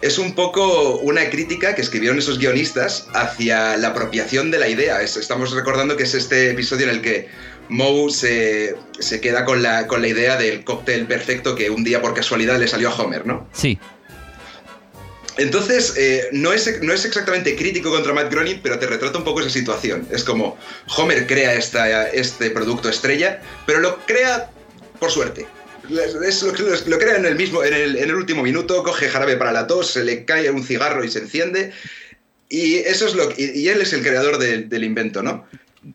Es 0.02 0.20
un 0.20 0.36
poco 0.36 0.98
una 0.98 1.30
crítica 1.30 1.74
que 1.74 1.82
escribieron 1.82 2.20
esos 2.20 2.38
guionistas 2.38 3.08
hacia 3.14 3.78
la 3.78 3.88
apropiación 3.90 4.52
de 4.52 4.60
la 4.60 4.68
idea. 4.68 5.02
Es- 5.02 5.18
estamos 5.18 5.52
recordando 5.52 5.96
que 5.98 6.04
es 6.04 6.14
este 6.14 6.52
episodio 6.52 6.84
en 6.90 6.96
el 6.98 7.02
que 7.02 7.30
Moe 7.70 8.12
se, 8.12 8.76
se 9.00 9.20
queda 9.22 9.44
con 9.46 9.64
la, 9.64 9.88
con 9.88 10.02
la 10.02 10.08
idea 10.10 10.36
del 10.38 10.64
cóctel 10.64 11.08
perfecto 11.08 11.56
que 11.56 11.70
un 11.70 11.84
día 11.84 12.02
por 12.02 12.14
casualidad 12.14 12.60
le 12.60 12.68
salió 12.68 12.90
a 12.90 12.96
Homer, 12.96 13.26
¿no? 13.26 13.48
Sí. 13.54 13.80
Entonces, 15.38 15.94
eh, 15.98 16.30
no, 16.32 16.52
es, 16.52 16.82
no 16.82 16.94
es 16.94 17.06
exactamente 17.06 17.56
crítico 17.56 17.92
contra 17.92 18.12
Matt 18.14 18.32
Groening, 18.32 18.60
pero 18.64 18.80
te 18.80 18.88
retrata 18.88 19.20
un 19.20 19.24
poco 19.24 19.42
esa 19.42 19.52
situación. 19.52 20.08
Es 20.12 20.24
como 20.24 20.58
Homer 20.96 21.28
crea 21.28 21.54
esta, 21.54 22.08
este 22.10 22.50
producto 22.50 22.90
estrella, 22.90 23.42
pero 23.68 23.80
lo 23.80 24.00
crea 24.06 24.50
por 25.00 25.12
suerte. 25.12 25.46
Es 26.26 26.42
lo, 26.44 26.52
lo- 26.52 26.98
crea 27.00 27.16
en 27.18 27.26
el 27.26 27.36
mismo, 27.36 27.64
en 27.64 27.74
el, 27.74 27.96
en 27.98 28.10
el 28.10 28.16
último 28.16 28.44
minuto, 28.44 28.84
coge 28.84 29.08
jarabe 29.08 29.38
para 29.38 29.52
la 29.54 29.68
tos, 29.68 29.92
se 29.92 30.04
le 30.04 30.26
cae 30.26 30.50
un 30.52 30.64
cigarro 30.64 31.04
y 31.04 31.10
se 31.10 31.20
enciende. 31.20 31.72
Y 32.50 32.76
eso 32.76 33.08
es 33.08 33.14
lo 33.16 33.30
y, 33.38 33.52
y 33.60 33.70
él 33.70 33.82
es 33.82 33.94
el 33.94 34.02
creador 34.02 34.38
de- 34.38 34.64
del 34.64 34.84
invento, 34.84 35.22
¿no? 35.24 35.46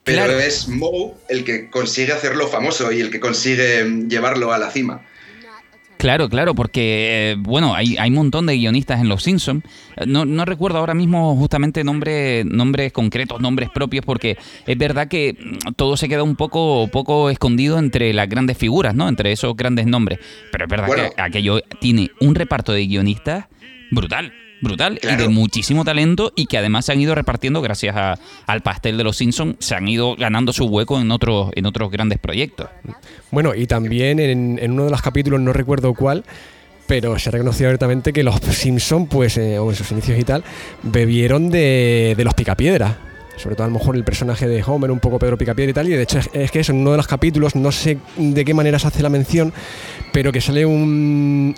Pero 0.04 0.24
Claro. 0.24 0.38
es 0.40 0.68
Moe 0.68 1.12
el 1.28 1.44
que 1.44 1.68
consigue 1.68 2.12
hacerlo 2.12 2.48
famoso 2.48 2.90
y 2.92 3.00
el 3.00 3.10
que 3.10 3.20
consigue 3.20 3.84
mm, 3.84 4.08
llevarlo 4.08 4.52
a 4.52 4.58
la 4.58 4.70
cima. 4.70 5.06
Claro, 6.02 6.28
claro, 6.28 6.56
porque, 6.56 7.30
eh, 7.30 7.36
bueno, 7.38 7.76
hay, 7.76 7.96
hay 7.96 8.10
un 8.10 8.16
montón 8.16 8.46
de 8.46 8.56
guionistas 8.56 9.00
en 9.00 9.08
Los 9.08 9.22
Simpsons. 9.22 9.62
No, 10.04 10.24
no 10.24 10.44
recuerdo 10.44 10.78
ahora 10.78 10.94
mismo 10.94 11.36
justamente 11.36 11.84
nombre, 11.84 12.42
nombres 12.44 12.92
concretos, 12.92 13.40
nombres 13.40 13.70
propios, 13.70 14.04
porque 14.04 14.36
es 14.66 14.76
verdad 14.76 15.06
que 15.06 15.36
mm, 15.38 15.74
todo 15.74 15.96
se 15.96 16.08
queda 16.08 16.24
un 16.24 16.34
poco, 16.34 16.88
poco 16.88 17.30
escondido 17.30 17.78
entre 17.78 18.12
las 18.12 18.28
grandes 18.28 18.58
figuras, 18.58 18.96
¿no? 18.96 19.08
Entre 19.08 19.30
esos 19.30 19.56
grandes 19.56 19.86
nombres. 19.86 20.18
Pero 20.50 20.64
es 20.64 20.70
verdad 20.70 20.88
que 20.88 21.22
aquello 21.22 21.60
tiene 21.80 22.10
un 22.18 22.34
reparto 22.34 22.72
de 22.72 22.84
guionistas 22.84 23.46
brutal 23.92 24.32
brutal 24.62 24.98
y 25.02 25.16
de 25.16 25.28
muchísimo 25.28 25.84
talento 25.84 26.32
y 26.34 26.46
que 26.46 26.56
además 26.56 26.86
se 26.86 26.92
han 26.92 27.00
ido 27.00 27.14
repartiendo 27.14 27.60
gracias 27.60 28.18
al 28.46 28.60
pastel 28.62 28.96
de 28.96 29.04
los 29.04 29.16
Simpsons, 29.16 29.56
se 29.58 29.74
han 29.74 29.86
ido 29.88 30.16
ganando 30.16 30.52
su 30.52 30.64
hueco 30.66 31.00
en 31.00 31.10
otros, 31.10 31.50
en 31.54 31.66
otros 31.66 31.90
grandes 31.90 32.18
proyectos. 32.18 32.68
Bueno, 33.30 33.54
y 33.54 33.66
también 33.66 34.20
en, 34.20 34.70
uno 34.70 34.84
de 34.84 34.90
los 34.90 35.02
capítulos, 35.02 35.40
no 35.40 35.52
recuerdo 35.52 35.92
cuál, 35.94 36.24
pero 36.86 37.18
se 37.18 37.28
ha 37.28 37.32
reconocido 37.32 37.68
abiertamente 37.68 38.12
que 38.12 38.22
los 38.22 38.36
Simpsons, 38.36 39.08
pues, 39.10 39.36
eh, 39.36 39.58
o 39.58 39.70
en 39.70 39.76
sus 39.76 39.90
inicios 39.92 40.18
y 40.18 40.24
tal, 40.24 40.44
bebieron 40.82 41.50
de, 41.50 42.14
de 42.16 42.24
los 42.24 42.34
Picapiedra 42.34 43.11
sobre 43.36 43.56
todo 43.56 43.64
a 43.64 43.68
lo 43.68 43.78
mejor 43.78 43.96
el 43.96 44.04
personaje 44.04 44.46
de 44.46 44.62
Homer, 44.64 44.90
un 44.90 45.00
poco 45.00 45.18
Pedro 45.18 45.38
Picapiedra 45.38 45.70
y 45.70 45.74
tal, 45.74 45.88
y 45.88 45.92
de 45.92 46.02
hecho 46.02 46.20
es, 46.32 46.50
que 46.50 46.60
eso, 46.60 46.72
en 46.72 46.78
uno 46.78 46.92
de 46.92 46.96
los 46.96 47.06
capítulos, 47.06 47.56
no 47.56 47.72
sé 47.72 47.98
de 48.16 48.44
qué 48.44 48.54
manera 48.54 48.78
se 48.78 48.86
hace 48.86 49.02
la 49.02 49.08
mención, 49.08 49.52
pero 50.12 50.32
que 50.32 50.40
sale 50.40 50.66
un, 50.66 51.54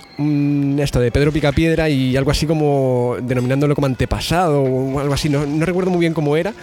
esto 0.80 1.00
de 1.00 1.10
Pedro 1.10 1.32
Picapiedra 1.32 1.88
y 1.88 2.16
algo 2.16 2.30
así 2.30 2.46
como 2.46 3.16
denominándolo 3.22 3.74
como 3.74 3.86
antepasado 3.86 4.62
o 4.62 5.00
algo 5.00 5.14
así, 5.14 5.28
no, 5.28 5.46
no 5.46 5.64
recuerdo 5.66 5.90
muy 5.90 6.00
bien 6.00 6.14
cómo 6.14 6.36
era, 6.36 6.54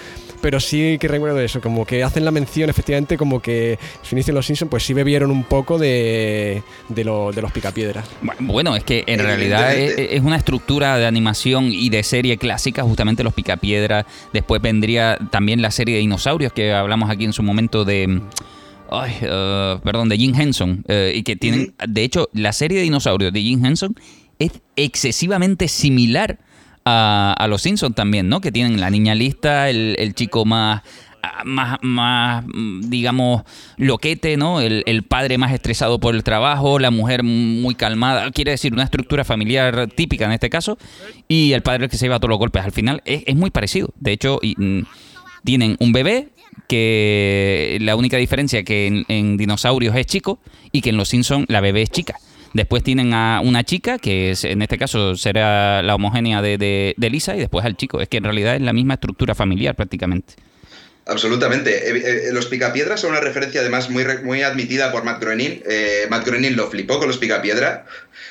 pero 0.41 0.59
sí 0.59 0.97
que 0.99 1.07
recuerdo 1.07 1.39
eso, 1.39 1.61
como 1.61 1.85
que 1.85 2.03
hacen 2.03 2.25
la 2.25 2.31
mención 2.31 2.69
efectivamente 2.69 3.17
como 3.17 3.41
que 3.41 3.77
su 4.01 4.15
inicio 4.15 4.31
en 4.31 4.35
Los 4.35 4.45
Simpsons 4.45 4.69
pues 4.69 4.83
sí 4.83 4.93
bebieron 4.93 5.31
un 5.31 5.43
poco 5.43 5.77
de, 5.77 6.63
de, 6.89 7.03
lo, 7.03 7.31
de 7.31 7.41
los 7.41 7.51
picapiedras. 7.51 8.09
Bueno, 8.39 8.75
es 8.75 8.83
que 8.83 9.03
en 9.07 9.19
realidad 9.19 9.75
es, 9.75 10.21
una 10.21 10.37
estructura 10.37 10.97
de 10.97 11.05
animación 11.05 11.65
y 11.65 11.89
de 11.89 12.03
serie 12.03 12.37
clásica, 12.37 12.83
justamente 12.83 13.23
los 13.23 13.33
picapiedras, 13.33 14.05
después 14.33 14.61
vendría 14.61 15.00
también 15.31 15.61
la 15.61 15.71
serie 15.71 15.95
de 15.95 16.01
dinosaurios 16.01 16.53
que 16.53 16.73
hablamos 16.73 17.09
aquí 17.09 17.25
en 17.25 17.33
su 17.33 17.43
momento 17.43 17.85
de... 17.85 18.21
Ay, 18.89 19.11
uh, 19.21 19.79
perdón, 19.79 20.09
de 20.09 20.17
Jim 20.17 20.33
Henson. 20.35 20.83
Uh, 20.89 21.15
y 21.15 21.23
que 21.23 21.35
tienen, 21.37 21.73
de 21.87 22.03
hecho, 22.03 22.27
la 22.33 22.51
serie 22.51 22.79
de 22.79 22.83
dinosaurios 22.83 23.31
de 23.31 23.41
Jim 23.41 23.65
Henson 23.65 23.95
es 24.37 24.51
excesivamente 24.75 25.67
similar 25.67 26.39
a, 26.85 27.45
los 27.49 27.61
Simpsons 27.61 27.95
también, 27.95 28.29
¿no? 28.29 28.41
Que 28.41 28.51
tienen 28.51 28.79
la 28.79 28.89
niña 28.89 29.15
lista, 29.15 29.69
el, 29.69 30.13
chico 30.15 30.45
más 30.45 30.81
más, 31.45 31.77
más, 31.81 32.45
digamos, 32.83 33.43
loquete, 33.77 34.37
¿no? 34.37 34.61
El, 34.61 35.03
padre 35.03 35.37
más 35.37 35.51
estresado 35.51 35.99
por 35.99 36.15
el 36.15 36.23
trabajo, 36.23 36.79
la 36.79 36.91
mujer 36.91 37.23
muy 37.23 37.75
calmada, 37.75 38.29
quiere 38.31 38.51
decir, 38.51 38.73
una 38.73 38.83
estructura 38.83 39.23
familiar 39.23 39.87
típica 39.87 40.25
en 40.25 40.31
este 40.31 40.49
caso, 40.49 40.77
y 41.27 41.53
el 41.53 41.61
padre 41.61 41.89
que 41.89 41.97
se 41.97 42.05
lleva 42.05 42.19
todos 42.19 42.29
los 42.29 42.39
golpes. 42.39 42.63
Al 42.63 42.71
final 42.71 43.01
es, 43.05 43.35
muy 43.35 43.49
parecido. 43.49 43.93
De 43.99 44.11
hecho, 44.11 44.39
mm, 44.41 44.81
tienen 45.43 45.75
un 45.79 45.91
bebé 45.91 46.29
que 46.67 47.77
la 47.81 47.95
única 47.95 48.17
diferencia 48.17 48.63
que 48.63 48.87
en, 48.87 49.05
en, 49.07 49.37
Dinosaurios 49.37 49.95
es 49.95 50.05
chico 50.05 50.39
y 50.71 50.81
que 50.81 50.89
en 50.89 50.97
Los 50.97 51.09
Simpsons 51.09 51.45
la 51.49 51.61
bebé 51.61 51.81
es 51.81 51.89
chica. 51.89 52.15
Después 52.53 52.83
tienen 52.83 53.13
a 53.13 53.41
una 53.43 53.63
chica, 53.63 53.97
que 53.97 54.31
es, 54.31 54.43
en 54.43 54.61
este 54.61 54.77
caso 54.77 55.15
será 55.15 55.81
la 55.81 55.95
homogénea 55.95 56.41
de, 56.41 56.57
de, 56.97 57.09
Lisa, 57.09 57.35
y 57.35 57.39
después 57.39 57.65
al 57.65 57.77
chico. 57.77 58.01
Es 58.01 58.09
que 58.09 58.17
en 58.17 58.25
realidad 58.25 58.55
es 58.55 58.61
la 58.61 58.73
misma 58.73 58.95
estructura 58.95 59.35
familiar 59.35 59.75
prácticamente. 59.75 60.33
Absolutamente. 61.05 61.89
Eh, 61.89 62.27
eh, 62.27 62.31
los 62.31 62.45
Picapiedras 62.45 63.01
son 63.01 63.11
una 63.11 63.19
referencia 63.19 63.61
además 63.61 63.89
muy, 63.89 64.05
muy 64.23 64.43
admitida 64.43 64.91
por 64.91 65.03
Matt 65.03 65.21
Groening. 65.21 65.63
Eh, 65.67 66.07
Matt 66.09 66.25
Groening 66.25 66.55
lo 66.55 66.69
flipó 66.69 66.99
con 66.99 67.07
los 67.07 67.17
Picapiedra. 67.17 67.85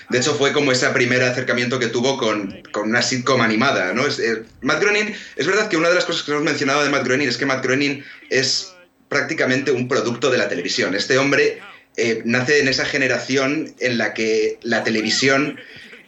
De 0.09 0.19
hecho, 0.19 0.35
fue 0.35 0.53
como 0.53 0.73
ese 0.73 0.89
primer 0.91 1.23
acercamiento 1.23 1.79
que 1.79 1.89
tuvo 1.89 2.17
con, 2.17 2.63
con 2.73 2.89
una 2.89 3.03
sitcom 3.03 3.41
animada. 3.41 3.93
¿no? 3.93 4.07
Es, 4.07 4.21
Matt 4.61 4.81
Groening, 4.81 5.15
es 5.37 5.47
verdad 5.47 5.69
que 5.69 5.77
una 5.77 5.89
de 5.89 5.97
las 5.97 6.05
cosas 6.05 6.23
que 6.23 6.31
hemos 6.31 6.45
mencionado 6.45 6.83
de 6.85 6.91
Matt 6.91 7.05
Groening 7.05 7.29
es 7.29 7.37
que 7.37 7.47
Matt 7.47 7.65
Groening 7.65 8.05
es 8.29 8.73
prácticamente 9.09 9.73
un 9.73 9.89
producto 9.89 10.31
de 10.31 10.39
la 10.39 10.49
televisión. 10.49 10.95
Este 10.95 11.19
hombre 11.19 11.61
eh, 11.97 12.23
nace 12.25 12.61
en 12.61 12.69
esa 12.69 12.85
generación 12.85 13.75
en 13.81 13.99
la 13.99 14.15
que 14.15 14.59
la 14.63 14.85
televisión, 14.85 15.59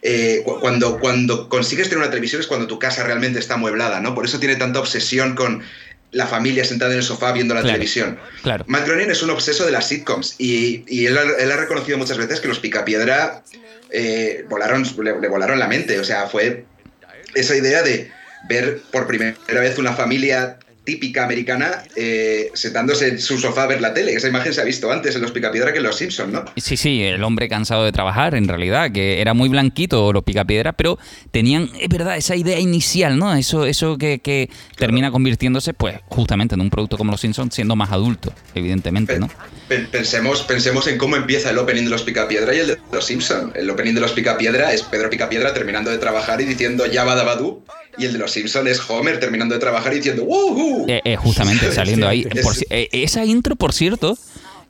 eh, 0.03 0.45
cuando, 0.61 1.01
cuando 1.01 1.49
consigues 1.49 1.89
tener 1.89 1.99
una 1.99 2.11
televisión 2.11 2.41
es 2.41 2.47
cuando 2.47 2.69
tu 2.69 2.79
casa 2.79 3.03
realmente 3.03 3.41
está 3.41 3.55
amueblada, 3.55 4.01
¿no? 4.01 4.15
Por 4.15 4.25
eso 4.25 4.39
tiene 4.39 4.55
tanta 4.55 4.79
obsesión 4.79 5.35
con 5.35 5.63
la 6.13 6.27
familia 6.27 6.65
sentada 6.65 6.93
en 6.93 6.99
el 6.99 7.05
sofá 7.05 7.33
viendo 7.33 7.55
la 7.55 7.63
televisión. 7.63 8.19
Claro. 8.43 8.65
Matt 8.69 8.87
Groening 8.87 9.11
es 9.11 9.23
un 9.23 9.31
obseso 9.31 9.65
de 9.65 9.73
las 9.73 9.89
sitcoms 9.89 10.35
y, 10.39 11.07
él, 11.07 11.17
ha 11.19 11.57
reconocido 11.57 11.99
muchas 11.99 12.19
veces 12.19 12.41
que 12.41 12.49
los 12.49 12.59
Picapiedra 12.59 13.43
eh, 13.91 14.45
volaron, 14.49 14.85
le, 15.03 15.29
volaron 15.29 15.59
la 15.59 15.69
mente. 15.69 15.99
O 15.99 16.05
sea, 16.05 16.29
fue 16.29 16.67
esa 17.35 17.57
idea 17.57 17.83
de 17.83 18.11
ver 18.49 18.81
por 18.93 19.07
primera 19.07 19.37
vez 19.49 19.79
una 19.79 19.95
familia 19.95 20.59
típica 20.85 21.25
americana 21.25 21.85
eh, 21.97 22.51
sentándose 22.55 23.09
en 23.09 23.21
su 23.21 23.39
sofá 23.39 23.65
a 23.65 23.67
ver 23.67 23.81
la 23.81 23.95
tele. 23.95 24.15
Esa 24.15 24.29
imagen 24.29 24.53
se 24.53 24.61
ha 24.61 24.65
visto 24.65 24.91
antes 24.91 25.15
en 25.15 25.23
los 25.23 25.31
Picapiedra 25.31 25.73
que 25.73 25.79
en 25.79 25.85
los 25.85 25.97
Simpsons, 25.97 26.33
¿no? 26.33 26.45
Sí, 26.57 26.77
sí, 26.77 27.03
el 27.03 27.23
hombre 27.23 27.49
cansado 27.49 27.85
de 27.85 27.93
trabajar, 27.93 28.35
en 28.35 28.49
realidad, 28.49 28.91
que 28.93 29.21
era 29.21 29.35
muy 29.35 29.49
blanquito 29.49 30.13
los 30.13 30.25
Picapiedra, 30.25 30.73
pero 30.73 30.99
tenían, 31.31 31.71
es 31.81 31.89
verdad, 31.89 32.17
esa 32.17 32.37
idea 32.37 32.59
inicial, 32.59 33.19
¿no? 33.19 33.35
Eso, 33.35 33.67
eso 33.67 33.97
que, 33.99 34.51
termina 34.77 35.11
convirtiéndose, 35.11 35.75
pues, 35.75 35.97
justamente 36.09 36.55
en 36.55 36.61
un 36.61 36.71
producto 36.71 36.99
como 36.99 37.13
los 37.13 37.21
Simpsons, 37.21 37.55
siendo 37.55 37.77
más 37.77 37.93
adulto, 37.93 38.33
evidentemente, 38.55 39.19
¿no? 39.19 39.31
Pensemos, 39.91 40.43
pensemos 40.43 40.87
en 40.87 40.99
cómo 40.99 41.17
empieza 41.17 41.51
el 41.51 41.59
opening 41.59 41.85
de 41.85 41.91
los 41.91 42.03
Picapiedra 42.03 42.55
y 42.55 42.59
el 42.59 42.67
de 42.69 42.79
los 42.93 43.07
Simpsons. 43.07 43.55
El 43.55 43.71
opening 43.71 43.95
de 43.95 44.01
los 44.01 44.13
Picapiedra 44.13 44.73
es 44.73 44.83
Pedro 44.83 45.09
Picapiedra 45.09 45.55
terminando 45.55 45.91
de 45.91 45.99
trabajar 45.99 46.41
y 46.41 46.45
diciendo 46.45 46.87
ya 46.87 47.05
va 47.05 47.15
y 47.99 48.05
el 48.07 48.13
de 48.13 48.19
los 48.19 48.33
Simpsons 48.33 48.69
es 48.69 48.91
Homer 48.91 49.21
terminando 49.21 49.55
de 49.55 49.61
trabajar 49.61 49.93
y 49.93 49.97
diciendo 49.97 50.25
¡Woohoo! 50.25 50.87
Eh, 50.89 51.01
eh, 51.05 51.17
justamente 51.17 51.71
saliendo 51.73 52.09
ahí. 52.09 52.27
Eh, 52.71 52.89
esa 52.93 53.25
intro, 53.25 53.57
por 53.57 53.73
cierto, 53.73 54.19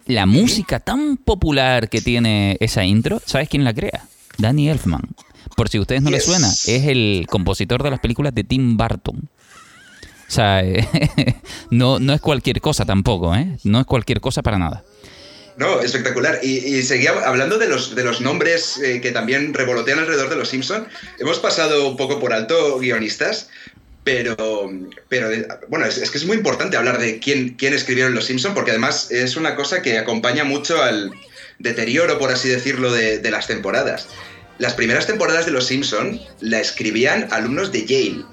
la 0.07 0.27
música 0.27 0.81
tan 0.81 1.17
popular 1.17 1.89
que 1.89 2.01
tiene 2.01 2.57
esa 2.61 2.85
intro, 2.85 3.21
¿sabes 3.25 3.49
quién 3.49 3.65
la 3.65 3.75
crea? 3.75 4.05
Danny 4.39 4.69
Elfman. 4.69 5.03
Por 5.57 5.69
si 5.69 5.79
a 5.79 5.83
ustedes 5.83 6.03
no 6.03 6.11
les 6.11 6.25
suena, 6.25 6.49
es 6.49 6.87
el 6.87 7.27
compositor 7.29 7.83
de 7.83 7.91
las 7.91 8.01
películas 8.01 8.35
de 8.35 8.45
Tim 8.45 8.77
Burton. 8.77 9.29
O 10.29 10.35
sea, 10.35 10.63
no, 11.71 11.99
no 11.99 12.15
es 12.15 12.21
cualquier 12.21 12.61
cosa 12.61 12.87
tampoco, 12.87 13.35
¿eh? 13.37 13.59
No 13.65 13.81
es 13.81 13.87
cualquier 13.87 14.21
cosa 14.21 14.43
para 14.43 14.59
nada. 14.59 14.83
No, 15.57 15.81
espectacular. 15.81 16.41
Y, 16.43 16.83
seguía 16.83 17.11
hablando 17.25 17.59
de 17.59 17.69
los, 17.69 17.95
de 17.95 18.05
los 18.05 18.21
nombres 18.21 18.79
eh, 18.79 19.01
que 19.01 19.11
también 19.11 19.53
revolotean 19.53 19.99
alrededor 19.99 20.31
de 20.31 20.37
los 20.37 20.49
Simpson. 20.49 20.87
Hemos 21.19 21.39
pasado 21.39 21.89
un 21.89 21.97
poco 21.97 22.19
por 22.21 22.33
alto 22.33 22.79
guionistas, 22.79 23.51
pero, 24.05 24.71
pero 25.09 25.29
bueno, 25.69 25.87
es, 25.87 26.11
que 26.11 26.19
es 26.19 26.25
muy 26.25 26.37
importante 26.37 26.77
hablar 26.77 26.99
de 26.99 27.19
quién, 27.19 27.55
quién 27.55 27.75
escribieron 27.75 28.15
los 28.15 28.25
Simpson, 28.25 28.55
porque 28.55 28.71
además 28.71 29.11
es 29.11 29.37
una 29.37 29.55
cosa 29.55 29.83
que 29.83 29.99
acompaña 29.99 30.45
mucho 30.45 30.83
al 30.83 31.13
deterioro, 31.59 32.19
por 32.19 32.31
así 32.31 32.49
decirlo, 32.49 32.93
de, 32.93 33.19
de 33.19 33.31
las 33.31 33.47
temporadas. 33.47 34.09
Las 34.59 34.75
primeras 34.75 35.07
temporadas 35.07 35.47
de 35.47 35.53
los 35.53 35.67
Simpson 35.67 36.21
la 36.41 36.61
escribían 36.61 37.29
alumnos 37.31 37.73
de 37.73 37.85
Yale. 37.85 38.25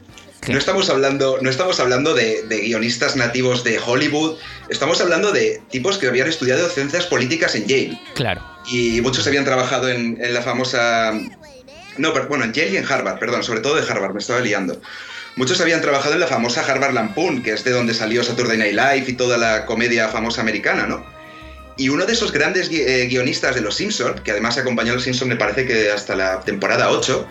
No 0.48 0.58
estamos 0.58 0.90
hablando, 0.90 1.38
no 1.42 1.50
estamos 1.50 1.80
hablando 1.80 2.14
de, 2.14 2.44
guionistas 2.48 3.16
nativos 3.16 3.64
de 3.64 3.80
Hollywood, 3.80 4.38
estamos 4.70 5.02
hablando 5.02 5.32
de 5.32 5.62
tipos 5.70 5.98
que 5.98 6.08
habían 6.08 6.28
estudiado 6.28 6.68
ciencias 6.70 7.06
políticas 7.06 7.56
en 7.56 7.68
Yale. 7.68 8.02
Claro. 8.16 8.42
Y 8.66 9.02
muchos 9.02 9.28
habían 9.28 9.46
trabajado 9.46 9.90
en, 9.90 10.18
la 10.34 10.42
famosa. 10.42 11.12
No, 11.98 12.14
bueno, 12.28 12.46
en 12.46 12.54
Yale 12.54 12.72
y 12.72 12.78
en 12.78 12.86
Harvard, 12.90 13.20
perdón, 13.20 13.44
sobre 13.44 13.60
todo 13.60 13.76
de 13.76 13.92
Harvard, 13.92 14.14
me 14.14 14.20
estaba 14.20 14.40
liando. 14.40 14.82
Muchos 15.36 15.62
habían 15.62 15.82
trabajado 15.82 16.16
en 16.16 16.22
la 16.22 16.28
famosa 16.28 16.66
Harvard 16.66 16.94
Lampoon, 16.94 17.44
que 17.44 17.52
es 17.52 17.64
de 17.64 17.72
donde 17.72 17.94
salió 17.94 18.24
Saturday 18.24 18.58
Night 18.58 18.74
Live 18.74 19.06
y 19.08 19.14
toda 19.14 19.38
la 19.38 19.66
comedia 19.66 20.08
famosa 20.08 20.42
americana, 20.42 20.88
¿no? 20.88 21.06
Y 21.78 21.88
uno 21.90 22.06
de 22.06 22.14
esos 22.14 22.34
grandes 22.34 22.70
eh, 22.72 23.08
guionistas 23.10 23.56
de 23.56 23.62
Los 23.62 23.76
Simpsons, 23.76 24.20
que 24.22 24.32
además 24.32 24.58
acompañó 24.58 24.92
a 24.92 24.96
Los 24.96 25.04
Simpsons, 25.04 25.30
me 25.30 25.38
parece 25.38 25.66
que 25.66 25.92
hasta 25.92 26.16
la 26.16 26.42
temporada 26.42 26.90
8, 26.90 27.26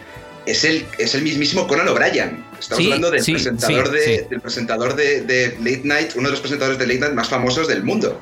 es 0.48 0.64
el, 0.64 0.86
es 0.98 1.14
el 1.14 1.22
mismísimo 1.22 1.66
Conan 1.66 1.88
O'Brien. 1.88 2.44
Estamos 2.58 2.84
hablando 2.84 3.10
del 3.10 3.22
presentador, 3.22 3.90
de, 3.90 4.26
del 4.30 4.40
presentador 4.40 4.96
de, 4.96 5.56
Late 5.60 5.82
Night, 5.84 6.10
uno 6.16 6.28
de 6.28 6.32
los 6.32 6.40
presentadores 6.40 6.78
de 6.78 6.86
Late 6.86 7.00
Night 7.00 7.14
más 7.14 7.28
famosos 7.28 7.68
del 7.68 7.82
mundo. 7.84 8.18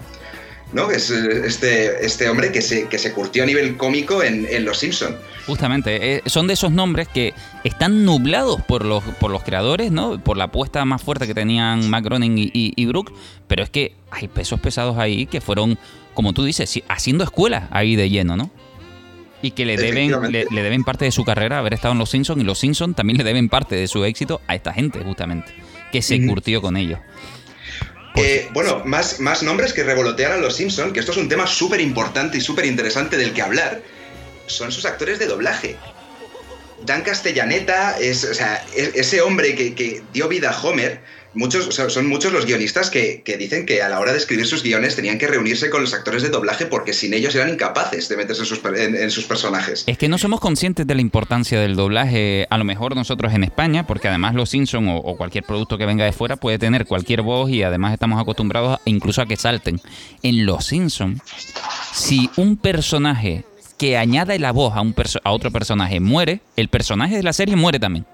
¿no? 0.73 0.91
Es 0.91 1.11
este, 1.11 2.05
este 2.05 2.29
hombre 2.29 2.51
que 2.51 2.61
se, 2.61 2.89
que 2.89 2.99
se 2.99 3.13
curtió 3.13 3.45
a 3.45 3.47
nivel 3.47 3.77
cómico 3.77 4.23
en, 4.23 4.65
Los 4.65 4.79
Simpson. 4.79 5.17
Justamente, 5.47 6.17
eh, 6.17 6.23
son 6.27 6.49
de 6.49 6.55
esos 6.55 6.73
nombres 6.73 7.07
que 7.07 7.33
están 7.63 8.05
nublados 8.05 8.61
por 8.63 8.85
los, 8.85 9.05
por 9.05 9.31
los 9.31 9.45
creadores, 9.45 9.93
¿no? 9.93 10.19
Por 10.19 10.37
la 10.37 10.45
apuesta 10.45 10.85
más 10.85 11.01
fuerte 11.01 11.29
que 11.29 11.35
tenían 11.35 11.89
Mac 11.89 12.05
y, 12.21 12.51
y, 12.77 12.87
Brooke, 12.87 13.13
pero 13.47 13.63
es 13.63 13.71
que 13.71 13.95
hay 14.11 14.27
pesos 14.27 14.59
pesados 14.59 14.99
ahí 14.99 15.27
que 15.27 15.41
fueron, 15.41 15.79
como 16.15 16.33
tú 16.33 16.45
dices, 16.45 16.83
haciendo 16.89 17.23
escuela 17.23 17.69
ahí 17.71 17.95
de 17.95 18.11
lleno, 18.11 18.37
¿no? 18.37 18.51
Y 19.43 19.51
que 19.51 19.65
le 19.67 19.77
deben, 19.77 20.33
le, 20.33 20.47
deben 20.51 20.83
parte 20.83 21.05
de 21.05 21.13
su 21.13 21.25
carrera 21.25 21.59
haber 21.59 21.75
estado 21.75 21.93
en 21.93 21.99
Los 21.99 22.11
Simpsons 22.11 22.41
y 22.41 22.45
Los 22.45 22.59
Simpsons 22.59 22.97
también 22.97 23.19
le 23.19 23.25
deben 23.25 23.49
parte 23.49 23.77
de 23.77 23.87
su 23.87 24.05
éxito 24.05 24.41
a 24.47 24.55
esta 24.55 24.73
gente, 24.73 25.01
justamente, 25.01 25.53
que 25.93 26.03
se 26.03 26.25
curtió 26.27 26.63
con 26.63 26.77
ellos. 26.77 26.99
Eh, 28.17 28.49
bueno, 28.53 28.83
más, 28.87 29.21
más 29.21 29.43
nombres 29.43 29.75
que 29.75 29.85
revolotear 29.85 30.33
a 30.33 30.39
Los 30.39 30.57
Simpsons, 30.57 30.93
que 30.93 31.01
esto 31.01 31.13
es 31.13 31.19
un 31.19 31.29
tema 31.29 31.47
súper 31.47 31.81
importante 31.83 32.39
y 32.39 32.41
súper 32.41 32.65
interesante 32.65 33.17
del 33.19 33.33
que 33.33 33.43
hablar. 33.43 33.83
son 34.47 34.73
sus 34.73 34.87
actores 34.87 35.19
de 35.19 35.27
doblaje. 35.27 35.77
Dan 36.85 37.03
Castellaneta 37.03 37.99
es, 37.99 38.25
o 38.25 38.35
sea, 38.35 38.65
e- 38.75 38.93
ese 38.95 39.21
hombre 39.21 39.55
que, 39.55 39.75
que 39.75 40.03
dio 40.13 40.29
vida 40.29 40.51
a 40.51 40.61
Homer 40.63 41.01
muchos, 41.37 41.69
o 41.69 41.73
sea, 41.73 41.89
son 41.91 42.09
muchos 42.09 42.33
los 42.33 42.47
guionistas 42.47 42.91
que, 42.91 43.23
dicen 43.39 43.67
que 43.67 43.83
a 43.83 43.89
la 43.89 44.01
hora 44.01 44.13
de 44.13 44.19
escribir 44.19 44.47
sus 44.47 44.63
guiones 44.63 44.97
tenían 44.97 45.19
que 45.19 45.27
reunirse 45.27 45.71
con 45.71 45.83
los 45.83 45.95
actores 45.95 46.23
de 46.23 46.31
doblaje 46.31 46.67
porque 46.67 46.93
sin 46.93 47.15
ellos 47.15 47.35
eran 47.35 47.51
incapaces 47.51 48.09
de 48.09 48.17
meterse 48.17 48.43
en 48.43 49.11
sus, 49.11 49.25
personajes. 49.25 49.85
Es 49.87 49.99
que 49.99 50.09
no 50.09 50.19
somos 50.19 50.41
conscientes 50.41 50.87
de 50.87 50.95
la 50.95 51.01
importancia 51.01 51.61
del 51.61 51.77
doblaje, 51.77 52.47
a 52.51 52.59
lo 52.59 52.65
mejor 52.65 52.97
nosotros 52.97 53.33
en 53.35 53.45
España, 53.45 53.87
porque 53.87 54.09
además 54.09 54.35
Los 54.35 54.51
Simpsons 54.51 55.01
o, 55.05 55.17
cualquier 55.17 55.45
producto 55.45 55.79
que 55.79 55.87
venga 55.87 56.05
de 56.05 56.13
fuera 56.13 56.37
puede 56.37 56.59
tener 56.59 56.87
cualquier 56.87 57.23
voz 57.23 57.51
y 57.51 57.63
además 57.63 57.93
estamos 57.93 58.21
acostumbrados 58.21 58.81
incluso 58.85 59.23
a 59.23 59.27
que 59.27 59.37
salten. 59.37 59.81
En 60.23 60.47
Los 60.47 60.67
Simpsons, 60.67 61.21
si 61.93 62.31
un 62.37 62.57
personaje 62.57 63.45
que 63.79 63.97
añade 63.97 64.39
la 64.39 64.53
voz 64.53 64.75
a, 64.75 64.81
un 64.81 64.95
a 65.23 65.33
otro 65.33 65.51
personaje 65.51 66.01
muere, 66.01 66.41
el 66.57 66.69
personaje 66.69 67.17
de 67.17 67.23
la 67.23 67.33
serie 67.33 67.57
muere 67.57 67.79
también. 67.79 68.07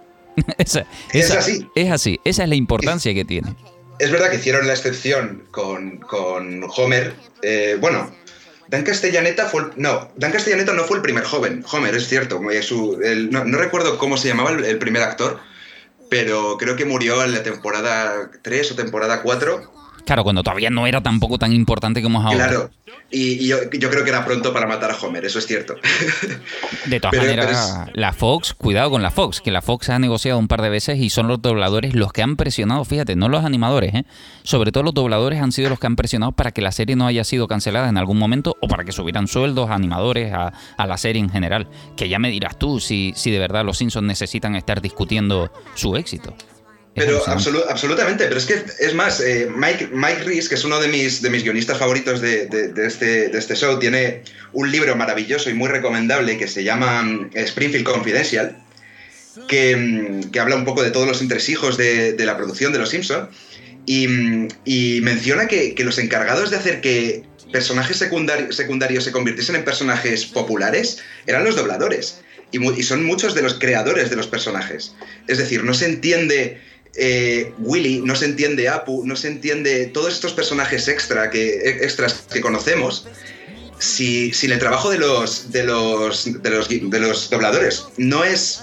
Esa, 0.58 0.86
esa, 1.12 1.26
es 1.26 1.30
así. 1.30 1.70
Es 1.74 1.90
así. 1.90 2.20
Esa 2.24 2.42
es 2.44 2.48
la 2.48 2.54
importancia 2.54 3.10
es, 3.10 3.16
que 3.16 3.24
tiene. 3.24 3.54
Es 3.98 4.10
verdad 4.10 4.30
que 4.30 4.36
hicieron 4.36 4.66
la 4.66 4.72
excepción 4.72 5.44
con, 5.50 5.98
con 5.98 6.64
Homer. 6.76 7.14
Eh, 7.42 7.76
bueno, 7.80 8.10
Dan 8.68 8.84
Castellaneta 8.84 9.46
fue 9.46 9.62
el, 9.62 9.70
no, 9.76 10.10
Dan 10.16 10.32
Castellaneta 10.32 10.72
no 10.72 10.84
fue 10.84 10.96
el 10.96 11.02
primer 11.02 11.24
joven. 11.24 11.64
Homer, 11.70 11.94
es 11.94 12.08
cierto. 12.08 12.40
Su, 12.62 13.00
el, 13.02 13.30
no, 13.30 13.44
no, 13.44 13.58
recuerdo 13.58 13.98
cómo 13.98 14.16
se 14.16 14.28
llamaba 14.28 14.50
el, 14.50 14.64
el, 14.64 14.78
primer 14.78 15.02
actor, 15.02 15.40
pero 16.08 16.56
creo 16.58 16.76
que 16.76 16.84
murió 16.84 17.22
en 17.24 17.32
la 17.32 17.42
temporada 17.42 18.30
3 18.42 18.72
o 18.72 18.74
temporada 18.74 19.22
4. 19.22 19.81
Claro, 20.04 20.24
cuando 20.24 20.42
todavía 20.42 20.70
no 20.70 20.86
era 20.86 21.02
tampoco 21.02 21.38
tan 21.38 21.52
importante 21.52 22.02
como 22.02 22.20
es 22.20 22.26
ahora. 22.26 22.48
Claro, 22.48 22.70
y, 23.10 23.44
y 23.44 23.46
yo, 23.46 23.58
yo, 23.70 23.90
creo 23.90 24.04
que 24.04 24.10
era 24.10 24.24
pronto 24.24 24.52
para 24.52 24.66
matar 24.66 24.90
a 24.90 24.96
Homer, 24.96 25.24
eso 25.24 25.38
es 25.38 25.46
cierto. 25.46 25.76
De 26.86 26.98
todas 26.98 27.12
pero, 27.12 27.22
maneras, 27.24 27.46
pero 27.46 27.90
es... 27.90 27.96
la 27.96 28.12
Fox, 28.12 28.54
cuidado 28.54 28.90
con 28.90 29.02
la 29.02 29.10
Fox, 29.10 29.40
que 29.40 29.50
la 29.50 29.62
Fox 29.62 29.90
ha 29.90 29.98
negociado 29.98 30.38
un 30.38 30.48
par 30.48 30.62
de 30.62 30.70
veces 30.70 30.98
y 30.98 31.10
son 31.10 31.28
los 31.28 31.40
dobladores 31.40 31.94
los 31.94 32.12
que 32.12 32.22
han 32.22 32.36
presionado, 32.36 32.84
fíjate, 32.84 33.14
no 33.14 33.28
los 33.28 33.44
animadores, 33.44 33.94
¿eh? 33.94 34.04
sobre 34.42 34.72
todo 34.72 34.82
los 34.82 34.94
dobladores 34.94 35.40
han 35.40 35.52
sido 35.52 35.68
los 35.68 35.78
que 35.78 35.86
han 35.86 35.96
presionado 35.96 36.32
para 36.32 36.52
que 36.52 36.62
la 36.62 36.72
serie 36.72 36.96
no 36.96 37.06
haya 37.06 37.24
sido 37.24 37.46
cancelada 37.46 37.88
en 37.88 37.96
algún 37.96 38.18
momento 38.18 38.56
o 38.60 38.68
para 38.68 38.84
que 38.84 38.92
subieran 38.92 39.28
sueldos 39.28 39.70
a 39.70 39.74
animadores 39.74 40.32
a, 40.32 40.52
a 40.76 40.86
la 40.86 40.96
serie 40.96 41.20
en 41.20 41.30
general. 41.30 41.68
Que 41.96 42.08
ya 42.08 42.18
me 42.18 42.30
dirás 42.30 42.58
tú 42.58 42.80
si, 42.80 43.12
si 43.14 43.30
de 43.30 43.38
verdad 43.38 43.64
los 43.64 43.78
Simpsons 43.78 44.06
necesitan 44.06 44.56
estar 44.56 44.80
discutiendo 44.80 45.52
su 45.74 45.96
éxito. 45.96 46.34
Pero 46.94 47.22
absolu 47.26 47.60
absolutamente, 47.70 48.26
pero 48.26 48.36
es 48.36 48.44
que 48.44 48.62
es 48.78 48.94
más, 48.94 49.20
eh, 49.20 49.48
Mike, 49.54 49.88
Mike 49.92 50.24
Reese, 50.24 50.48
que 50.48 50.56
es 50.56 50.64
uno 50.64 50.78
de 50.78 50.88
mis, 50.88 51.22
de 51.22 51.30
mis 51.30 51.42
guionistas 51.42 51.78
favoritos 51.78 52.20
de, 52.20 52.46
de, 52.46 52.68
de, 52.68 52.86
este, 52.86 53.28
de 53.28 53.38
este 53.38 53.56
show, 53.56 53.78
tiene 53.78 54.22
un 54.52 54.70
libro 54.70 54.94
maravilloso 54.94 55.48
y 55.48 55.54
muy 55.54 55.68
recomendable 55.68 56.36
que 56.36 56.46
se 56.46 56.64
llama 56.64 57.00
um, 57.00 57.30
Springfield 57.32 57.86
Confidential, 57.86 58.58
que, 59.48 60.20
que, 60.30 60.40
habla 60.40 60.56
un 60.56 60.66
poco 60.66 60.82
de 60.82 60.90
todos 60.90 61.08
los 61.08 61.22
entresijos 61.22 61.78
de, 61.78 62.14
la 62.18 62.36
producción 62.36 62.74
de 62.74 62.78
Los 62.78 62.90
Simpson 62.90 63.30
y, 63.86 64.06
y 64.66 65.00
menciona 65.00 65.46
que, 65.46 65.74
que, 65.74 65.84
los 65.84 65.98
encargados 65.98 66.50
de 66.50 66.58
hacer 66.58 66.82
que 66.82 67.24
personajes 67.50 67.96
secundari 67.96 68.52
secundarios 68.52 69.04
se 69.04 69.12
convirtiesen 69.12 69.56
en 69.56 69.64
personajes 69.64 70.26
populares 70.26 70.98
eran 71.26 71.44
los 71.44 71.56
dobladores. 71.56 72.20
Y, 72.50 72.62
y 72.78 72.82
son 72.82 73.02
muchos 73.04 73.34
de 73.34 73.40
los 73.40 73.54
creadores 73.54 74.10
de 74.10 74.16
los 74.16 74.26
personajes. 74.26 74.94
Es 75.26 75.38
decir, 75.38 75.64
no 75.64 75.72
se 75.72 75.86
entiende 75.86 76.60
eh, 76.94 77.52
Willy, 77.58 78.00
no 78.00 78.14
se 78.14 78.26
entiende 78.26 78.68
Apu, 78.68 79.04
no 79.06 79.16
se 79.16 79.28
entiende 79.28 79.86
todos 79.86 80.12
estos 80.12 80.32
personajes 80.32 80.88
extra 80.88 81.30
que, 81.30 81.78
extras 81.82 82.24
que 82.32 82.40
conocemos 82.40 83.06
si, 83.78 84.32
sin 84.32 84.52
el 84.52 84.58
trabajo 84.58 84.90
de 84.90 84.98
los, 84.98 85.50
de, 85.50 85.64
los, 85.64 86.42
de, 86.42 86.50
los, 86.50 86.68
de 86.68 87.00
los 87.00 87.30
dobladores. 87.30 87.84
No 87.96 88.24
es 88.24 88.62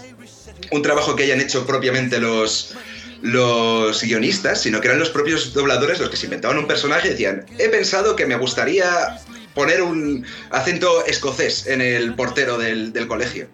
un 0.71 0.82
trabajo 0.82 1.15
que 1.15 1.23
hayan 1.23 1.41
hecho 1.41 1.65
propiamente 1.65 2.19
los, 2.19 2.75
los 3.21 4.01
guionistas, 4.01 4.61
sino 4.61 4.80
que 4.80 4.88
eran 4.88 4.99
los 4.99 5.09
propios 5.09 5.53
dobladores 5.53 5.99
los 5.99 6.09
que 6.09 6.17
se 6.17 6.25
inventaban 6.25 6.57
un 6.57 6.67
personaje 6.67 7.07
y 7.07 7.11
decían, 7.11 7.45
he 7.57 7.69
pensado 7.69 8.15
que 8.15 8.25
me 8.25 8.38
gustaría 8.38 9.19
poner 9.55 9.82
un 9.82 10.25
acento 10.51 11.05
escocés 11.05 11.67
en 11.67 11.82
el 11.82 12.13
portero 12.15 12.57
del, 12.57 12.93
del 12.93 13.07
colegio. 13.07 13.47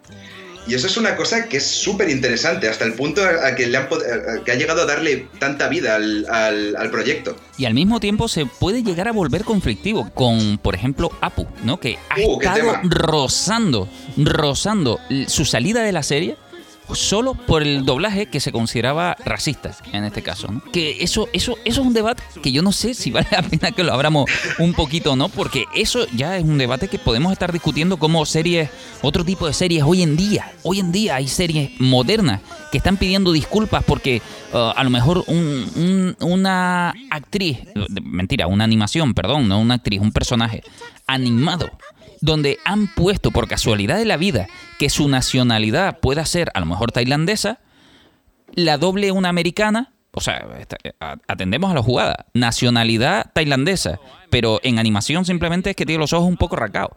Y 0.66 0.74
eso 0.74 0.86
es 0.86 0.96
una 0.96 1.16
cosa 1.16 1.48
que 1.48 1.58
es 1.58 1.66
súper 1.66 2.08
interesante, 2.08 2.68
hasta 2.68 2.84
el 2.84 2.94
punto 2.94 3.22
a 3.22 3.54
que, 3.54 3.66
le 3.66 3.76
han, 3.76 3.84
a 3.84 4.44
que 4.44 4.52
ha 4.52 4.54
llegado 4.56 4.82
a 4.82 4.86
darle 4.86 5.28
tanta 5.38 5.68
vida 5.68 5.94
al, 5.94 6.26
al, 6.28 6.76
al, 6.76 6.90
proyecto. 6.90 7.36
Y 7.56 7.66
al 7.66 7.74
mismo 7.74 8.00
tiempo 8.00 8.28
se 8.28 8.46
puede 8.46 8.82
llegar 8.82 9.08
a 9.08 9.12
volver 9.12 9.44
conflictivo 9.44 10.10
con, 10.14 10.58
por 10.58 10.74
ejemplo, 10.74 11.10
Apu, 11.20 11.46
¿no? 11.62 11.78
Que 11.78 11.98
ha 12.10 12.20
uh, 12.20 12.40
estado 12.40 12.80
rozando, 12.84 13.88
rozando 14.16 14.98
su 15.28 15.44
salida 15.44 15.82
de 15.82 15.92
la 15.92 16.02
serie 16.02 16.36
solo 16.94 17.34
por 17.34 17.62
el 17.62 17.84
doblaje 17.84 18.26
que 18.26 18.40
se 18.40 18.52
consideraba 18.52 19.16
racista 19.24 19.74
en 19.92 20.04
este 20.04 20.22
caso. 20.22 20.48
Que 20.72 21.02
eso, 21.02 21.28
eso, 21.32 21.56
eso 21.64 21.80
es 21.80 21.86
un 21.86 21.92
debate 21.92 22.22
que 22.42 22.52
yo 22.52 22.62
no 22.62 22.72
sé 22.72 22.94
si 22.94 23.10
vale 23.10 23.26
la 23.30 23.42
pena 23.42 23.72
que 23.72 23.84
lo 23.84 23.92
abramos 23.92 24.30
un 24.58 24.72
poquito 24.74 25.12
o 25.12 25.16
no, 25.16 25.28
porque 25.28 25.64
eso 25.74 26.06
ya 26.14 26.36
es 26.36 26.44
un 26.44 26.58
debate 26.58 26.88
que 26.88 26.98
podemos 26.98 27.32
estar 27.32 27.52
discutiendo 27.52 27.96
como 27.96 28.24
series, 28.26 28.70
otro 29.02 29.24
tipo 29.24 29.46
de 29.46 29.52
series 29.52 29.82
hoy 29.82 30.02
en 30.02 30.16
día. 30.16 30.52
Hoy 30.62 30.80
en 30.80 30.92
día 30.92 31.16
hay 31.16 31.28
series 31.28 31.70
modernas 31.80 32.40
que 32.70 32.78
están 32.78 32.96
pidiendo 32.96 33.32
disculpas 33.32 33.84
porque 33.84 34.22
uh, 34.52 34.72
a 34.74 34.84
lo 34.84 34.90
mejor 34.90 35.24
un, 35.26 35.70
un, 35.76 36.16
una 36.20 36.94
actriz, 37.10 37.58
mentira, 38.02 38.46
una 38.46 38.64
animación, 38.64 39.14
perdón, 39.14 39.48
no 39.48 39.60
una 39.60 39.74
actriz, 39.74 40.00
un 40.00 40.12
personaje 40.12 40.62
animado 41.06 41.70
donde 42.26 42.58
han 42.64 42.88
puesto 42.88 43.30
por 43.30 43.48
casualidad 43.48 43.96
de 43.96 44.04
la 44.04 44.16
vida 44.16 44.48
que 44.78 44.90
su 44.90 45.08
nacionalidad 45.08 46.00
pueda 46.00 46.26
ser 46.26 46.50
a 46.54 46.60
lo 46.60 46.66
mejor 46.66 46.90
tailandesa, 46.90 47.60
la 48.54 48.78
doble 48.78 49.12
una 49.12 49.28
americana, 49.28 49.92
o 50.10 50.20
sea, 50.20 50.44
atendemos 51.28 51.70
a 51.70 51.74
la 51.74 51.82
jugada, 51.82 52.26
nacionalidad 52.34 53.30
tailandesa, 53.32 54.00
pero 54.28 54.60
en 54.64 54.80
animación 54.80 55.24
simplemente 55.24 55.70
es 55.70 55.76
que 55.76 55.86
tiene 55.86 56.00
los 56.00 56.12
ojos 56.14 56.26
un 56.26 56.36
poco 56.36 56.56
racados. 56.56 56.92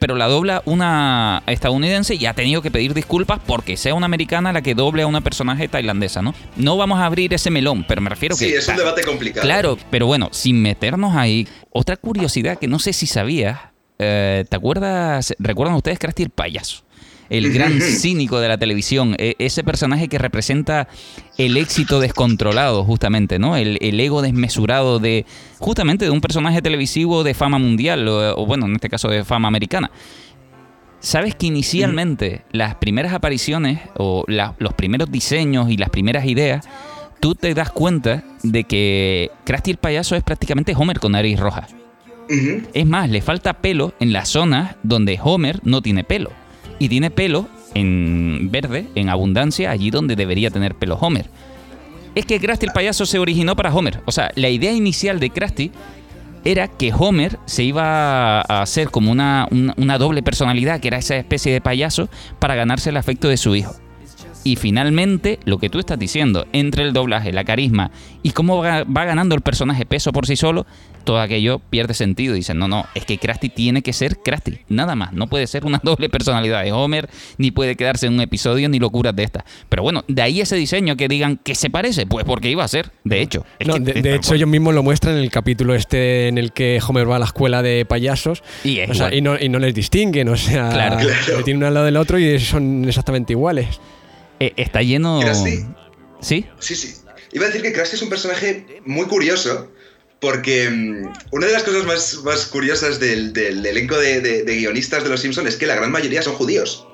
Pero 0.00 0.16
la 0.16 0.26
dobla 0.26 0.62
una 0.64 1.44
estadounidense 1.46 2.16
y 2.16 2.26
ha 2.26 2.34
tenido 2.34 2.60
que 2.60 2.72
pedir 2.72 2.92
disculpas 2.92 3.40
porque 3.46 3.76
sea 3.76 3.94
una 3.94 4.06
americana 4.06 4.52
la 4.52 4.62
que 4.62 4.74
doble 4.74 5.02
a 5.02 5.06
una 5.06 5.20
personaje 5.20 5.68
tailandesa, 5.68 6.22
¿no? 6.22 6.34
No 6.56 6.76
vamos 6.76 6.98
a 6.98 7.06
abrir 7.06 7.32
ese 7.34 7.50
melón, 7.50 7.84
pero 7.86 8.00
me 8.00 8.10
refiero 8.10 8.34
sí, 8.34 8.46
que... 8.46 8.50
Sí, 8.52 8.56
es 8.56 8.68
un 8.68 8.76
debate 8.76 9.04
complicado. 9.04 9.46
Claro, 9.46 9.78
pero 9.90 10.06
bueno, 10.06 10.30
sin 10.32 10.60
meternos 10.60 11.14
ahí, 11.14 11.46
otra 11.70 11.96
curiosidad 11.96 12.58
que 12.58 12.66
no 12.66 12.80
sé 12.80 12.92
si 12.92 13.06
sabías, 13.06 13.71
eh, 14.02 14.44
¿te 14.48 14.56
acuerdas? 14.56 15.34
¿Recuerdan 15.38 15.76
ustedes 15.76 15.98
Krusty 15.98 16.24
el 16.24 16.30
payaso? 16.30 16.84
El 17.30 17.52
gran 17.52 17.80
cínico 17.80 18.40
de 18.40 18.48
la 18.48 18.58
televisión, 18.58 19.14
e 19.18 19.36
ese 19.38 19.64
personaje 19.64 20.08
que 20.08 20.18
representa 20.18 20.88
el 21.38 21.56
éxito 21.56 21.98
descontrolado, 21.98 22.84
justamente, 22.84 23.38
¿no? 23.38 23.56
El, 23.56 23.78
el, 23.80 23.98
ego 24.00 24.20
desmesurado 24.20 24.98
de, 24.98 25.24
justamente, 25.58 26.04
de 26.04 26.10
un 26.10 26.20
personaje 26.20 26.60
televisivo 26.60 27.24
de 27.24 27.32
fama 27.32 27.58
mundial, 27.58 28.06
o, 28.06 28.36
o 28.36 28.44
bueno, 28.44 28.66
en 28.66 28.74
este 28.74 28.90
caso 28.90 29.08
de 29.08 29.24
fama 29.24 29.48
americana. 29.48 29.90
¿Sabes 31.00 31.34
que 31.34 31.46
inicialmente 31.46 32.44
las 32.52 32.74
primeras 32.76 33.12
apariciones, 33.12 33.80
o 33.96 34.24
la, 34.28 34.54
los 34.58 34.74
primeros 34.74 35.10
diseños 35.10 35.70
y 35.70 35.76
las 35.76 35.90
primeras 35.90 36.26
ideas, 36.26 36.68
tú 37.18 37.34
te 37.34 37.54
das 37.54 37.70
cuenta 37.70 38.24
de 38.42 38.64
que 38.64 39.30
Krusty 39.44 39.70
el 39.70 39.78
payaso 39.78 40.16
es 40.16 40.22
prácticamente 40.22 40.74
Homer 40.76 41.00
con 41.00 41.12
nariz 41.12 41.40
roja? 41.40 41.66
Es 42.72 42.86
más, 42.86 43.10
le 43.10 43.20
falta 43.20 43.54
pelo 43.54 43.94
en 44.00 44.12
las 44.12 44.28
zonas 44.28 44.76
donde 44.82 45.18
Homer 45.22 45.60
no 45.64 45.82
tiene 45.82 46.04
pelo. 46.04 46.30
Y 46.78 46.88
tiene 46.88 47.10
pelo 47.10 47.48
en 47.74 48.50
verde, 48.50 48.86
en 48.94 49.08
abundancia, 49.08 49.70
allí 49.70 49.90
donde 49.90 50.16
debería 50.16 50.50
tener 50.50 50.74
pelo 50.74 50.96
Homer. 50.96 51.26
Es 52.14 52.26
que 52.26 52.40
Krusty 52.40 52.66
el 52.66 52.72
payaso 52.72 53.06
se 53.06 53.18
originó 53.18 53.56
para 53.56 53.74
Homer. 53.74 54.00
O 54.04 54.12
sea, 54.12 54.30
la 54.34 54.48
idea 54.48 54.72
inicial 54.72 55.20
de 55.20 55.30
Krusty 55.30 55.70
era 56.44 56.68
que 56.68 56.92
Homer 56.92 57.38
se 57.46 57.62
iba 57.62 58.40
a 58.40 58.62
hacer 58.62 58.90
como 58.90 59.10
una, 59.10 59.48
una 59.50 59.98
doble 59.98 60.22
personalidad, 60.22 60.80
que 60.80 60.88
era 60.88 60.98
esa 60.98 61.16
especie 61.16 61.52
de 61.52 61.60
payaso, 61.60 62.08
para 62.38 62.54
ganarse 62.54 62.90
el 62.90 62.96
afecto 62.96 63.28
de 63.28 63.36
su 63.36 63.54
hijo. 63.54 63.74
Y 64.44 64.56
finalmente, 64.56 65.38
lo 65.44 65.58
que 65.58 65.68
tú 65.68 65.78
estás 65.78 65.98
diciendo, 65.98 66.46
entre 66.52 66.84
el 66.84 66.92
doblaje, 66.92 67.32
la 67.32 67.44
carisma 67.44 67.90
y 68.22 68.30
cómo 68.30 68.58
va, 68.58 68.84
va, 68.84 69.04
ganando 69.04 69.34
el 69.34 69.40
personaje 69.40 69.86
peso 69.86 70.12
por 70.12 70.26
sí 70.26 70.36
solo, 70.36 70.66
todo 71.04 71.20
aquello 71.20 71.58
pierde 71.58 71.94
sentido. 71.94 72.34
Dicen, 72.34 72.58
no, 72.58 72.68
no, 72.68 72.86
es 72.94 73.04
que 73.04 73.18
Krusty 73.18 73.48
tiene 73.48 73.82
que 73.82 73.92
ser 73.92 74.18
Krusty, 74.18 74.58
nada 74.68 74.94
más. 74.94 75.12
No 75.12 75.28
puede 75.28 75.46
ser 75.46 75.64
una 75.64 75.80
doble 75.82 76.08
personalidad 76.08 76.62
de 76.64 76.72
Homer, 76.72 77.08
ni 77.38 77.50
puede 77.50 77.76
quedarse 77.76 78.06
en 78.06 78.14
un 78.14 78.20
episodio, 78.20 78.68
ni 78.68 78.78
locuras 78.78 79.14
de 79.14 79.24
estas. 79.24 79.44
Pero 79.68 79.82
bueno, 79.82 80.04
de 80.08 80.22
ahí 80.22 80.40
ese 80.40 80.56
diseño 80.56 80.96
que 80.96 81.08
digan 81.08 81.36
que 81.36 81.54
se 81.54 81.70
parece, 81.70 82.06
pues 82.06 82.24
porque 82.24 82.50
iba 82.50 82.64
a 82.64 82.68
ser, 82.68 82.90
de 83.04 83.20
hecho. 83.20 83.44
Es 83.58 83.68
no, 83.68 83.74
que, 83.74 83.80
de, 83.80 84.02
de 84.02 84.14
hecho, 84.16 84.34
ellos 84.34 84.48
mismos 84.48 84.74
lo 84.74 84.82
muestran 84.82 85.16
en 85.16 85.22
el 85.22 85.30
capítulo 85.30 85.74
este 85.74 86.28
en 86.28 86.38
el 86.38 86.52
que 86.52 86.80
Homer 86.86 87.08
va 87.08 87.16
a 87.16 87.18
la 87.18 87.26
escuela 87.26 87.62
de 87.62 87.84
payasos 87.84 88.42
y, 88.64 88.78
es 88.78 88.90
o 88.90 88.94
sea, 88.94 89.14
y, 89.14 89.20
no, 89.20 89.38
y 89.38 89.48
no 89.48 89.58
les 89.58 89.74
distinguen, 89.74 90.28
o 90.28 90.36
sea, 90.36 90.70
claro. 90.70 90.98
le 90.98 91.42
tienen 91.44 91.58
uno 91.58 91.66
al 91.66 91.74
lado 91.74 91.86
del 91.86 91.96
otro 91.96 92.18
y 92.18 92.38
son 92.38 92.84
exactamente 92.86 93.32
iguales. 93.32 93.80
Eh, 94.42 94.52
está 94.56 94.82
lleno. 94.82 95.20
Krusty. 95.20 95.64
¿Sí? 96.20 96.44
Sí, 96.58 96.74
sí. 96.74 96.94
Iba 97.32 97.44
a 97.44 97.48
decir 97.48 97.62
que 97.62 97.72
Krusty 97.72 97.94
es 97.94 98.02
un 98.02 98.08
personaje 98.08 98.66
muy 98.84 99.06
curioso 99.06 99.70
porque 100.20 100.68
mm, 100.68 101.12
una 101.30 101.46
de 101.46 101.52
las 101.52 101.62
cosas 101.62 101.84
más, 101.84 102.14
más 102.24 102.46
curiosas 102.46 102.98
del, 102.98 103.36
elenco 103.36 103.96
de, 103.96 104.42
guionistas 104.44 105.04
de 105.04 105.10
Los 105.10 105.20
Simpsons 105.20 105.48
es 105.48 105.56
que 105.56 105.66
la 105.66 105.76
gran 105.76 105.92
mayoría 105.92 106.22
son 106.22 106.34
judíos. 106.34 106.84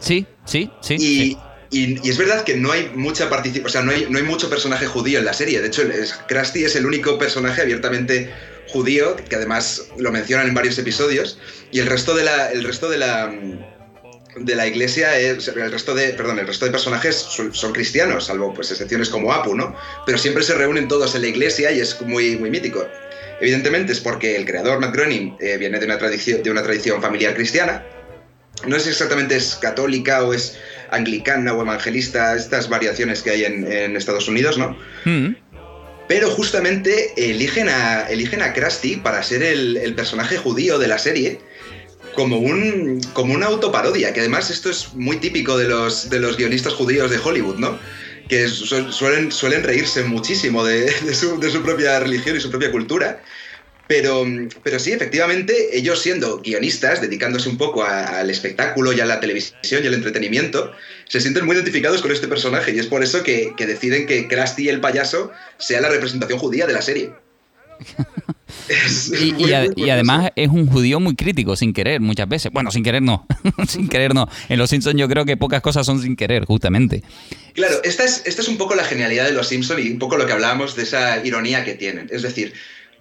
Sí, 0.00 0.26
sí, 0.44 0.68
sí. 0.80 0.96
Y, 0.98 1.38
Y, 1.70 2.08
es 2.08 2.18
verdad 2.18 2.42
que 2.42 2.56
no 2.56 2.72
hay 2.72 2.90
mucha 2.96 3.30
participación, 3.30 3.66
o 3.66 3.68
sea, 3.68 3.82
no 3.82 3.92
hay, 3.92 4.08
no 4.10 4.18
hay 4.18 4.24
mucho 4.24 4.50
personaje 4.50 4.86
judío 4.86 5.20
en 5.20 5.24
la 5.24 5.32
serie. 5.32 5.60
De 5.60 5.68
hecho, 5.68 5.82
es, 5.82 6.14
Krusty 6.26 6.64
es 6.64 6.74
el 6.74 6.86
único 6.86 7.18
personaje 7.18 7.62
abiertamente 7.62 8.32
judío, 8.68 9.14
que 9.14 9.36
además 9.36 9.86
lo 9.96 10.10
mencionan 10.10 10.48
en 10.48 10.54
varios 10.54 10.76
episodios, 10.78 11.38
y 11.70 11.78
el 11.78 11.86
resto 11.86 12.16
de 12.16 12.24
la, 12.24 12.50
el 12.50 12.64
resto 12.64 12.88
de 12.88 12.98
la, 12.98 13.28
mm, 13.28 13.79
de 14.36 14.54
la 14.54 14.66
iglesia, 14.66 15.18
es, 15.18 15.48
el 15.48 15.72
resto 15.72 15.94
de, 15.94 16.10
perdón, 16.10 16.38
el 16.38 16.46
resto 16.46 16.64
de 16.64 16.70
personajes 16.70 17.16
son, 17.16 17.72
cristianos, 17.72 18.26
salvo 18.26 18.54
pues 18.54 18.70
excepciones 18.70 19.08
como 19.08 19.32
Apu, 19.32 19.54
¿no? 19.54 19.74
Pero 20.06 20.18
siempre 20.18 20.42
se 20.42 20.54
reúnen 20.54 20.88
todos 20.88 21.14
en 21.14 21.22
la 21.22 21.28
iglesia 21.28 21.72
y 21.72 21.80
es 21.80 22.00
muy, 22.02 22.36
muy 22.36 22.50
mítico. 22.50 22.86
Evidentemente 23.40 23.92
es 23.92 24.00
porque 24.00 24.36
el 24.36 24.44
creador 24.44 24.80
Matt 24.80 24.94
Groening 24.94 25.36
eh, 25.40 25.56
viene 25.56 25.78
de 25.78 25.86
una, 25.86 25.98
tradición, 25.98 26.42
de 26.42 26.50
una 26.50 26.62
tradición 26.62 27.00
familiar 27.00 27.34
cristiana. 27.34 27.84
No 28.66 28.78
sé 28.78 28.90
exactamente 28.90 29.36
es 29.36 29.54
católica 29.54 30.22
o 30.24 30.34
es 30.34 30.58
anglicana 30.90 31.54
o 31.54 31.62
evangelista, 31.62 32.36
estas 32.36 32.68
variaciones 32.68 33.22
que 33.22 33.30
hay 33.30 33.44
en, 33.44 33.96
Estados 33.96 34.28
Unidos, 34.28 34.58
¿no? 34.58 34.76
Mm. 35.04 35.34
Pero 36.08 36.28
justamente 36.30 37.12
eligen 37.16 37.68
a, 37.68 38.08
eligen 38.10 38.42
a 38.42 38.52
Krusty 38.52 38.96
para 38.96 39.22
ser 39.22 39.42
el, 39.42 39.94
personaje 39.94 40.36
judío 40.36 40.78
de 40.78 40.88
la 40.88 40.98
serie 40.98 41.40
como, 42.14 42.38
un, 42.38 43.00
como 43.12 43.34
una 43.34 43.46
autoparodia, 43.46 44.12
que 44.12 44.20
además 44.20 44.50
esto 44.50 44.70
es 44.70 44.94
muy 44.94 45.18
típico 45.18 45.56
de 45.56 45.68
los, 45.68 46.10
de 46.10 46.20
los 46.20 46.36
guionistas 46.36 46.74
judíos 46.74 47.10
de 47.10 47.18
Hollywood, 47.18 47.56
¿no? 47.56 47.78
Que 48.28 48.48
suelen, 48.48 49.32
suelen 49.32 49.64
reírse 49.64 50.04
muchísimo 50.04 50.64
de, 50.64 50.90
su, 51.14 51.40
de 51.40 51.50
su 51.50 51.62
propia 51.62 51.98
religión 52.00 52.36
y 52.36 52.40
su 52.40 52.50
propia 52.50 52.70
cultura 52.70 53.20
pero, 53.90 54.24
pero 54.62 54.78
sí, 54.78 54.92
efectivamente, 54.92 55.76
ellos 55.76 56.00
siendo 56.00 56.40
guionistas, 56.40 57.00
dedicándose 57.00 57.48
un 57.48 57.58
poco 57.58 57.82
al 57.82 58.30
espectáculo 58.30 58.92
y 58.92 59.00
a 59.00 59.04
la 59.04 59.18
televisión 59.18 59.82
y 59.82 59.86
al 59.88 59.94
entretenimiento, 59.94 60.70
se 61.08 61.20
sienten 61.20 61.44
muy 61.44 61.56
identificados 61.56 62.00
con 62.00 62.12
este 62.12 62.28
personaje 62.28 62.70
y 62.70 62.78
es 62.78 62.86
por 62.86 63.02
eso 63.02 63.24
que, 63.24 63.52
deciden 63.58 64.06
que 64.06 64.28
Krusty 64.28 64.68
el 64.68 64.80
payaso 64.80 65.32
sea 65.58 65.80
la 65.80 65.88
representación 65.88 66.38
judía 66.38 66.68
de 66.68 66.72
la 66.72 66.82
serie. 66.82 67.12
y, 68.70 69.90
además 69.90 70.30
es 70.36 70.48
un 70.48 70.66
judío 70.66 71.00
muy 71.00 71.16
crítico, 71.16 71.56
sin 71.56 71.72
querer, 71.72 72.00
muchas 72.00 72.28
veces. 72.28 72.52
Bueno, 72.52 72.70
sin 72.70 72.84
querer 72.84 73.02
no. 73.02 73.26
sin 73.68 73.88
querer 73.88 74.14
no. 74.14 74.28
En 74.48 74.58
Los 74.58 74.70
Simpsons 74.70 74.96
yo 74.96 75.08
creo 75.08 75.24
que 75.24 75.36
pocas 75.36 75.60
cosas 75.60 75.84
son 75.86 76.00
sin 76.00 76.16
querer, 76.16 76.44
justamente. 76.44 77.02
Claro, 77.54 77.80
esta 77.82 78.04
es, 78.04 78.22
esta 78.26 78.42
es 78.42 78.48
un 78.48 78.58
poco 78.58 78.74
la 78.74 78.84
genialidad 78.84 79.24
de 79.24 79.32
Los 79.32 79.48
Simpsons 79.48 79.84
y 79.84 79.90
un 79.90 79.98
poco 79.98 80.16
lo 80.16 80.26
que 80.26 80.32
hablábamos 80.32 80.76
de 80.76 80.84
esa 80.84 81.24
ironía 81.24 81.64
que 81.64 81.74
tienen. 81.74 82.08
Es 82.12 82.22
decir, 82.22 82.52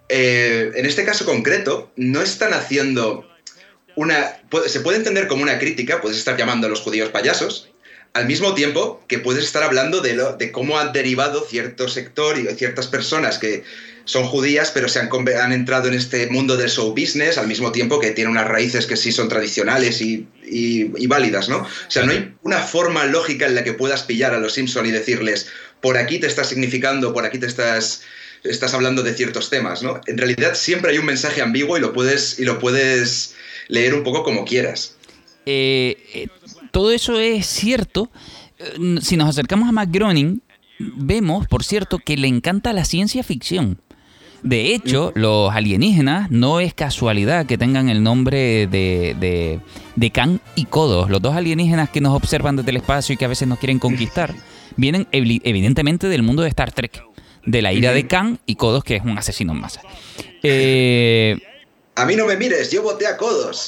eh, 0.09 0.71
en 0.75 0.85
este 0.85 1.05
caso 1.05 1.25
concreto, 1.25 1.91
no 1.95 2.21
están 2.21 2.53
haciendo 2.53 3.29
una... 3.95 4.39
Se 4.67 4.79
puede 4.79 4.97
entender 4.97 5.27
como 5.27 5.43
una 5.43 5.59
crítica, 5.59 6.01
puedes 6.01 6.17
estar 6.17 6.35
llamando 6.35 6.67
a 6.67 6.69
los 6.69 6.81
judíos 6.81 7.09
payasos, 7.09 7.69
al 8.13 8.25
mismo 8.25 8.55
tiempo 8.55 9.03
que 9.07 9.19
puedes 9.19 9.45
estar 9.45 9.61
hablando 9.61 10.01
de, 10.01 10.15
lo, 10.15 10.35
de 10.35 10.51
cómo 10.51 10.79
han 10.79 10.93
derivado 10.93 11.45
cierto 11.47 11.87
sector 11.87 12.39
y 12.39 12.47
ciertas 12.55 12.87
personas 12.87 13.37
que 13.37 13.63
son 14.09 14.23
judías, 14.25 14.71
pero 14.73 14.89
se 14.89 14.99
han, 14.99 15.07
han, 15.39 15.53
entrado 15.53 15.87
en 15.87 15.93
este 15.93 16.25
mundo 16.31 16.57
del 16.57 16.71
show 16.71 16.89
business, 16.95 17.37
al 17.37 17.45
mismo 17.45 17.71
tiempo 17.71 17.99
que 17.99 18.09
tienen 18.09 18.31
unas 18.31 18.47
raíces 18.47 18.87
que 18.87 18.97
sí 18.97 19.11
son 19.11 19.29
tradicionales 19.29 20.01
y, 20.01 20.27
y, 20.43 21.05
válidas, 21.05 21.47
¿no? 21.47 21.57
O 21.59 21.91
sea, 21.91 22.03
no 22.05 22.11
hay 22.11 22.33
una 22.41 22.57
forma 22.57 23.05
lógica 23.05 23.45
en 23.45 23.53
la 23.53 23.63
que 23.63 23.73
puedas 23.73 24.01
pillar 24.01 24.33
a 24.33 24.39
los 24.39 24.53
Simpson 24.53 24.87
y 24.87 24.91
decirles, 24.91 25.49
por 25.79 25.95
aquí 25.95 26.17
te 26.17 26.25
estás 26.25 26.49
significando, 26.49 27.13
por 27.13 27.23
aquí 27.23 27.37
te 27.37 27.45
estás 27.45 28.01
estás 28.43 28.73
hablando 28.73 29.03
de 29.03 29.13
ciertos 29.13 29.51
temas, 29.51 29.83
¿no? 29.83 30.01
En 30.07 30.17
realidad 30.17 30.55
siempre 30.55 30.91
hay 30.91 30.97
un 30.97 31.05
mensaje 31.05 31.43
ambiguo 31.43 31.77
y 31.77 31.81
lo 31.81 31.93
puedes, 31.93 32.39
y 32.39 32.45
lo 32.45 32.57
puedes 32.57 33.35
leer 33.67 33.93
un 33.93 34.01
poco 34.01 34.23
como 34.23 34.43
quieras. 34.43 34.95
Eh, 35.45 35.97
eh, 36.15 36.27
todo 36.71 36.91
eso 36.91 37.19
es 37.19 37.45
cierto. 37.45 38.09
Eh, 38.57 38.97
si 39.01 39.17
nos 39.17 39.29
acercamos 39.29 39.69
a 39.69 39.71
Matt 39.71 39.89
Groening, 39.91 40.41
vemos, 40.79 41.45
por 41.47 41.63
cierto, 41.63 41.99
que 41.99 42.17
le 42.17 42.27
encanta 42.27 42.73
la 42.73 42.85
ciencia 42.85 43.21
ficción. 43.21 43.79
De 44.43 44.73
hecho, 44.73 45.11
los 45.15 45.53
alienígenas 45.53 46.31
no 46.31 46.59
es 46.59 46.73
casualidad 46.73 47.45
que 47.45 47.57
tengan 47.57 47.89
el 47.89 48.03
nombre 48.03 48.67
de, 48.67 49.15
de, 49.19 49.59
de 49.95 50.11
Khan 50.11 50.39
y 50.55 50.65
Kodos. 50.65 51.09
Los 51.09 51.21
dos 51.21 51.35
alienígenas 51.35 51.89
que 51.89 52.01
nos 52.01 52.15
observan 52.15 52.55
desde 52.55 52.71
el 52.71 52.77
espacio 52.77 53.13
y 53.13 53.17
que 53.17 53.25
a 53.25 53.29
veces 53.29 53.47
nos 53.47 53.59
quieren 53.59 53.79
conquistar, 53.79 54.33
vienen 54.77 55.07
evidentemente 55.11 56.07
del 56.07 56.23
mundo 56.23 56.43
de 56.43 56.49
Star 56.49 56.71
Trek 56.71 57.03
de 57.45 57.61
la 57.61 57.73
ira 57.73 57.93
de 57.93 58.07
Khan 58.07 58.39
y 58.45 58.55
Kodos, 58.55 58.83
que 58.83 58.97
es 58.97 59.03
un 59.03 59.17
asesino 59.17 59.53
en 59.53 59.61
masa. 59.61 59.81
Eh, 60.43 61.37
a 61.95 62.05
mí 62.05 62.15
no 62.15 62.25
me 62.25 62.37
mires, 62.37 62.71
yo 62.71 62.81
voté 62.81 63.07
a 63.07 63.17
Kodos. 63.17 63.65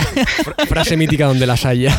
Frase 0.68 0.96
mítica 0.96 1.26
donde 1.26 1.46
las 1.46 1.66
haya. 1.66 1.98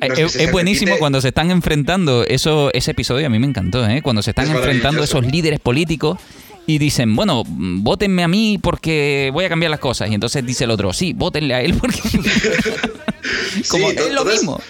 es, 0.00 0.52
buenísimo 0.52 0.98
cuando 0.98 1.20
se 1.20 1.28
están 1.28 1.50
enfrentando, 1.50 2.24
eso, 2.24 2.70
ese 2.72 2.92
episodio 2.92 3.26
a 3.26 3.30
mí 3.30 3.38
me 3.38 3.46
encantó, 3.46 3.88
¿eh? 3.88 4.02
cuando 4.02 4.22
se 4.22 4.30
están 4.30 4.50
enfrentando 4.50 5.02
esos 5.02 5.24
líderes 5.24 5.60
políticos 5.60 6.18
y 6.66 6.78
dicen, 6.78 7.14
bueno, 7.16 7.42
votenme 7.46 8.22
a 8.22 8.28
mí 8.28 8.58
porque 8.62 9.30
voy 9.32 9.44
a 9.44 9.48
cambiar 9.48 9.70
las 9.70 9.80
cosas. 9.80 10.10
Y 10.10 10.14
entonces 10.14 10.44
dice 10.46 10.64
el 10.64 10.70
otro, 10.70 10.92
sí, 10.92 11.12
votenle 11.12 11.54
a 11.54 11.60
él 11.62 11.74
porque... 11.74 12.00
Como 13.68 13.90
es 13.90 14.12
lo 14.12 14.24
mismo 14.24 14.60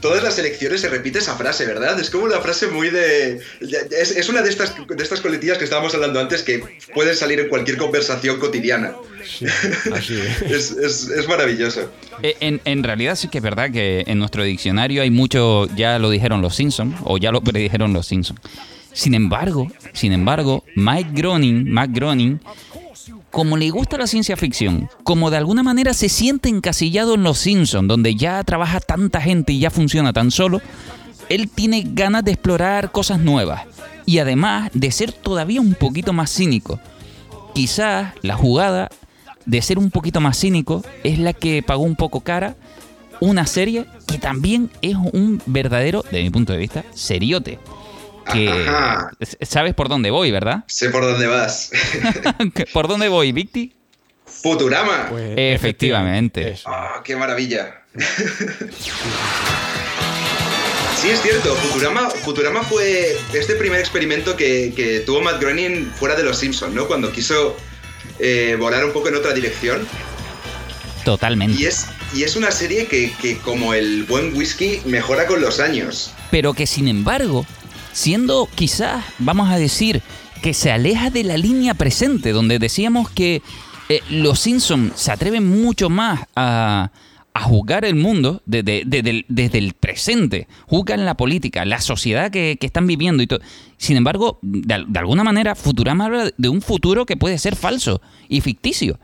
todas 0.00 0.22
las 0.22 0.38
elecciones 0.38 0.80
se 0.80 0.88
repite 0.88 1.18
esa 1.18 1.36
frase, 1.36 1.66
¿verdad? 1.66 1.98
Es 1.98 2.10
como 2.10 2.24
una 2.24 2.40
frase 2.40 2.66
muy 2.68 2.90
de... 2.90 3.40
Es, 3.90 4.28
una 4.28 4.42
de 4.42 4.50
estas, 4.50 4.74
de 4.74 5.02
estas 5.02 5.20
coletillas 5.20 5.58
que 5.58 5.64
estábamos 5.64 5.94
hablando 5.94 6.20
antes 6.20 6.42
que 6.42 6.62
pueden 6.94 7.16
salir 7.16 7.40
en 7.40 7.48
cualquier 7.48 7.76
conversación 7.76 8.38
cotidiana. 8.38 8.94
así 9.92 10.18
es. 10.50 10.70
es, 10.72 11.28
maravilloso. 11.28 11.90
Eh, 12.22 12.36
en, 12.40 12.60
en, 12.64 12.82
realidad 12.82 13.16
sí 13.16 13.28
que 13.28 13.38
es 13.38 13.44
verdad 13.44 13.70
que 13.70 14.04
en 14.06 14.18
nuestro 14.18 14.42
diccionario 14.42 15.02
hay 15.02 15.10
mucho, 15.10 15.68
ya 15.76 15.98
lo 15.98 16.10
dijeron 16.10 16.42
los 16.42 16.56
Simpsons, 16.56 16.96
o 17.04 17.18
ya 17.18 17.30
lo 17.30 17.40
predijeron 17.40 17.92
los 17.92 18.06
Simpsons. 18.06 18.40
Sin 18.96 19.12
embargo, 19.12 19.70
sin 19.92 20.12
embargo, 20.12 20.64
Mike 20.74 21.10
Groening, 21.12 21.64
Mike 21.70 21.92
Groening 21.92 22.40
como 23.30 23.58
le 23.58 23.68
gusta 23.68 23.98
la 23.98 24.06
ciencia 24.06 24.38
ficción, 24.38 24.88
como 25.04 25.30
de 25.30 25.36
alguna 25.36 25.62
manera 25.62 25.92
se 25.92 26.08
siente 26.08 26.48
encasillado 26.48 27.12
en 27.12 27.22
Los 27.22 27.36
Simpsons, 27.36 27.88
donde 27.88 28.14
ya 28.14 28.42
trabaja 28.42 28.80
tanta 28.80 29.20
gente 29.20 29.52
y 29.52 29.58
ya 29.58 29.70
funciona 29.70 30.14
tan 30.14 30.30
solo, 30.30 30.62
él 31.28 31.50
tiene 31.50 31.84
ganas 31.86 32.24
de 32.24 32.32
explorar 32.32 32.90
cosas 32.90 33.20
nuevas 33.20 33.64
y 34.06 34.18
además 34.20 34.70
de 34.72 34.90
ser 34.90 35.12
todavía 35.12 35.60
un 35.60 35.74
poquito 35.74 36.14
más 36.14 36.32
cínico. 36.32 36.80
Quizás 37.52 38.14
la 38.22 38.34
jugada 38.34 38.88
de 39.44 39.60
ser 39.60 39.78
un 39.78 39.90
poquito 39.90 40.22
más 40.22 40.38
cínico 40.38 40.82
es 41.04 41.18
la 41.18 41.34
que 41.34 41.62
pagó 41.62 41.82
un 41.82 41.96
poco 41.96 42.20
cara 42.20 42.56
una 43.20 43.46
serie 43.46 43.84
que 44.06 44.16
también 44.16 44.70
es 44.80 44.96
un 45.12 45.42
verdadero, 45.44 46.02
de 46.10 46.22
mi 46.22 46.30
punto 46.30 46.54
de 46.54 46.60
vista, 46.60 46.82
seriote 46.94 47.58
que 48.32 48.66
sabes 49.42 49.74
por 49.74 49.88
dónde 49.88 50.10
voy, 50.10 50.30
¿verdad? 50.30 50.64
Sé 50.66 50.90
por 50.90 51.02
dónde 51.02 51.26
vas. 51.26 51.70
¿Por 52.72 52.88
dónde 52.88 53.08
voy, 53.08 53.32
Victi? 53.32 53.72
Futurama. 54.24 55.06
Pues, 55.10 55.34
efectivamente. 55.36 56.58
Ah, 56.66 57.02
qué 57.04 57.16
maravilla. 57.16 57.82
Sí, 60.96 61.10
es 61.10 61.20
cierto. 61.20 61.54
Futurama, 61.56 62.08
Futurama 62.08 62.62
fue 62.62 63.18
este 63.34 63.54
primer 63.56 63.78
experimento 63.80 64.34
que, 64.34 65.02
tuvo 65.04 65.20
Matt 65.20 65.40
Groening 65.42 65.92
fuera 65.92 66.16
de 66.16 66.22
Los 66.22 66.38
Simpsons, 66.38 66.74
¿no? 66.74 66.86
Cuando 66.86 67.12
quiso 67.12 67.54
eh, 68.18 68.56
volar 68.58 68.82
un 68.82 68.92
poco 68.92 69.08
en 69.08 69.16
otra 69.16 69.34
dirección. 69.34 69.86
Totalmente. 71.04 71.60
Y 71.60 71.66
es, 71.66 71.86
y 72.14 72.22
es 72.22 72.34
una 72.34 72.50
serie 72.50 72.86
que, 72.86 73.12
que, 73.20 73.36
como 73.38 73.74
el 73.74 74.04
buen 74.04 74.34
whisky, 74.34 74.80
mejora 74.86 75.26
con 75.26 75.42
los 75.42 75.60
años. 75.60 76.14
Pero 76.30 76.54
que 76.54 76.66
sin 76.66 76.88
embargo 76.88 77.46
siendo 77.96 78.46
quizás, 78.54 79.02
vamos 79.18 79.48
a 79.48 79.56
decir, 79.56 80.02
que 80.42 80.52
se 80.52 80.70
aleja 80.70 81.08
de 81.08 81.24
la 81.24 81.38
línea 81.38 81.72
presente, 81.72 82.32
donde 82.32 82.58
decíamos 82.58 83.08
que 83.08 83.40
eh, 83.88 84.00
los 84.10 84.38
Simpsons 84.38 84.92
se 84.96 85.10
atreven 85.10 85.48
mucho 85.62 85.88
más 85.88 86.20
a, 86.36 86.90
a 87.32 87.40
juzgar 87.40 87.84
el 87.84 87.94
mundo 87.94 88.42
desde, 88.44 88.82
el 88.82 89.74
presente, 89.78 90.46
juzgan 90.66 91.04
la 91.04 91.16
política, 91.16 91.64
la 91.64 91.80
sociedad 91.80 92.30
que, 92.30 92.58
están 92.60 92.86
viviendo 92.86 93.22
y 93.22 93.26
todo. 93.26 93.40
Sin 93.76 93.96
embargo, 93.96 94.38
de, 94.42 94.74
alguna 94.98 95.22
manera, 95.24 95.54
Futurama 95.54 96.06
habla 96.06 96.30
de 96.36 96.48
un 96.48 96.62
futuro 96.62 97.06
que 97.06 97.16
puede 97.16 97.38
ser 97.38 97.56
falso 97.56 98.00
y 98.28 98.42
ficticio. 98.42 98.98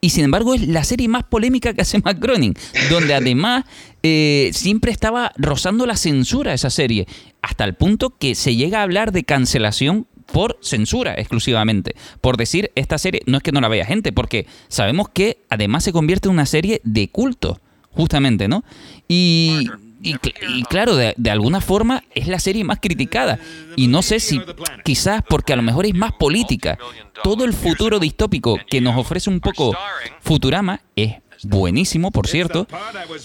Y 0.00 0.10
sin 0.10 0.24
embargo 0.24 0.54
es 0.54 0.66
la 0.66 0.82
serie 0.82 1.06
más 1.06 1.22
polémica 1.22 1.74
que 1.74 1.82
hace 1.82 1.98
Matt 2.04 2.18
Groening, 2.20 2.54
donde 2.90 3.14
además 3.14 3.64
eh, 4.02 4.50
siempre 4.52 4.90
estaba 4.90 5.32
rozando 5.36 5.86
la 5.86 5.96
censura 5.96 6.54
esa 6.54 6.70
serie, 6.70 7.06
hasta 7.42 7.64
el 7.64 7.74
punto 7.74 8.10
que 8.10 8.34
se 8.34 8.56
llega 8.56 8.80
a 8.80 8.82
hablar 8.82 9.12
de 9.12 9.24
cancelación 9.24 10.06
por 10.26 10.58
censura 10.62 11.14
exclusivamente, 11.14 11.94
por 12.20 12.36
decir 12.36 12.70
esta 12.74 12.96
serie 12.96 13.22
no 13.26 13.36
es 13.36 13.42
que 13.42 13.52
no 13.52 13.60
la 13.60 13.68
vea 13.68 13.84
gente, 13.84 14.12
porque 14.12 14.46
sabemos 14.68 15.08
que 15.08 15.38
además 15.50 15.84
se 15.84 15.92
convierte 15.92 16.28
en 16.28 16.34
una 16.34 16.46
serie 16.46 16.80
de 16.84 17.08
culto, 17.08 17.60
justamente, 17.90 18.48
¿no? 18.48 18.64
Y 19.08 19.68
y, 20.02 20.64
claro, 20.64 20.96
de, 20.96 21.14
alguna 21.30 21.60
forma 21.60 22.02
es 22.14 22.26
la 22.26 22.40
serie 22.40 22.64
más 22.64 22.80
criticada. 22.80 23.38
Y 23.76 23.86
no 23.86 24.02
sé 24.02 24.18
si 24.18 24.40
quizás 24.84 25.22
porque 25.28 25.52
a 25.52 25.56
lo 25.56 25.62
mejor 25.62 25.86
es 25.86 25.94
más 25.94 26.12
política. 26.12 26.76
Todo 27.22 27.44
el 27.44 27.52
futuro 27.52 28.00
distópico 28.00 28.58
que 28.68 28.80
nos 28.80 28.96
ofrece 28.96 29.30
un 29.30 29.40
poco 29.40 29.72
Futurama 30.20 30.80
es 30.96 31.21
buenísimo, 31.44 32.10
por 32.10 32.26
cierto, 32.26 32.66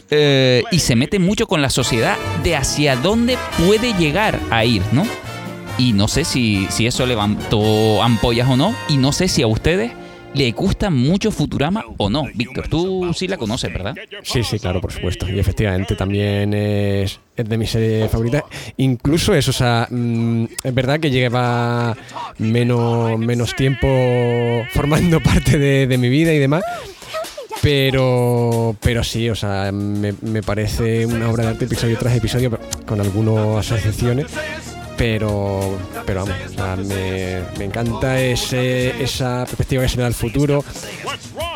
eh, 0.09 0.63
y 0.71 0.79
se 0.79 0.95
mete 0.95 1.19
mucho 1.19 1.47
con 1.47 1.61
la 1.61 1.69
sociedad 1.69 2.17
de 2.43 2.55
hacia 2.55 2.95
dónde 2.95 3.37
puede 3.57 3.93
llegar 3.93 4.39
a 4.49 4.65
ir, 4.65 4.81
¿no? 4.91 5.05
Y 5.77 5.93
no 5.93 6.07
sé 6.07 6.25
si, 6.25 6.67
si 6.69 6.87
eso 6.87 7.05
levantó 7.05 8.01
ampollas 8.01 8.49
o 8.49 8.57
no, 8.57 8.75
y 8.89 8.97
no 8.97 9.11
sé 9.11 9.27
si 9.27 9.41
a 9.41 9.47
ustedes 9.47 9.91
le 10.33 10.51
gusta 10.51 10.89
mucho 10.89 11.31
Futurama 11.31 11.83
o 11.97 12.09
no. 12.09 12.25
Víctor, 12.33 12.67
tú 12.67 13.11
sí 13.13 13.27
la 13.27 13.37
conoces, 13.37 13.73
¿verdad? 13.73 13.95
Sí, 14.23 14.43
sí, 14.43 14.59
claro, 14.59 14.81
por 14.81 14.91
supuesto. 14.91 15.27
Y 15.29 15.39
efectivamente 15.39 15.95
también 15.95 16.53
es, 16.53 17.19
de 17.35 17.57
mis 17.57 17.71
series 17.71 18.09
favoritas. 18.11 18.43
Incluso 18.77 19.33
eso, 19.33 19.51
o 19.51 19.53
sea, 19.53 19.87
mm, 19.89 20.45
es 20.63 20.73
verdad 20.73 20.99
que 20.99 21.09
lleva 21.09 21.95
menos, 22.37 23.17
menos 23.17 23.55
tiempo 23.55 23.87
formando 24.71 25.19
parte 25.23 25.57
de, 25.57 25.97
mi 25.97 26.09
vida 26.09 26.33
y 26.33 26.39
demás. 26.39 26.63
Pero, 27.69 28.77
pero 28.81 29.03
sí, 29.03 29.29
o 29.29 29.35
sea, 29.35 29.73
me, 29.73 30.13
me, 30.21 30.41
parece 30.41 31.05
una 31.05 31.29
obra 31.29 31.43
de 31.43 31.49
arte 31.49 31.65
episodio 31.65 31.97
tras 31.97 32.15
episodio, 32.15 32.57
con 32.85 33.01
algunas 33.01 33.69
excepciones 33.71 34.27
pero, 34.97 35.77
pero 36.05 36.25
vamos, 36.25 36.87
me, 36.87 37.41
me, 37.57 37.65
encanta 37.65 38.19
ese, 38.19 39.01
esa 39.01 39.45
perspectiva 39.45 39.83
que 39.83 39.89
se 39.89 39.97
le 39.97 40.01
da 40.01 40.07
al 40.07 40.13
futuro. 40.13 40.63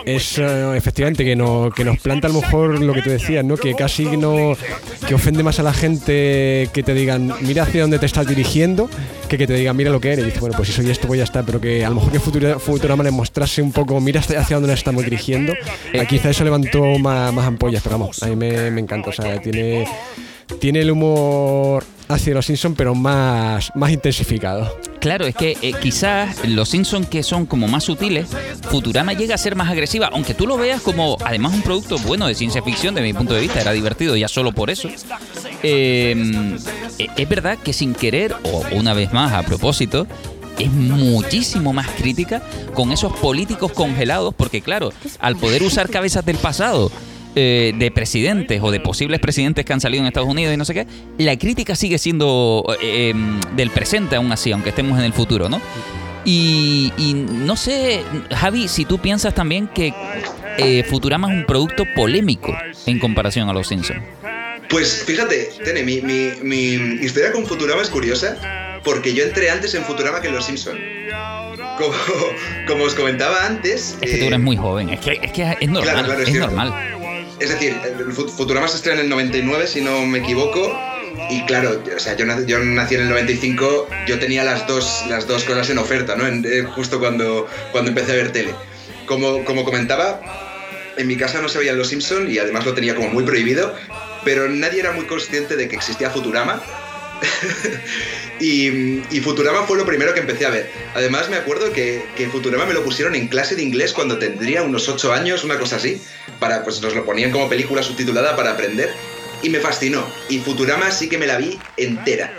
Es 0.05 0.37
efectivamente 0.37 1.23
que, 1.23 1.35
no, 1.35 1.69
que 1.75 1.83
nos 1.83 1.99
planta 1.99 2.27
a 2.27 2.31
lo 2.31 2.41
mejor 2.41 2.81
lo 2.81 2.93
que 2.93 3.01
tú 3.01 3.09
decías, 3.09 3.43
¿no? 3.43 3.57
que 3.57 3.75
casi 3.75 4.05
no 4.17 4.53
que 5.07 5.13
ofende 5.13 5.43
más 5.43 5.59
a 5.59 5.63
la 5.63 5.73
gente 5.73 6.69
que 6.73 6.83
te 6.83 6.93
digan 6.93 7.33
mira 7.41 7.63
hacia 7.63 7.81
dónde 7.81 7.99
te 7.99 8.05
estás 8.05 8.27
dirigiendo 8.27 8.89
que 9.27 9.37
que 9.37 9.47
te 9.47 9.53
digan 9.53 9.75
mira 9.75 9.91
lo 9.91 9.99
que 9.99 10.13
eres. 10.13 10.23
Y 10.23 10.25
dices, 10.27 10.39
bueno, 10.39 10.55
pues 10.55 10.69
si 10.69 10.73
soy 10.73 10.89
esto 10.89 11.07
voy 11.07 11.19
a 11.19 11.23
estar, 11.23 11.45
pero 11.45 11.59
que 11.59 11.85
a 11.85 11.89
lo 11.89 11.95
mejor 11.95 12.11
que 12.11 12.19
Futurama 12.19 13.03
le 13.03 13.11
mostrase 13.11 13.61
un 13.61 13.71
poco 13.71 13.99
mira 13.99 14.21
hacia 14.21 14.55
dónde 14.55 14.69
nos 14.69 14.79
estamos 14.79 15.03
dirigiendo. 15.03 15.53
Eh, 15.93 16.05
quizá 16.07 16.29
eso 16.29 16.43
levantó 16.43 16.83
más, 16.99 17.33
más 17.33 17.45
ampollas, 17.45 17.81
pero 17.83 17.97
vamos, 17.97 18.21
a 18.23 18.27
mí 18.27 18.35
me, 18.35 18.71
me 18.71 18.81
encanta. 18.81 19.09
O 19.09 19.13
sea, 19.13 19.39
tiene 19.39 19.85
tiene 20.59 20.81
el 20.81 20.91
humor 20.91 21.83
hacia 22.13 22.33
los 22.33 22.45
Simpsons, 22.45 22.75
pero 22.77 22.95
más, 22.95 23.71
más 23.75 23.91
intensificado. 23.91 24.75
Claro, 24.99 25.25
es 25.25 25.35
que 25.35 25.57
eh, 25.61 25.73
quizás 25.81 26.47
los 26.47 26.69
Simpsons 26.69 27.07
que 27.07 27.23
son 27.23 27.45
como 27.45 27.67
más 27.67 27.83
sutiles, 27.83 28.29
Futurama 28.69 29.13
llega 29.13 29.35
a 29.35 29.37
ser 29.37 29.55
más 29.55 29.69
agresiva, 29.69 30.09
aunque 30.13 30.33
tú 30.33 30.45
lo 30.45 30.57
veas 30.57 30.81
como 30.81 31.17
además 31.25 31.53
un 31.53 31.61
producto 31.61 31.97
bueno 31.99 32.27
de 32.27 32.35
ciencia 32.35 32.61
ficción, 32.61 32.93
de 32.93 33.01
mi 33.01 33.13
punto 33.13 33.33
de 33.33 33.41
vista, 33.41 33.61
era 33.61 33.71
divertido 33.71 34.15
ya 34.15 34.27
solo 34.27 34.51
por 34.51 34.69
eso. 34.69 34.89
Em, 35.63 36.55
e, 36.99 37.07
es 37.17 37.29
verdad 37.29 37.57
que 37.57 37.73
sin 37.73 37.93
querer, 37.93 38.35
o 38.43 38.63
una 38.73 38.93
vez 38.93 39.11
más 39.11 39.33
a 39.33 39.43
propósito, 39.43 40.07
es 40.59 40.71
muchísimo 40.71 41.73
más 41.73 41.87
crítica 41.89 42.41
con 42.73 42.91
esos 42.91 43.13
políticos 43.17 43.71
congelados, 43.71 44.33
porque 44.35 44.61
claro, 44.61 44.91
al 45.19 45.35
poder 45.35 45.63
usar 45.63 45.89
cabezas 45.89 46.25
del 46.25 46.37
pasado 46.37 46.91
eh, 47.35 47.73
de 47.77 47.91
presidentes 47.91 48.61
o 48.61 48.71
de 48.71 48.79
posibles 48.79 49.19
presidentes 49.19 49.63
que 49.65 49.71
han 49.71 49.79
salido 49.79 50.01
en 50.01 50.07
Estados 50.07 50.27
Unidos 50.27 50.53
y 50.53 50.57
no 50.57 50.65
sé 50.65 50.73
qué, 50.73 50.87
la 51.17 51.37
crítica 51.37 51.75
sigue 51.75 51.97
siendo 51.97 52.65
eh, 52.81 53.09
em, 53.09 53.39
del 53.55 53.69
presente 53.69 54.17
aún 54.17 54.31
así, 54.31 54.51
aunque 54.51 54.69
estemos 54.69 54.99
en 54.99 55.05
el 55.05 55.13
futuro, 55.13 55.47
¿no? 55.47 55.61
Y, 56.25 56.91
no 57.29 57.55
sé, 57.55 58.03
Javi, 58.31 58.67
si 58.67 58.85
tú 58.85 58.99
piensas 58.99 59.33
también 59.33 59.67
que 59.67 59.93
eh, 60.57 60.83
Futurama 60.83 61.31
es 61.31 61.39
un 61.39 61.45
producto 61.45 61.85
polémico 61.95 62.55
en 62.85 62.99
comparación 62.99 63.49
a 63.49 63.53
Los 63.53 63.67
Simpsons. 63.69 64.01
Pues 64.69 65.03
fíjate, 65.05 65.49
Tene, 65.63 65.83
mi, 65.83 66.01
mi, 66.01 66.57
historia 67.03 67.31
con 67.31 67.45
Futurama 67.45 67.81
es 67.81 67.89
curiosa 67.89 68.79
porque 68.83 69.13
yo 69.13 69.23
entré 69.23 69.49
antes 69.49 69.73
en 69.73 69.83
Futurama 69.83 70.21
que 70.21 70.27
en 70.27 70.35
Los 70.35 70.45
Simpsons. 70.45 70.79
Como, 72.67 72.83
os 72.83 72.93
comentaba 72.93 73.45
antes. 73.45 73.97
Es 74.01 74.11
que 74.11 74.17
tú 74.17 74.25
eres 74.25 74.39
muy 74.39 74.55
joven, 74.55 74.89
es 74.89 74.99
que 74.99 75.19
es, 75.59 75.69
normal. 75.69 76.21
es 76.21 76.33
normal. 76.35 77.00
Es 77.41 77.49
decir, 77.49 77.75
Futurama 78.37 78.67
se 78.67 78.77
estrena 78.77 78.99
en 78.99 79.05
el 79.05 79.09
99, 79.09 79.65
si 79.65 79.81
no 79.81 80.05
me 80.05 80.19
equivoco. 80.19 80.77
Y 81.29 81.43
claro, 81.45 81.81
o 81.95 81.99
sea, 81.99 82.15
yo, 82.15 82.25
nací 82.25 82.95
en 82.95 83.01
el 83.01 83.09
95, 83.09 83.87
yo 84.07 84.19
tenía 84.19 84.43
las 84.43 84.67
dos, 84.67 85.05
las 85.09 85.27
dos 85.27 85.43
cosas 85.43 85.69
en 85.69 85.79
oferta, 85.79 86.15
¿no? 86.15 86.27
Eh, 86.27 86.63
justo 86.63 86.99
cuando, 86.99 87.47
cuando 87.71 87.89
empecé 87.89 88.11
a 88.11 88.15
ver 88.15 88.31
tele. 88.31 88.53
Como, 89.07 89.43
como 89.43 89.65
comentaba, 89.65 90.21
en 90.97 91.07
mi 91.07 91.17
casa 91.17 91.41
no 91.41 91.49
se 91.49 91.57
veían 91.57 91.77
Los 91.77 91.87
Simpson 91.87 92.31
y 92.31 92.37
además 92.37 92.65
lo 92.65 92.73
tenía 92.73 92.95
como 92.95 93.09
muy 93.09 93.23
prohibido, 93.23 93.73
pero 94.23 94.47
nadie 94.47 94.81
era 94.81 94.91
muy 94.91 95.05
consciente 95.05 95.55
de 95.55 95.67
que 95.67 95.75
existía 95.75 96.11
Futurama 96.11 96.61
y, 98.39 99.19
Futurama 99.21 99.63
fue 99.63 99.77
lo 99.77 99.85
primero 99.85 100.13
que 100.13 100.19
empecé 100.19 100.45
a 100.45 100.49
ver. 100.49 100.71
Además, 100.95 101.29
me 101.29 101.37
acuerdo 101.37 101.71
que, 101.71 102.03
Futurama 102.31 102.65
me 102.65 102.73
lo 102.73 102.83
pusieron 102.83 103.15
en 103.15 103.27
clase 103.27 103.55
de 103.55 103.63
inglés 103.63 103.93
cuando 103.93 104.17
tendría 104.17 104.63
unos 104.63 104.89
8 104.89 105.13
años, 105.13 105.43
una 105.43 105.57
cosa 105.57 105.77
así. 105.77 106.01
Para, 106.39 106.63
pues 106.63 106.81
nos 106.81 106.95
lo 106.95 107.05
ponían 107.05 107.31
como 107.31 107.49
película 107.49 107.83
subtitulada 107.83 108.35
para 108.35 108.51
aprender. 108.51 108.91
Y 109.43 109.49
me 109.49 109.59
fascinó. 109.59 110.05
Y 110.29 110.39
Futurama 110.39 110.91
sí 110.91 111.09
que 111.09 111.17
me 111.17 111.27
la 111.27 111.37
vi 111.37 111.59
entera. 111.77 112.33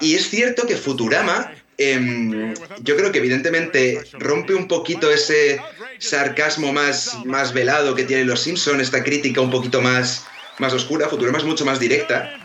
Y 0.00 0.14
es 0.14 0.30
cierto 0.30 0.66
que 0.66 0.76
Futurama, 0.76 1.52
em, 1.76 2.54
yo 2.80 2.96
creo 2.96 3.12
que 3.12 3.18
evidentemente 3.18 4.02
rompe 4.14 4.54
un 4.54 4.66
poquito 4.66 5.10
ese 5.10 5.60
sarcasmo 5.98 6.72
más, 6.72 7.18
más 7.26 7.52
velado 7.52 7.94
que 7.94 8.04
tienen 8.04 8.26
los 8.26 8.40
Simpsons, 8.40 8.82
esta 8.82 9.04
crítica 9.04 9.40
un 9.40 9.50
poquito 9.50 9.80
más, 9.82 10.24
más 10.58 10.72
oscura. 10.72 11.08
Futurama 11.08 11.38
es 11.38 11.44
mucho 11.44 11.64
más 11.64 11.78
directa. 11.78 12.40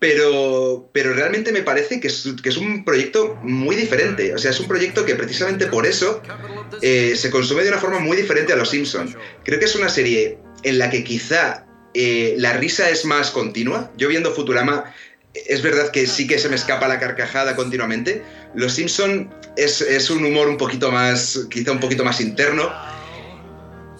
Pero, 0.00 0.90
pero 0.92 1.12
realmente 1.12 1.52
me 1.52 1.62
parece 1.62 2.00
que 2.00 2.08
es, 2.08 2.26
que 2.42 2.48
es, 2.48 2.56
un 2.56 2.84
proyecto 2.84 3.38
muy 3.42 3.76
diferente. 3.76 4.34
O 4.34 4.38
sea, 4.38 4.50
es 4.50 4.58
un 4.58 4.66
proyecto 4.66 5.04
que 5.04 5.14
precisamente 5.14 5.66
por 5.66 5.86
eso 5.86 6.22
eh, 6.80 7.14
se 7.16 7.30
consume 7.30 7.62
de 7.62 7.68
una 7.68 7.78
forma 7.78 7.98
muy 8.00 8.16
diferente 8.16 8.52
a 8.52 8.56
Los 8.56 8.70
Simpsons. 8.70 9.14
Creo 9.44 9.58
que 9.58 9.66
es 9.66 9.76
una 9.76 9.90
serie 9.90 10.38
en 10.62 10.78
la 10.78 10.88
que 10.88 11.04
quizá 11.04 11.66
eh, 11.92 12.34
la 12.38 12.54
risa 12.54 12.88
es 12.88 13.04
más 13.04 13.30
continua. 13.30 13.92
Yo 13.98 14.08
viendo 14.08 14.34
Futurama, 14.34 14.92
es 15.34 15.60
verdad 15.60 15.90
que 15.90 16.06
sí 16.06 16.26
que 16.26 16.38
se 16.38 16.48
me 16.48 16.56
escapa 16.56 16.88
la 16.88 16.98
carcajada 16.98 17.54
continuamente. 17.54 18.22
Los 18.54 18.72
Simpsons 18.72 19.28
es, 19.58 19.82
es 19.82 20.08
un 20.08 20.24
humor 20.24 20.48
un 20.48 20.56
poquito 20.56 20.90
más, 20.90 21.46
quizá 21.50 21.72
un 21.72 21.80
poquito 21.80 22.04
más 22.04 22.22
interno 22.22 22.72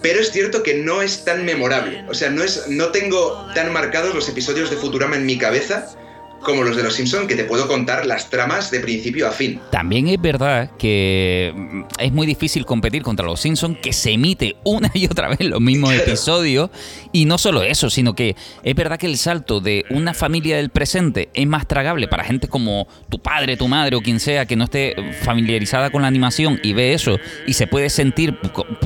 pero 0.01 0.19
es 0.19 0.31
cierto 0.31 0.63
que 0.63 0.75
no 0.75 1.01
es 1.01 1.23
tan 1.23 1.45
memorable. 1.45 2.03
O 2.09 2.13
sea, 2.13 2.29
no, 2.29 2.43
es, 2.43 2.67
no 2.67 2.89
tengo 2.89 3.47
tan 3.53 3.71
marcados 3.71 4.15
los 4.15 4.27
episodios 4.29 4.69
de 4.69 4.77
Futurama 4.77 5.15
en 5.15 5.25
mi 5.25 5.37
cabeza 5.37 5.95
como 6.41 6.63
los 6.63 6.75
de 6.75 6.83
los 6.83 6.93
Simpson 6.93 7.27
que 7.27 7.35
te 7.35 7.43
puedo 7.43 7.67
contar 7.67 8.05
las 8.05 8.29
tramas 8.29 8.71
de 8.71 8.79
principio 8.79 9.27
a 9.27 9.31
fin. 9.31 9.59
También 9.71 10.07
es 10.07 10.21
verdad 10.21 10.71
que 10.77 11.53
mm, 11.55 11.81
es 11.99 12.11
muy 12.11 12.27
difícil 12.27 12.65
competir 12.65 13.03
contra 13.03 13.25
los 13.25 13.39
Simpson 13.39 13.75
que 13.75 13.93
se 13.93 14.11
emite 14.11 14.55
una 14.63 14.91
y 14.93 15.05
otra 15.05 15.29
vez 15.29 15.41
los 15.41 15.61
mismos 15.61 15.93
episodios 15.93 16.69
y 17.11 17.25
no 17.25 17.37
solo 17.37 17.63
eso, 17.63 17.89
sino 17.89 18.13
que 18.13 18.35
es 18.63 18.75
verdad 18.75 18.97
que 18.97 19.07
el 19.07 19.17
salto 19.17 19.59
de 19.59 19.85
una 19.89 20.13
familia 20.13 20.57
del 20.57 20.69
presente 20.69 21.29
es 21.33 21.47
más 21.47 21.67
tragable 21.67 22.07
para 22.07 22.23
gente 22.23 22.47
como 22.47 22.87
tu 23.09 23.19
padre, 23.19 23.57
tu 23.57 23.67
madre 23.67 23.95
o 23.95 24.01
quien 24.01 24.19
sea 24.19 24.45
que 24.45 24.55
no 24.55 24.65
esté 24.65 24.95
familiarizada 25.21 25.89
con 25.89 26.01
la 26.01 26.07
animación 26.07 26.59
y 26.63 26.73
ve 26.73 26.93
eso 26.93 27.17
y 27.47 27.53
se 27.53 27.67
puede 27.67 27.89
sentir 27.89 28.37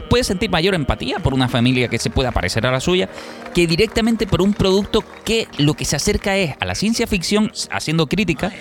puede 0.09 0.23
sentir 0.23 0.49
mayor 0.49 0.75
empatía 0.75 1.19
por 1.19 1.33
una 1.33 1.47
familia 1.47 1.87
que 1.87 1.99
se 1.99 2.09
pueda 2.09 2.31
parecer 2.31 2.65
a 2.65 2.71
la 2.71 2.79
suya 2.79 3.09
que 3.53 3.67
directamente 3.67 4.27
por 4.27 4.41
un 4.41 4.53
producto 4.53 5.03
que 5.23 5.47
lo 5.57 5.73
que 5.73 5.85
se 5.85 5.95
acerca 5.95 6.37
es 6.37 6.55
a 6.59 6.65
la 6.65 6.75
ciencia 6.75 7.07
ficción 7.07 7.44
haciendo 7.71 8.07
crítica, 8.07 8.51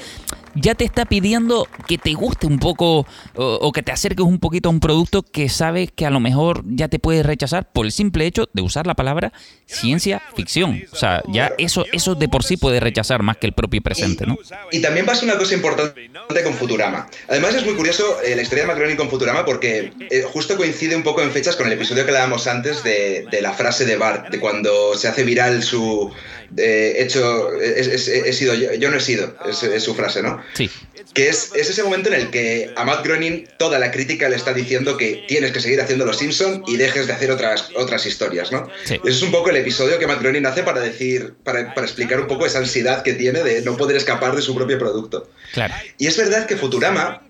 ya 0.55 0.75
te 0.75 0.85
está 0.85 1.05
pidiendo 1.05 1.69
que 1.87 1.99
te 1.99 2.15
guste 2.15 2.47
un 2.47 2.59
poco 2.59 3.07
o, 3.35 3.73
que 3.73 3.83
te 3.83 3.93
acerques 3.93 4.25
un 4.25 4.39
poquito 4.39 4.69
a 4.69 4.73
un 4.73 4.81
producto 4.81 5.23
que 5.23 5.49
sabes 5.49 5.91
que 5.95 6.07
a 6.07 6.11
lo 6.11 6.21
mejor 6.21 6.63
ya 6.67 6.89
te 6.89 6.99
puede 6.99 7.23
rechazar 7.23 7.71
por 7.73 7.87
el 7.87 7.93
simple 7.93 8.27
hecho 8.27 8.49
de 8.53 8.63
usar 8.63 8.87
la 8.87 8.95
palabra 8.95 9.33
ciencia 9.67 10.23
ficción. 10.37 10.83
O 10.93 10.97
sea, 10.97 11.23
ya 11.29 11.53
eso, 11.59 11.85
eso 11.93 12.15
de 12.15 12.29
por 12.29 12.45
sí 12.45 12.57
puede 12.57 12.81
rechazar 12.81 13.23
más 13.23 13.37
que 13.37 13.47
el 13.47 13.53
propio 13.53 13.83
presente, 13.83 14.27
¿no? 14.27 14.39
Y 14.71 14.81
también 14.81 15.07
pasa 15.07 15.25
una 15.25 15.37
cosa 15.37 15.55
importante 15.55 16.09
con 16.45 16.55
Futurama. 16.55 17.09
Además 17.29 17.55
es 17.55 17.65
muy 17.65 17.75
curioso 17.75 18.21
eh, 18.23 18.37
la 18.37 18.43
historia 18.43 18.65
de 18.65 18.69
Macron 18.69 18.97
con 18.97 19.11
Futurama 19.11 19.45
porque 19.45 19.93
eh, 20.11 20.23
justo 20.23 20.57
coincide 20.57 20.95
un 20.95 21.03
poco 21.03 21.23
en 21.23 21.31
fechas 21.31 21.57
con 21.57 21.67
el 21.67 21.73
episodio 21.73 22.07
que 22.07 22.13
dábamos 22.13 22.47
antes 22.47 22.85
de, 22.85 23.27
de 23.31 23.43
la 23.43 23.53
frase 23.53 23.85
de 23.85 23.97
Bart, 23.97 24.31
de 24.31 24.39
cuando 24.39 24.97
se 24.97 25.09
hace 25.09 25.25
viral 25.25 25.63
su 25.63 26.13
hecho, 26.57 27.53
he, 27.61 28.33
sido 28.33 28.55
yo, 28.55 28.91
no 28.91 28.97
he 28.97 29.01
sido, 29.01 29.35
es, 29.49 29.83
su 29.83 29.95
frase, 29.95 30.23
¿no? 30.23 30.43
Sí. 30.55 30.71
Que 31.13 31.29
es, 31.29 31.53
ese 31.55 31.83
momento 31.83 32.09
en 32.09 32.15
el 32.15 32.31
que 32.31 32.73
a 32.77 32.85
Matt 32.85 33.05
Groening 33.05 33.49
toda 33.59 33.79
la 33.79 33.91
crítica 33.91 34.29
le 34.29 34.37
está 34.37 34.53
diciendo 34.53 34.97
que 34.97 35.25
tienes 35.29 35.53
que 35.53 35.61
seguir 35.61 35.81
haciendo 35.81 36.05
Los 36.05 36.19
Simpson 36.19 36.63
y 36.67 36.77
dejes 36.77 37.07
de 37.07 37.13
hacer 37.13 37.31
otras, 37.31 37.71
otras 37.77 38.07
historias, 38.07 38.53
¿no? 38.53 38.69
Ese 38.85 39.01
es 39.05 39.23
un 39.23 39.31
poco 39.31 39.51
el 39.51 39.57
episodio 39.57 39.99
que 39.99 40.07
Matt 40.07 40.21
Groening 40.21 40.47
hace 40.47 40.63
para 40.63 40.81
decir, 40.81 41.35
para, 41.45 41.75
para 41.75 41.87
explicar 41.87 42.21
un 42.21 42.27
poco 42.27 42.47
esa 42.47 42.59
ansiedad 42.59 43.03
que 43.03 43.15
tiene 43.15 43.43
de 43.43 43.63
no 43.63 43.77
poder 43.77 43.97
escapar 43.97 44.35
de 44.35 44.43
su 44.43 44.55
propio 44.55 44.79
producto. 44.79 45.31
Claro. 45.53 45.75
Y 45.99 46.07
es 46.07 46.17
verdad 46.17 46.47
que 46.47 46.57
Futurama 46.57 47.23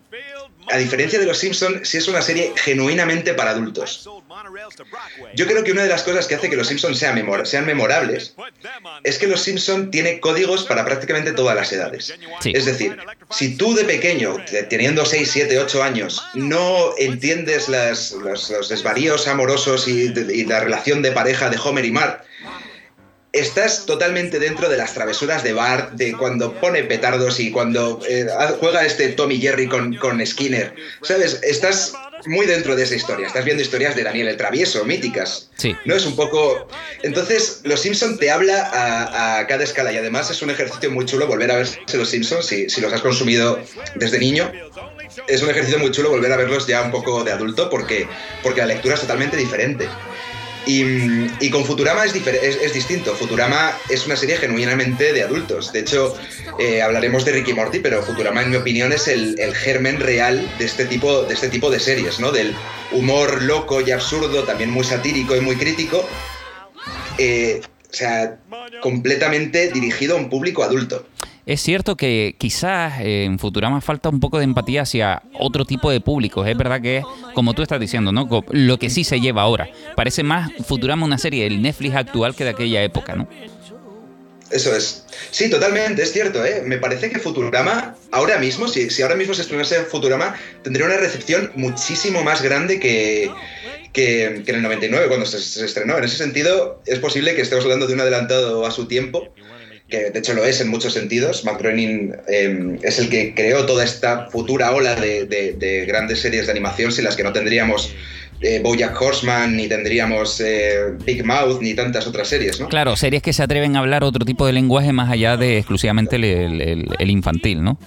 a 0.70 0.78
diferencia 0.78 1.18
de 1.18 1.26
Los 1.26 1.38
Simpson, 1.38 1.80
sí 1.84 1.98
es 1.98 2.08
una 2.08 2.22
serie 2.22 2.52
genuinamente 2.56 3.34
para 3.34 3.50
adultos. 3.50 4.08
Yo 5.34 5.46
creo 5.46 5.64
que 5.64 5.72
una 5.72 5.82
de 5.82 5.88
las 5.88 6.02
cosas 6.02 6.26
que 6.26 6.34
hace 6.34 6.50
que 6.50 6.56
Los 6.56 6.68
Simpson 6.68 6.94
sean, 6.94 7.24
sean 7.44 7.66
memorables 7.66 8.34
es 9.02 9.18
que 9.18 9.26
Los 9.26 9.42
Simpson 9.42 9.90
tiene 9.90 10.20
códigos 10.20 10.64
para 10.64 10.84
prácticamente 10.84 11.32
todas 11.32 11.56
las 11.56 11.72
edades. 11.72 12.14
Es 12.44 12.64
decir, 12.64 12.96
si 13.30 13.56
tú 13.56 13.74
de 13.74 13.84
pequeño, 13.84 14.36
teniendo 14.68 15.04
6, 15.04 15.30
7, 15.30 15.58
8 15.58 15.82
años, 15.82 16.22
no 16.34 16.90
entiendes 16.98 17.68
los, 17.68 18.68
desvaríos 18.68 19.28
amorosos 19.28 19.88
y, 19.88 20.12
y 20.12 20.44
la 20.44 20.60
relación 20.60 21.02
de 21.02 21.12
pareja 21.12 21.50
de 21.50 21.58
Homer 21.58 21.84
y 21.84 21.90
Mark, 21.90 22.24
estás 23.34 23.84
totalmente 23.84 24.38
dentro 24.38 24.68
de 24.68 24.76
las 24.76 24.94
travesuras 24.94 25.42
de 25.42 25.52
Bart, 25.52 25.92
de 25.92 26.12
cuando 26.16 26.54
pone 26.54 26.84
petardos 26.84 27.40
y 27.40 27.50
cuando 27.50 28.00
eh, 28.08 28.26
juega 28.60 28.86
este 28.86 29.08
Tommy 29.08 29.38
Jerry 29.38 29.68
con, 29.68 29.96
con 29.96 30.24
Skinner. 30.24 30.74
¿Sabes? 31.02 31.40
Estás 31.42 31.94
muy 32.26 32.46
dentro 32.46 32.76
de 32.76 32.84
esa 32.84 32.94
historia. 32.94 33.26
Estás 33.26 33.44
viendo 33.44 33.62
historias 33.62 33.94
de 33.96 34.02
Daniel 34.02 34.28
el 34.28 34.36
Travieso, 34.36 34.84
míticas. 34.84 35.50
Sí. 35.56 35.76
No 35.84 35.94
es 35.94 36.06
un 36.06 36.16
poco. 36.16 36.68
Entonces, 37.02 37.60
Los 37.64 37.80
Simpson 37.80 38.18
te 38.18 38.30
habla 38.30 39.38
a, 39.38 39.46
cada 39.46 39.64
escala 39.64 39.92
y 39.92 39.96
además 39.96 40.30
es 40.30 40.42
un 40.42 40.50
ejercicio 40.50 40.90
muy 40.90 41.04
chulo 41.04 41.26
volver 41.26 41.50
a 41.50 41.56
verse 41.56 41.78
Los 41.94 42.10
Simpsons 42.10 42.46
si, 42.46 42.68
si 42.70 42.80
los 42.80 42.92
has 42.92 43.00
consumido 43.00 43.58
desde 43.96 44.18
niño. 44.18 44.50
Es 45.28 45.42
un 45.42 45.50
ejercicio 45.50 45.78
muy 45.78 45.90
chulo 45.90 46.10
volver 46.10 46.32
a 46.32 46.36
verlos 46.36 46.66
ya 46.66 46.82
un 46.82 46.90
poco 46.90 47.24
de 47.24 47.32
adulto 47.32 47.70
porque, 47.70 48.08
porque 48.42 48.60
la 48.60 48.66
lectura 48.66 48.94
es 48.94 49.00
totalmente 49.00 49.36
diferente. 49.36 49.88
Y, 50.66 51.50
con 51.50 51.64
Futurama 51.64 52.04
es, 52.04 52.12
distinto. 52.72 53.14
Futurama 53.14 53.76
es 53.88 54.06
una 54.06 54.16
serie 54.16 54.36
genuinamente 54.36 55.12
de 55.12 55.22
adultos. 55.22 55.72
De 55.72 55.80
hecho, 55.80 56.16
eh, 56.58 56.82
hablaremos 56.82 57.24
de 57.24 57.32
Ricky 57.32 57.52
Morty, 57.52 57.80
pero 57.80 58.02
Futurama, 58.02 58.42
en 58.42 58.50
mi 58.50 58.56
opinión, 58.56 58.92
es 58.92 59.08
el, 59.08 59.36
germen 59.54 60.00
real 60.00 60.48
de 60.58 60.64
este, 60.64 60.86
tipo, 60.86 61.22
de 61.22 61.34
este 61.34 61.48
tipo 61.48 61.70
de 61.70 61.80
series, 61.80 62.18
¿no? 62.18 62.32
Del 62.32 62.54
humor 62.92 63.42
loco 63.42 63.80
y 63.80 63.90
absurdo, 63.90 64.44
también 64.44 64.70
muy 64.70 64.84
satírico 64.84 65.36
y 65.36 65.40
muy 65.40 65.56
crítico. 65.56 66.08
Eh, 67.18 67.60
o 67.90 67.96
sea, 67.96 68.38
completamente 68.80 69.70
dirigido 69.70 70.16
a 70.16 70.18
un 70.18 70.28
público 70.28 70.64
adulto. 70.64 71.06
Es 71.46 71.60
cierto 71.60 71.96
que 71.96 72.36
quizás 72.38 73.00
eh, 73.00 73.24
en 73.24 73.38
Futurama 73.38 73.82
falta 73.82 74.08
un 74.08 74.18
poco 74.18 74.38
de 74.38 74.44
empatía 74.44 74.82
hacia 74.82 75.22
otro 75.38 75.66
tipo 75.66 75.90
de 75.90 76.00
públicos. 76.00 76.46
Es 76.48 76.56
verdad 76.56 76.80
que 76.80 76.98
es, 76.98 77.04
como 77.34 77.52
tú 77.52 77.62
estás 77.62 77.78
diciendo, 77.78 78.12
¿no? 78.12 78.28
Lo 78.50 78.78
que 78.78 78.88
sí 78.88 79.04
se 79.04 79.20
lleva 79.20 79.42
ahora. 79.42 79.68
Parece 79.94 80.22
más 80.22 80.50
Futurama 80.66 81.04
una 81.04 81.18
serie 81.18 81.44
del 81.44 81.60
Netflix 81.60 81.96
actual 81.96 82.34
que 82.34 82.44
de 82.44 82.50
aquella 82.50 82.82
época, 82.82 83.14
¿no? 83.14 83.28
Eso 84.50 84.74
es. 84.74 85.04
Sí, 85.30 85.50
totalmente, 85.50 86.02
es 86.02 86.12
cierto, 86.12 86.44
¿eh? 86.44 86.62
Me 86.64 86.78
parece 86.78 87.10
que 87.10 87.18
Futurama, 87.18 87.96
ahora 88.10 88.38
mismo, 88.38 88.68
si, 88.68 89.02
ahora 89.02 89.16
mismo 89.16 89.34
se 89.34 89.42
estrenase 89.42 89.84
Futurama, 89.84 90.36
tendría 90.62 90.86
una 90.86 90.96
recepción 90.96 91.50
muchísimo 91.56 92.22
más 92.22 92.40
grande 92.40 92.78
que, 92.78 93.30
que, 93.92 94.26
en 94.26 94.54
el 94.54 94.62
99, 94.62 95.08
cuando 95.08 95.26
se, 95.26 95.40
se, 95.40 95.64
estrenó. 95.64 95.98
En 95.98 96.04
ese 96.04 96.16
sentido, 96.16 96.80
es 96.86 97.00
posible 97.00 97.34
que 97.34 97.42
estemos 97.42 97.64
hablando 97.64 97.86
de 97.86 97.94
un 97.94 98.00
adelantado 98.00 98.64
a 98.64 98.70
su 98.70 98.86
tiempo 98.86 99.33
que 99.94 100.10
de 100.10 100.18
hecho 100.18 100.34
lo 100.34 100.44
es 100.44 100.60
en 100.60 100.68
muchos 100.68 100.92
sentidos. 100.92 101.44
Matt 101.44 101.60
Groening 101.60 102.14
em, 102.28 102.78
es 102.82 102.98
el 102.98 103.08
que 103.08 103.34
creó 103.34 103.66
toda 103.66 103.84
esta 103.84 104.28
futura 104.30 104.72
ola 104.72 104.94
de, 104.94 105.84
grandes 105.86 106.20
series 106.20 106.46
de 106.46 106.52
animación 106.52 106.92
sin 106.92 107.04
las 107.04 107.16
que 107.16 107.22
no 107.22 107.32
tendríamos 107.32 107.94
eh, 108.40 108.60
Bojack 108.62 109.00
Horseman, 109.00 109.56
ni 109.56 109.68
tendríamos 109.68 110.40
eh, 110.40 110.92
Big 111.04 111.24
Mouth, 111.24 111.60
ni 111.60 111.74
tantas 111.74 112.06
otras 112.06 112.28
series, 112.28 112.60
¿no? 112.60 112.68
Claro, 112.68 112.96
series 112.96 113.22
que 113.22 113.32
se 113.32 113.42
atreven 113.42 113.76
a 113.76 113.78
hablar 113.78 114.04
otro 114.04 114.24
tipo 114.24 114.46
de 114.46 114.52
lenguaje 114.52 114.92
más 114.92 115.10
allá 115.10 115.36
de 115.36 115.58
exclusivamente 115.58 116.16
el, 116.16 117.10
infantil, 117.10 117.62
¿no? 117.62 117.78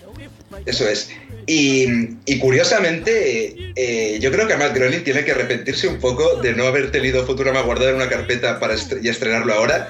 Eso 0.65 0.87
es. 0.87 1.09
Y, 1.45 2.39
curiosamente, 2.39 3.55
eh, 3.75 4.19
yo 4.19 4.31
creo 4.31 4.47
que 4.47 4.57
Matt 4.57 4.75
Groening 4.75 5.03
tiene 5.03 5.23
que 5.23 5.31
arrepentirse 5.31 5.87
un 5.87 5.99
poco 5.99 6.41
de 6.41 6.53
no 6.53 6.65
haber 6.65 6.91
tenido 6.91 7.25
Futurama 7.25 7.61
guardado 7.61 7.91
en 7.91 7.95
una 7.95 8.09
carpeta 8.09 8.59
para 8.59 8.75
y 9.01 9.07
estrenarlo 9.07 9.53
ahora, 9.53 9.87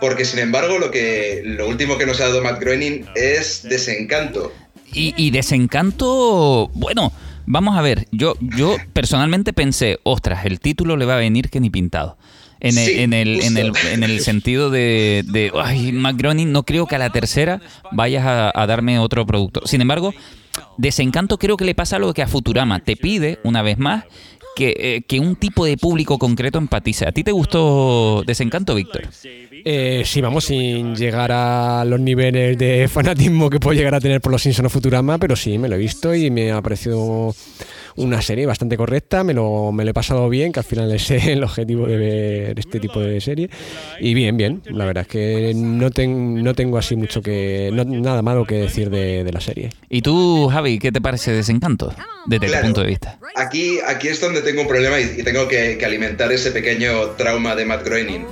porque 0.00 0.24
sin 0.24 0.38
embargo 0.40 0.78
lo 0.78 0.90
que 0.90 1.42
lo 1.44 1.68
último 1.68 1.98
que 1.98 2.06
nos 2.06 2.20
ha 2.20 2.28
dado 2.28 2.42
Matt 2.42 2.60
Groening 2.60 3.06
es 3.14 3.62
desencanto. 3.62 4.52
Y, 4.92 5.30
desencanto, 5.30 6.68
bueno, 6.74 7.12
vamos 7.46 7.78
a 7.78 7.80
ver, 7.80 8.08
yo, 8.10 8.34
yo 8.40 8.76
personalmente 8.92 9.52
pensé, 9.52 10.00
ostras, 10.02 10.44
el 10.44 10.58
título 10.58 10.96
le 10.96 11.04
va 11.04 11.14
a 11.14 11.18
venir 11.18 11.48
que 11.48 11.60
ni 11.60 11.70
pintado. 11.70 12.18
En 12.58 12.76
el, 12.76 12.98
en, 12.98 13.12
el, 13.12 13.40
en, 13.40 13.56
el, 13.56 13.72
en, 13.92 14.02
el, 14.02 14.20
sentido 14.20 14.68
de, 14.68 15.24
de, 15.28 15.52
ay, 15.54 15.92
Matt 15.92 16.16
Groening, 16.16 16.50
no 16.50 16.64
creo 16.64 16.86
que 16.86 16.96
a 16.96 16.98
la 16.98 17.10
tercera 17.10 17.60
vayas 17.92 18.26
a, 18.26 18.50
a 18.52 18.66
darme 18.66 18.98
otro 18.98 19.24
producto. 19.24 19.62
Sin 19.64 19.80
embargo, 19.80 20.12
Desencanto 20.76 21.38
creo 21.38 21.56
que 21.56 21.64
le 21.64 21.74
pasa 21.74 21.98
lo 21.98 22.12
que 22.14 22.22
a 22.22 22.26
Futurama. 22.26 22.80
Te 22.80 22.96
pide, 22.96 23.38
una 23.44 23.62
vez 23.62 23.78
más, 23.78 24.04
eh, 24.58 25.02
que, 25.06 25.20
un 25.20 25.36
tipo 25.36 25.64
de 25.64 25.76
público 25.76 26.18
concreto 26.18 26.58
empatice. 26.58 27.06
¿A 27.06 27.12
ti 27.12 27.24
te 27.24 27.32
gustó 27.32 28.22
Desencanto, 28.26 28.74
Víctor? 28.74 29.08
Eh, 29.64 30.02
sí, 30.04 30.20
vamos, 30.20 30.44
sin 30.44 30.94
llegar 30.94 31.30
a 31.32 31.84
los 31.86 32.00
niveles 32.00 32.58
de 32.58 32.88
fanatismo 32.88 33.48
que 33.48 33.60
puedo 33.60 33.76
llegar 33.76 33.94
a 33.94 34.00
tener 34.00 34.20
por 34.20 34.32
los 34.32 34.42
Simpsons 34.42 34.66
o 34.66 34.70
Futurama, 34.70 35.18
pero 35.18 35.36
sí, 35.36 35.58
me 35.58 35.68
lo 35.68 35.76
he 35.76 35.78
visto 35.78 36.14
y 36.14 36.30
me 36.30 36.52
ha 36.52 36.60
parecido 36.60 37.34
una 38.00 38.22
serie 38.22 38.46
bastante 38.46 38.76
correcta, 38.76 39.22
me 39.24 39.34
lo, 39.34 39.72
me 39.72 39.84
lo 39.84 39.90
he 39.90 39.94
pasado 39.94 40.28
bien, 40.28 40.52
que 40.52 40.60
al 40.60 40.64
final 40.64 40.90
es 40.92 41.10
el 41.10 41.44
objetivo 41.44 41.86
de 41.86 41.96
ver 41.96 42.58
este 42.58 42.80
tipo 42.80 43.00
de 43.00 43.20
serie. 43.20 43.50
Y 44.00 44.14
bien, 44.14 44.36
bien, 44.36 44.62
la 44.66 44.84
verdad 44.84 45.02
es 45.02 45.08
que 45.08 45.52
no, 45.54 45.90
no 45.90 46.54
tengo 46.54 46.78
así 46.78 46.96
mucho 46.96 47.22
que, 47.22 47.70
nada 47.72 48.22
malo 48.22 48.44
que 48.44 48.56
decir 48.56 48.90
de, 48.90 49.30
la 49.30 49.40
serie. 49.40 49.70
¿Y 49.88 50.02
tú, 50.02 50.48
Javi, 50.48 50.78
qué 50.78 50.90
te 50.90 51.00
parece 51.00 51.30
Desencanto, 51.32 51.94
desde 52.26 52.48
tu 52.48 52.60
punto 52.62 52.80
de 52.80 52.86
vista? 52.88 53.18
Aquí, 53.36 53.78
aquí 53.86 54.08
es 54.08 54.20
donde 54.20 54.42
tengo 54.42 54.62
un 54.62 54.68
problema 54.68 54.98
y, 54.98 55.22
tengo 55.22 55.46
que, 55.46 55.78
alimentar 55.84 56.32
ese 56.32 56.50
pequeño 56.50 57.10
trauma 57.10 57.54
de 57.54 57.64
Matt 57.64 57.84
Groening. 57.84 58.26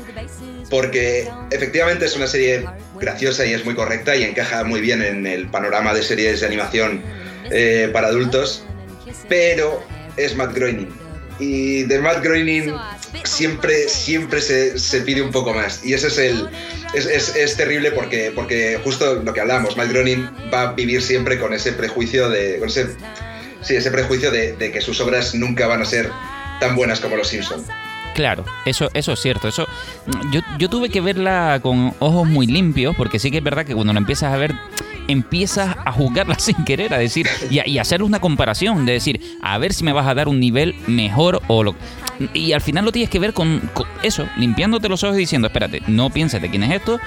Porque 0.71 1.27
efectivamente 1.51 2.05
es 2.05 2.17
una 2.17 2.27
serie 2.27 2.65
graciosa 3.01 3.47
y 3.47 3.55
es 3.55 3.65
muy 3.65 3.75
correcta 3.75 4.17
y 4.17 4.25
encaja 4.25 4.65
muy 4.65 4.81
bien 4.81 5.03
en 5.03 5.27
el 5.27 5.47
panorama 5.49 5.95
de 5.95 6.03
series 6.03 6.41
de 6.41 6.47
animación 6.47 7.01
eh, 7.51 7.89
para 7.93 8.09
adultos, 8.09 8.65
pero 9.29 9.83
es 10.17 10.35
Matt 10.37 10.55
Groening. 10.55 10.89
Y 11.39 11.85
de 11.85 12.01
Matt 12.01 12.23
Groening 12.23 12.75
siempre, 13.25 13.89
siempre 13.89 14.41
se, 14.41 14.79
se 14.79 15.01
pide 15.03 15.23
un 15.23 15.31
poco 15.31 15.55
más. 15.55 15.85
Y 15.85 15.95
ese 15.95 16.09
es 16.09 16.19
el. 16.19 16.49
Es, 16.95 17.07
es, 17.07 17.37
es, 17.37 17.57
terrible 17.57 17.93
porque, 17.93 18.33
porque 18.35 18.81
justo 18.83 19.23
lo 19.23 19.33
que 19.33 19.41
hablamos, 19.41 19.77
Matt 19.77 19.91
Groening 19.91 20.29
va 20.53 20.63
a 20.63 20.73
vivir 20.73 21.03
siempre 21.03 21.39
con 21.39 21.53
ese 21.53 21.73
prejuicio 21.73 22.29
de. 22.29 22.59
Con 22.59 22.69
ese, 22.69 22.89
sí, 23.63 23.77
ese 23.77 23.91
prejuicio 23.91 24.31
de, 24.31 24.55
de 24.55 24.73
que 24.73 24.81
sus 24.81 25.01
obras 25.01 25.35
nunca 25.35 25.67
van 25.67 25.83
a 25.83 25.85
ser 25.85 26.11
tan 26.61 26.75
buenas 26.75 27.01
como 27.01 27.17
Los 27.17 27.29
Simpsons. 27.29 27.67
Claro, 28.19 28.45
eso, 28.65 28.91
eso 28.95 29.13
es 29.13 29.21
cierto. 29.21 29.47
Eso, 29.47 29.65
yo, 30.33 30.41
yo 30.59 30.69
tuve 30.69 30.89
que 30.89 31.01
verla 31.01 31.61
con 31.63 31.95
ojos 32.01 32.27
muy 32.27 32.49
limpios, 32.49 32.97
porque 32.97 33.21
sí 33.21 33.31
que 33.31 33.39
es 33.39 33.45
verdad 33.45 33.65
que 33.65 33.77
cuando 33.77 33.93
la 33.93 34.01
empiezas 34.01 34.35
a 34.35 34.37
ver 34.37 34.57
empiezas 35.07 35.77
a 35.85 35.93
juzgarla 35.93 36.35
sin 36.41 36.65
querer, 36.65 36.93
a 36.93 36.99
decir, 36.99 37.29
y, 37.49 37.61
y 37.71 37.79
hacer 37.79 38.03
una 38.03 38.19
comparación, 38.19 38.87
de 38.87 38.95
decir, 38.95 39.21
a 39.41 39.57
ver 39.59 39.73
si 39.73 39.85
me 39.85 39.93
vas 39.93 40.09
a 40.09 40.15
dar 40.15 40.27
un 40.27 40.41
nivel 40.41 40.75
mejor 40.89 41.41
o 41.47 41.63
lo... 41.63 41.77
Y 42.35 42.51
al 42.51 42.61
final 42.61 42.85
lo 42.85 42.91
tienes 42.91 43.09
que 43.09 43.21
ver 43.21 43.33
con, 43.33 43.71
eso, 44.03 44.29
limpiándote 44.37 44.89
los 44.89 45.05
ojos 45.05 45.17
y 45.17 45.21
diciendo, 45.21 45.47
espérate, 45.47 45.83
no 45.87 46.11
pienses 46.11 46.43
de 46.43 46.51
quién 46.51 46.65
es 46.65 46.73
esto, 46.73 46.99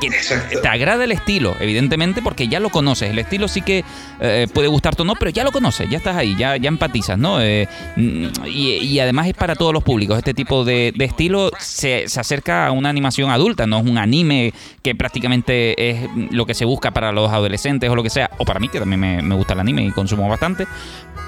que 0.00 0.10
te 0.56 0.68
agrada 0.68 1.04
el 1.04 1.12
estilo, 1.12 1.54
evidentemente, 1.60 2.22
porque 2.22 2.48
ya 2.48 2.60
lo 2.60 2.70
conoces. 2.70 3.10
El 3.10 3.18
estilo 3.18 3.48
sí 3.48 3.62
que 3.62 3.84
eh, 4.20 4.46
puede 4.52 4.68
gustarte 4.68 5.02
o 5.02 5.04
no, 5.04 5.14
pero 5.14 5.30
ya 5.30 5.44
lo 5.44 5.52
conoces, 5.52 5.88
ya 5.88 5.98
estás 5.98 6.16
ahí, 6.16 6.34
ya, 6.36 6.56
ya 6.56 6.68
empatizas, 6.68 7.18
¿no? 7.18 7.40
Eh, 7.40 7.68
mm, 7.96 8.26
y, 8.46 8.98
además 8.98 9.26
es 9.28 9.34
para 9.34 9.54
todos 9.54 9.72
los 9.72 9.82
públicos. 9.82 10.18
Este 10.18 10.34
tipo 10.34 10.64
de, 10.64 10.92
estilo 10.98 11.50
se, 11.58 12.08
se, 12.08 12.20
acerca 12.20 12.66
a 12.66 12.72
una 12.72 12.88
animación 12.88 13.30
adulta, 13.30 13.66
no 13.66 13.78
es 13.78 13.86
un 13.86 13.98
anime 13.98 14.52
que 14.82 14.94
prácticamente 14.94 15.90
es 15.90 16.08
lo 16.30 16.46
que 16.46 16.54
se 16.54 16.64
busca 16.64 16.90
para 16.90 17.12
los 17.12 17.30
adolescentes 17.30 17.88
o 17.90 17.94
lo 17.94 18.02
que 18.02 18.10
sea, 18.10 18.30
o 18.38 18.44
para 18.44 18.60
mí, 18.60 18.68
que 18.68 18.78
también 18.78 19.00
me, 19.00 19.22
me 19.22 19.34
gusta 19.34 19.54
el 19.54 19.60
anime 19.60 19.84
y 19.84 19.90
consumo 19.90 20.28
bastante, 20.28 20.66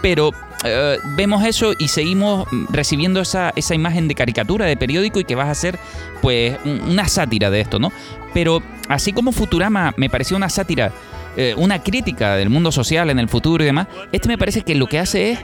pero 0.03 0.33
eh, 0.65 0.99
vemos 1.17 1.45
eso 1.45 1.73
y 1.79 1.89
seguimos 1.89 2.47
recibiendo 2.71 3.21
esa, 3.21 3.53
esa 3.57 3.75
imagen 3.75 4.09
de 4.09 4.15
caricatura, 4.15 4.67
de 4.67 4.77
periódico 4.77 5.21
y 5.21 5.25
que 5.25 5.35
vas 5.35 5.49
a 5.49 5.53
hacer 5.53 5.79
pues 6.21 6.57
una 6.65 7.09
sátira 7.09 7.51
de 7.51 7.61
esto, 7.61 7.79
¿no? 7.79 7.93
Pero 8.33 8.63
así 8.89 9.13
como 9.13 9.33
Futurama 9.33 9.93
me 9.97 10.09
pareció 10.09 10.37
una 10.37 10.49
sátira, 10.49 10.93
eh, 11.37 11.55
una 11.57 11.83
crítica 11.83 12.37
del 12.37 12.51
mundo 12.51 12.73
social 12.73 13.11
en 13.11 13.19
el 13.19 13.29
futuro 13.29 13.63
y 13.65 13.67
demás, 13.67 13.89
este 14.13 14.29
me 14.29 14.39
parece 14.39 14.63
que 14.63 14.75
lo 14.75 14.87
que 14.87 14.99
hace 14.99 15.33
es 15.33 15.39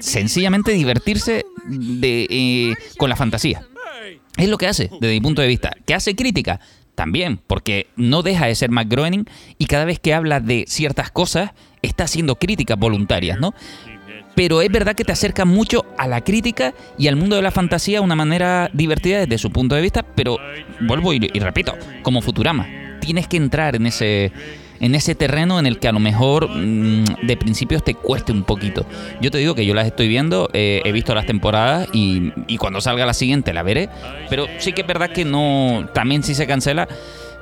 sencillamente 0.00 0.72
divertirse 0.72 1.44
de, 1.66 2.26
eh, 2.28 2.74
con 2.98 3.08
la 3.08 3.16
fantasía. 3.16 3.62
Es 4.36 4.48
lo 4.48 4.58
que 4.58 4.66
hace, 4.66 4.90
desde 5.00 5.14
mi 5.14 5.20
punto 5.20 5.42
de 5.42 5.48
vista. 5.48 5.72
¿Que 5.86 5.94
hace 5.94 6.16
crítica? 6.16 6.60
También, 6.94 7.40
porque 7.46 7.86
no 7.96 8.22
deja 8.22 8.46
de 8.46 8.54
ser 8.54 8.70
McGroening 8.70 9.26
y 9.58 9.66
cada 9.66 9.84
vez 9.84 9.98
que 9.98 10.12
habla 10.12 10.40
de 10.40 10.64
ciertas 10.66 11.10
cosas 11.10 11.52
está 11.82 12.04
haciendo 12.04 12.36
críticas 12.36 12.78
voluntarias, 12.78 13.38
¿no? 13.40 13.54
Pero 14.34 14.62
es 14.62 14.70
verdad 14.70 14.94
que 14.94 15.04
te 15.04 15.12
acerca 15.12 15.44
mucho 15.44 15.84
a 15.98 16.06
la 16.06 16.22
crítica 16.22 16.74
y 16.98 17.08
al 17.08 17.16
mundo 17.16 17.36
de 17.36 17.42
la 17.42 17.50
fantasía 17.50 17.98
de 17.98 18.04
una 18.04 18.16
manera 18.16 18.70
divertida 18.72 19.20
desde 19.20 19.38
su 19.38 19.50
punto 19.50 19.74
de 19.74 19.82
vista, 19.82 20.02
pero 20.02 20.38
vuelvo 20.80 21.12
y, 21.12 21.18
repito, 21.18 21.76
como 22.02 22.20
Futurama, 22.22 22.66
tienes 23.00 23.28
que 23.28 23.36
entrar 23.36 23.76
en 23.76 23.86
ese 23.86 24.32
en 24.80 24.94
ese 24.94 25.14
terreno 25.14 25.58
en 25.58 25.66
el 25.66 25.78
que 25.78 25.88
a 25.88 25.92
lo 25.92 26.00
mejor 26.00 26.48
mm, 26.48 27.26
de 27.26 27.36
principios 27.36 27.84
te 27.84 27.92
cueste 27.92 28.32
un 28.32 28.44
poquito. 28.44 28.86
Yo 29.20 29.30
te 29.30 29.36
digo 29.36 29.54
que 29.54 29.66
yo 29.66 29.74
las 29.74 29.86
estoy 29.86 30.08
viendo, 30.08 30.48
eh, 30.54 30.80
he 30.86 30.90
visto 30.90 31.14
las 31.14 31.26
temporadas 31.26 31.86
y, 31.92 32.32
y 32.46 32.56
cuando 32.56 32.80
salga 32.80 33.04
la 33.04 33.12
siguiente 33.12 33.52
la 33.52 33.62
veré, 33.62 33.90
pero 34.30 34.46
sí 34.56 34.72
que 34.72 34.80
es 34.80 34.86
verdad 34.86 35.10
que 35.10 35.26
no, 35.26 35.86
también 35.92 36.22
si 36.22 36.34
se 36.34 36.46
cancela 36.46 36.88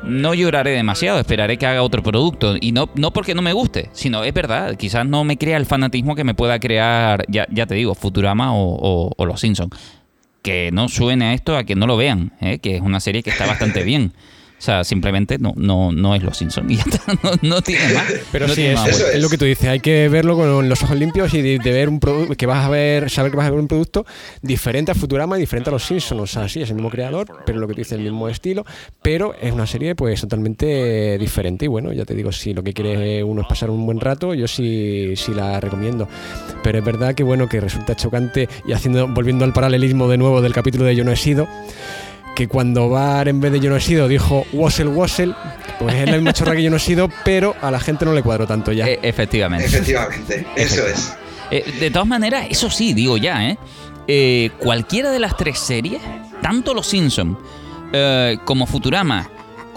no 0.02 0.34
lloraré 0.34 0.70
demasiado, 0.70 1.18
esperaré 1.18 1.56
que 1.56 1.66
haga 1.66 1.82
otro 1.82 2.02
producto. 2.02 2.56
Y 2.60 2.72
no, 2.72 2.88
no 2.94 3.12
porque 3.12 3.34
no 3.34 3.42
me 3.42 3.52
guste, 3.52 3.90
sino 3.92 4.24
es 4.24 4.32
verdad, 4.32 4.76
quizás 4.76 5.06
no 5.06 5.24
me 5.24 5.36
crea 5.36 5.56
el 5.56 5.66
fanatismo 5.66 6.14
que 6.14 6.24
me 6.24 6.34
pueda 6.34 6.58
crear, 6.58 7.24
ya, 7.28 7.46
ya 7.50 7.66
te 7.66 7.74
digo, 7.74 7.94
Futurama 7.94 8.54
o, 8.54 9.12
o, 9.16 9.26
Los 9.26 9.40
Simpsons. 9.40 9.74
Que 10.42 10.70
no 10.72 10.88
suene 10.88 11.26
a 11.26 11.34
esto 11.34 11.56
a 11.56 11.64
que 11.64 11.74
no 11.74 11.86
lo 11.86 11.96
vean, 11.96 12.32
¿eh? 12.40 12.58
que 12.58 12.76
es 12.76 12.80
una 12.80 13.00
serie 13.00 13.22
que 13.22 13.30
está 13.30 13.46
bastante 13.46 13.82
bien. 13.82 14.12
O 14.58 14.60
sea, 14.60 14.82
simplemente 14.82 15.38
no, 15.38 15.52
no, 15.56 15.92
no 15.92 16.16
es 16.16 16.22
Los 16.22 16.36
Simpsons. 16.36 16.70
Y 16.70 16.78
no, 17.46 17.62
tiene 17.62 17.94
más. 17.94 18.04
Pero 18.32 18.48
sí, 18.48 18.66
es, 18.66 19.20
lo 19.20 19.28
que 19.28 19.38
tú 19.38 19.44
dices. 19.44 19.68
Hay 19.68 19.78
que 19.78 20.08
verlo 20.08 20.36
con 20.36 20.68
los 20.68 20.82
ojos 20.82 20.96
limpios 20.96 21.32
y 21.32 21.42
de, 21.42 21.58
ver 21.58 21.88
un 21.88 22.00
producto 22.00 22.34
que 22.34 22.46
vas 22.46 22.66
a 22.66 22.68
ver, 22.68 23.08
saber 23.08 23.30
que 23.30 23.36
vas 23.36 23.46
a 23.46 23.50
ver 23.50 23.60
un 23.60 23.68
producto 23.68 24.04
diferente 24.42 24.90
a 24.90 24.96
Futurama 24.96 25.36
y 25.36 25.40
diferente 25.40 25.70
a 25.70 25.72
Los 25.72 25.84
Simpsons. 25.84 26.20
O 26.20 26.26
sea, 26.26 26.48
sí, 26.48 26.60
es 26.60 26.70
el 26.70 26.74
mismo 26.74 26.90
creador, 26.90 27.42
pero 27.46 27.60
lo 27.60 27.68
que 27.68 27.74
tú 27.74 27.80
dices, 27.80 27.92
el 27.92 28.02
mismo 28.02 28.28
estilo. 28.28 28.66
Pero 29.00 29.34
es 29.40 29.52
una 29.52 29.66
serie 29.66 29.94
pues 29.94 30.20
totalmente 30.22 31.18
diferente. 31.18 31.66
Y 31.66 31.68
bueno, 31.68 31.92
ya 31.92 32.04
te 32.04 32.14
digo, 32.14 32.32
si 32.32 32.52
lo 32.52 32.64
que 32.64 32.72
quiere 32.72 33.22
uno 33.22 33.42
es 33.42 33.46
pasar 33.46 33.70
un 33.70 33.86
buen 33.86 34.00
rato, 34.00 34.34
yo 34.34 34.48
sí, 34.48 35.14
sí 35.14 35.34
la 35.34 35.60
recomiendo. 35.60 36.08
Pero 36.64 36.78
es 36.78 36.84
verdad 36.84 37.14
que 37.14 37.22
bueno, 37.22 37.48
que 37.48 37.60
resulta 37.60 37.94
chocante 37.94 38.48
y 38.66 38.72
haciendo, 38.72 39.06
volviendo 39.06 39.44
al 39.44 39.52
paralelismo 39.52 40.08
de 40.08 40.18
nuevo 40.18 40.42
del 40.42 40.52
capítulo 40.52 40.84
de 40.84 40.96
Yo 40.96 41.04
no 41.04 41.12
he 41.12 41.16
sido 41.16 41.46
que 42.38 42.46
cuando 42.46 42.88
Bar 42.88 43.26
en 43.26 43.40
vez 43.40 43.50
de 43.50 43.58
yo 43.58 43.68
no 43.68 43.74
he 43.74 43.80
sido 43.80 44.06
dijo 44.06 44.46
Wassel 44.52 44.86
Wassel, 44.86 45.34
pues 45.80 45.92
es 45.96 46.06
la 46.06 46.12
misma 46.12 46.32
chorra 46.32 46.54
que 46.54 46.62
yo 46.62 46.70
no 46.70 46.76
he 46.76 46.80
sido, 46.80 47.10
pero 47.24 47.56
a 47.60 47.68
la 47.72 47.80
gente 47.80 48.04
no 48.04 48.14
le 48.14 48.22
cuadró 48.22 48.46
tanto 48.46 48.70
ya. 48.70 48.86
E, 48.86 49.00
efectivamente. 49.02 49.66
Efectivamente, 49.66 50.46
eso 50.54 50.86
es. 50.86 51.16
Eh, 51.50 51.64
de 51.80 51.90
todas 51.90 52.06
maneras, 52.06 52.46
eso 52.48 52.70
sí, 52.70 52.92
digo 52.92 53.16
ya, 53.16 53.44
¿eh? 53.44 53.58
¿eh? 54.06 54.50
cualquiera 54.60 55.10
de 55.10 55.18
las 55.18 55.36
tres 55.36 55.58
series, 55.58 56.00
tanto 56.40 56.74
Los 56.74 56.86
Simpsons 56.86 57.38
eh, 57.92 58.38
como 58.44 58.68
Futurama 58.68 59.28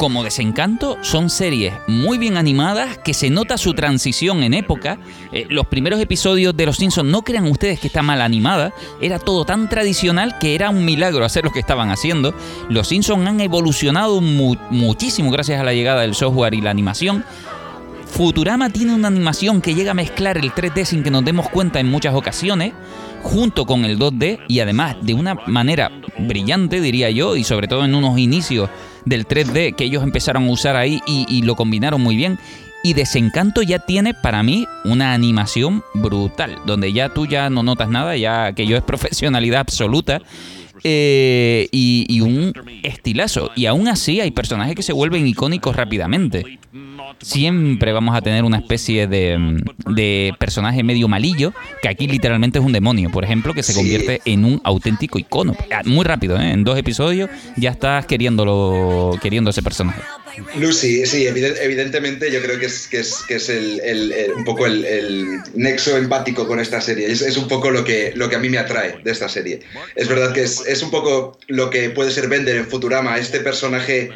como 0.01 0.23
Desencanto 0.23 0.97
son 1.03 1.29
series 1.29 1.75
muy 1.85 2.17
bien 2.17 2.35
animadas, 2.35 2.97
que 2.97 3.13
se 3.13 3.29
nota 3.29 3.59
su 3.59 3.75
transición 3.75 4.41
en 4.41 4.55
época. 4.55 4.97
Eh, 5.31 5.45
los 5.47 5.67
primeros 5.67 6.01
episodios 6.01 6.57
de 6.57 6.65
Los 6.65 6.77
Simpsons, 6.77 7.07
no 7.07 7.21
crean 7.21 7.45
ustedes 7.45 7.79
que 7.79 7.85
está 7.85 8.01
mal 8.01 8.19
animada, 8.19 8.73
era 8.99 9.19
todo 9.19 9.45
tan 9.45 9.69
tradicional 9.69 10.39
que 10.39 10.55
era 10.55 10.71
un 10.71 10.85
milagro 10.85 11.23
hacer 11.23 11.43
lo 11.43 11.51
que 11.51 11.59
estaban 11.59 11.91
haciendo. 11.91 12.33
Los 12.67 12.87
Simpsons 12.87 13.27
han 13.27 13.41
evolucionado 13.41 14.21
muchísimo 14.21 15.29
gracias 15.29 15.61
a 15.61 15.63
la 15.63 15.71
llegada 15.71 16.01
del 16.01 16.15
software 16.15 16.55
y 16.55 16.61
la 16.61 16.71
animación. 16.71 17.23
Futurama 18.07 18.71
tiene 18.71 18.95
una 18.95 19.07
animación 19.07 19.61
que 19.61 19.75
llega 19.75 19.91
a 19.91 19.93
mezclar 19.93 20.39
el 20.39 20.51
3D 20.51 20.83
sin 20.83 21.03
que 21.03 21.11
nos 21.11 21.23
demos 21.23 21.47
cuenta 21.47 21.79
en 21.79 21.91
muchas 21.91 22.15
ocasiones, 22.15 22.73
junto 23.21 23.67
con 23.67 23.85
el 23.85 23.99
2D 23.99 24.39
y 24.47 24.61
además 24.61 24.95
de 25.03 25.13
una 25.13 25.35
manera 25.45 25.91
brillante, 26.17 26.81
diría 26.81 27.11
yo, 27.11 27.35
y 27.35 27.43
sobre 27.43 27.67
todo 27.67 27.85
en 27.85 27.93
unos 27.93 28.17
inicios 28.17 28.67
del 29.05 29.27
3D 29.27 29.75
que 29.75 29.83
ellos 29.83 30.03
empezaron 30.03 30.47
a 30.47 30.51
usar 30.51 30.75
ahí 30.75 31.01
y, 31.05 31.41
lo 31.43 31.55
combinaron 31.55 32.01
muy 32.01 32.15
bien. 32.15 32.39
Y 32.83 32.93
Desencanto 32.93 33.61
ya 33.61 33.79
tiene 33.79 34.13
para 34.13 34.41
mí 34.41 34.65
una 34.85 35.13
animación 35.13 35.83
brutal, 35.93 36.57
donde 36.65 36.91
ya 36.93 37.09
tú 37.09 37.27
ya 37.27 37.49
no 37.49 37.61
notas 37.61 37.89
nada, 37.89 38.15
ya 38.17 38.53
que 38.53 38.65
yo 38.65 38.77
es 38.77 38.83
profesionalidad 38.91 39.61
absoluta. 39.61 40.21
Eh, 40.83 41.67
y, 41.71 42.05
y, 42.09 42.21
un 42.21 42.53
estilazo. 42.83 43.51
Y 43.55 43.65
aún 43.67 43.87
así 43.87 44.19
hay 44.19 44.31
personajes 44.31 44.75
que 44.75 44.83
se 44.83 44.93
vuelven 44.93 45.27
icónicos 45.27 45.75
rápidamente 45.75 46.59
siempre 47.21 47.91
vamos 47.91 48.15
a 48.15 48.21
tener 48.21 48.43
una 48.43 48.57
especie 48.57 49.07
de, 49.07 49.63
de, 49.87 50.33
personaje 50.39 50.83
medio 50.83 51.07
malillo, 51.07 51.53
que 51.81 51.89
aquí 51.89 52.07
literalmente 52.07 52.59
es 52.59 52.65
un 52.65 52.71
demonio, 52.71 53.09
por 53.11 53.23
ejemplo, 53.23 53.53
que 53.53 53.63
se 53.63 53.73
convierte 53.73 54.21
en 54.25 54.45
un 54.45 54.61
auténtico 54.63 55.19
icono. 55.19 55.55
Ah, 55.71 55.81
muy 55.85 56.05
rápido, 56.05 56.39
¿eh? 56.39 56.51
en 56.51 56.63
dos 56.63 56.77
episodios 56.77 57.29
ya 57.57 57.71
estás 57.71 58.05
queriéndolo, 58.05 59.17
queriendo 59.21 59.49
ese 59.49 59.61
personaje. 59.61 60.01
Lucy, 60.55 61.05
sí, 61.05 61.27
evidentemente 61.27 62.31
yo 62.31 62.41
creo 62.41 62.59
que 62.59 62.65
es, 62.65 62.87
que 62.87 62.99
es, 62.99 63.23
que 63.27 63.35
el, 63.35 64.33
un 64.35 64.43
poco 64.43 64.65
el, 64.65 65.39
nexo 65.53 65.97
empático 65.97 66.47
con 66.47 66.59
esta 66.59 66.81
serie. 66.81 67.07
Es, 67.11 67.37
un 67.37 67.47
poco 67.47 67.71
lo 67.71 67.83
que, 67.83 68.13
lo 68.15 68.29
que 68.29 68.35
a 68.35 68.39
mí 68.39 68.49
me 68.49 68.57
atrae 68.57 68.99
de 69.03 69.11
esta 69.11 69.27
serie. 69.27 69.61
Es 69.95 70.07
verdad 70.07 70.33
que 70.33 70.43
es, 70.43 70.83
un 70.83 70.91
poco 70.91 71.37
lo 71.47 71.69
que 71.69 71.89
puede 71.89 72.11
ser 72.11 72.27
Bender 72.27 72.55
en 72.55 72.67
Futurama, 72.67 73.17
este 73.17 73.39
personaje 73.39 74.11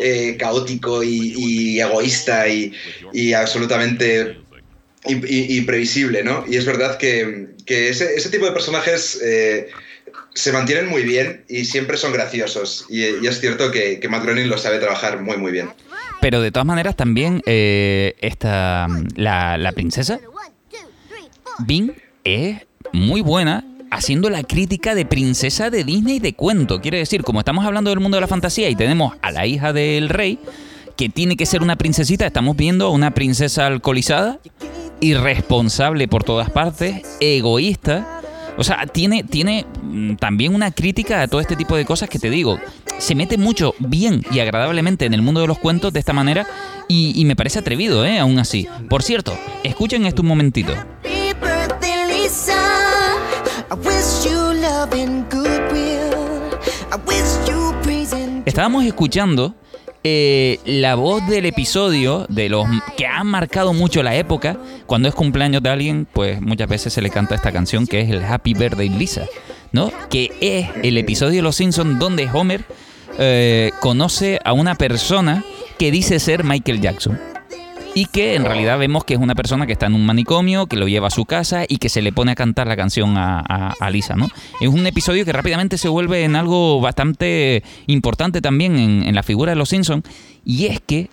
eh, 0.00 0.36
caótico 0.38 1.02
y, 1.02 1.80
egoísta 1.80 2.48
y, 2.48 2.72
absolutamente 3.34 4.38
imprevisible, 5.06 6.22
¿no? 6.22 6.44
Y 6.48 6.56
es 6.56 6.64
verdad 6.64 6.98
que, 6.98 7.48
ese, 7.66 8.28
tipo 8.30 8.46
de 8.46 8.52
personajes 8.52 9.20
eh, 9.22 9.68
se 10.38 10.52
mantienen 10.52 10.88
muy 10.88 11.02
bien 11.02 11.44
y 11.48 11.64
siempre 11.64 11.96
son 11.96 12.12
graciosos. 12.12 12.86
Y, 12.88 13.02
es 13.26 13.40
cierto 13.40 13.72
que, 13.72 13.98
que 13.98 14.08
lo 14.08 14.58
sabe 14.58 14.78
trabajar 14.78 15.20
muy, 15.20 15.36
muy 15.36 15.50
bien. 15.50 15.70
Pero 16.20 16.40
de 16.40 16.52
todas 16.52 16.66
maneras 16.66 16.94
también 16.94 17.42
eh, 17.44 18.14
esta, 18.20 18.86
la, 19.16 19.58
la 19.58 19.72
princesa, 19.72 20.20
Bing, 21.66 21.92
es 22.22 22.58
muy 22.92 23.20
buena 23.20 23.64
haciendo 23.90 24.30
la 24.30 24.44
crítica 24.44 24.94
de 24.94 25.04
princesa 25.04 25.70
de 25.70 25.82
Disney 25.82 26.20
de 26.20 26.34
cuento. 26.34 26.80
Quiere 26.80 26.98
decir, 26.98 27.24
como 27.24 27.40
estamos 27.40 27.64
hablando 27.64 27.90
del 27.90 27.98
mundo 27.98 28.16
de 28.16 28.20
la 28.20 28.28
fantasía 28.28 28.68
y 28.68 28.76
tenemos 28.76 29.14
a 29.22 29.32
la 29.32 29.46
hija 29.46 29.72
del 29.72 30.08
rey, 30.08 30.38
que 30.96 31.08
tiene 31.08 31.36
que 31.36 31.46
ser 31.46 31.62
una 31.62 31.76
princesita, 31.76 32.26
estamos 32.26 32.56
viendo 32.56 32.86
a 32.86 32.90
una 32.90 33.12
princesa 33.12 33.66
alcoholizada, 33.66 34.38
irresponsable 35.00 36.06
por 36.06 36.22
todas 36.22 36.50
partes, 36.50 37.02
egoísta. 37.18 38.17
O 38.58 38.64
sea, 38.64 38.86
tiene, 38.86 39.22
tiene 39.22 39.64
mm, 39.82 40.16
también 40.16 40.52
una 40.52 40.72
crítica 40.72 41.22
a 41.22 41.28
todo 41.28 41.40
este 41.40 41.54
tipo 41.54 41.76
de 41.76 41.84
cosas 41.84 42.10
que 42.10 42.18
te 42.18 42.28
digo. 42.28 42.58
Se 42.98 43.14
mete 43.14 43.38
mucho 43.38 43.74
bien 43.78 44.24
y 44.32 44.40
agradablemente 44.40 45.06
en 45.06 45.14
el 45.14 45.22
mundo 45.22 45.40
de 45.40 45.46
los 45.46 45.58
cuentos 45.58 45.92
de 45.92 46.00
esta 46.00 46.12
manera 46.12 46.44
y, 46.88 47.24
me 47.24 47.36
parece 47.36 47.60
atrevido, 47.60 48.04
¿eh? 48.04 48.18
Aún 48.18 48.40
así. 48.40 48.66
Por 48.90 49.04
cierto, 49.04 49.38
escuchen 49.62 50.06
esto 50.06 50.22
un 50.22 50.28
momentito. 50.28 50.74
Estábamos 58.44 58.84
escuchando 58.84 59.54
eh, 60.04 60.60
la 60.64 60.94
voz 60.94 61.26
del 61.26 61.46
episodio 61.46 62.26
de 62.28 62.48
los 62.48 62.66
que 62.96 63.06
han 63.06 63.26
marcado 63.26 63.72
mucho 63.72 64.02
la 64.02 64.16
época. 64.16 64.56
Cuando 64.86 65.08
es 65.08 65.14
cumpleaños 65.14 65.62
de 65.62 65.70
alguien, 65.70 66.06
pues 66.12 66.40
muchas 66.40 66.68
veces 66.68 66.92
se 66.92 67.02
le 67.02 67.10
canta 67.10 67.34
esta 67.34 67.52
canción 67.52 67.86
que 67.86 68.00
es 68.00 68.10
el 68.10 68.24
Happy 68.24 68.54
Birthday 68.54 68.88
Lisa, 68.88 69.26
¿no? 69.72 69.92
Que 70.10 70.32
es 70.40 70.68
el 70.82 70.96
episodio 70.98 71.36
de 71.36 71.42
Los 71.42 71.56
Simpsons 71.56 71.98
donde 71.98 72.28
Homer 72.32 72.64
eh, 73.18 73.70
conoce 73.80 74.38
a 74.44 74.52
una 74.52 74.76
persona 74.76 75.44
que 75.78 75.90
dice 75.90 76.18
ser 76.18 76.44
Michael 76.44 76.80
Jackson 76.80 77.18
y 77.98 78.06
que 78.06 78.36
en 78.36 78.44
realidad 78.44 78.78
vemos 78.78 79.02
que 79.02 79.14
es 79.14 79.20
una 79.20 79.34
persona 79.34 79.66
que 79.66 79.72
está 79.72 79.86
en 79.86 79.94
un 79.94 80.06
manicomio, 80.06 80.68
que 80.68 80.76
lo 80.76 80.86
lleva 80.86 81.08
a 81.08 81.10
su 81.10 81.24
casa 81.24 81.64
y 81.66 81.78
que 81.78 81.88
se 81.88 82.00
le 82.00 82.12
pone 82.12 82.30
a 82.30 82.34
cantar 82.36 82.68
la 82.68 82.76
canción 82.76 83.14
a, 83.16 83.90
Lisa, 83.90 84.14
¿no? 84.14 84.28
Es 84.60 84.68
un 84.68 84.86
episodio 84.86 85.24
que 85.24 85.32
rápidamente 85.32 85.78
se 85.78 85.88
vuelve 85.88 86.22
en 86.22 86.36
algo 86.36 86.80
bastante 86.80 87.64
importante 87.88 88.40
también 88.40 88.78
en, 88.78 89.14
la 89.16 89.24
figura 89.24 89.50
de 89.50 89.56
los 89.56 89.70
Simpsons 89.70 90.04
y 90.44 90.66
es 90.66 90.80
que 90.80 91.10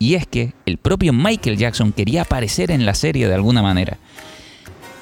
y 0.00 0.14
es 0.14 0.26
que 0.26 0.54
el 0.66 0.78
propio 0.78 1.12
Michael 1.12 1.56
Jackson 1.56 1.92
quería 1.92 2.22
aparecer 2.22 2.72
en 2.72 2.84
la 2.84 2.94
serie 2.94 3.28
de 3.28 3.34
alguna 3.34 3.62
manera. 3.62 3.96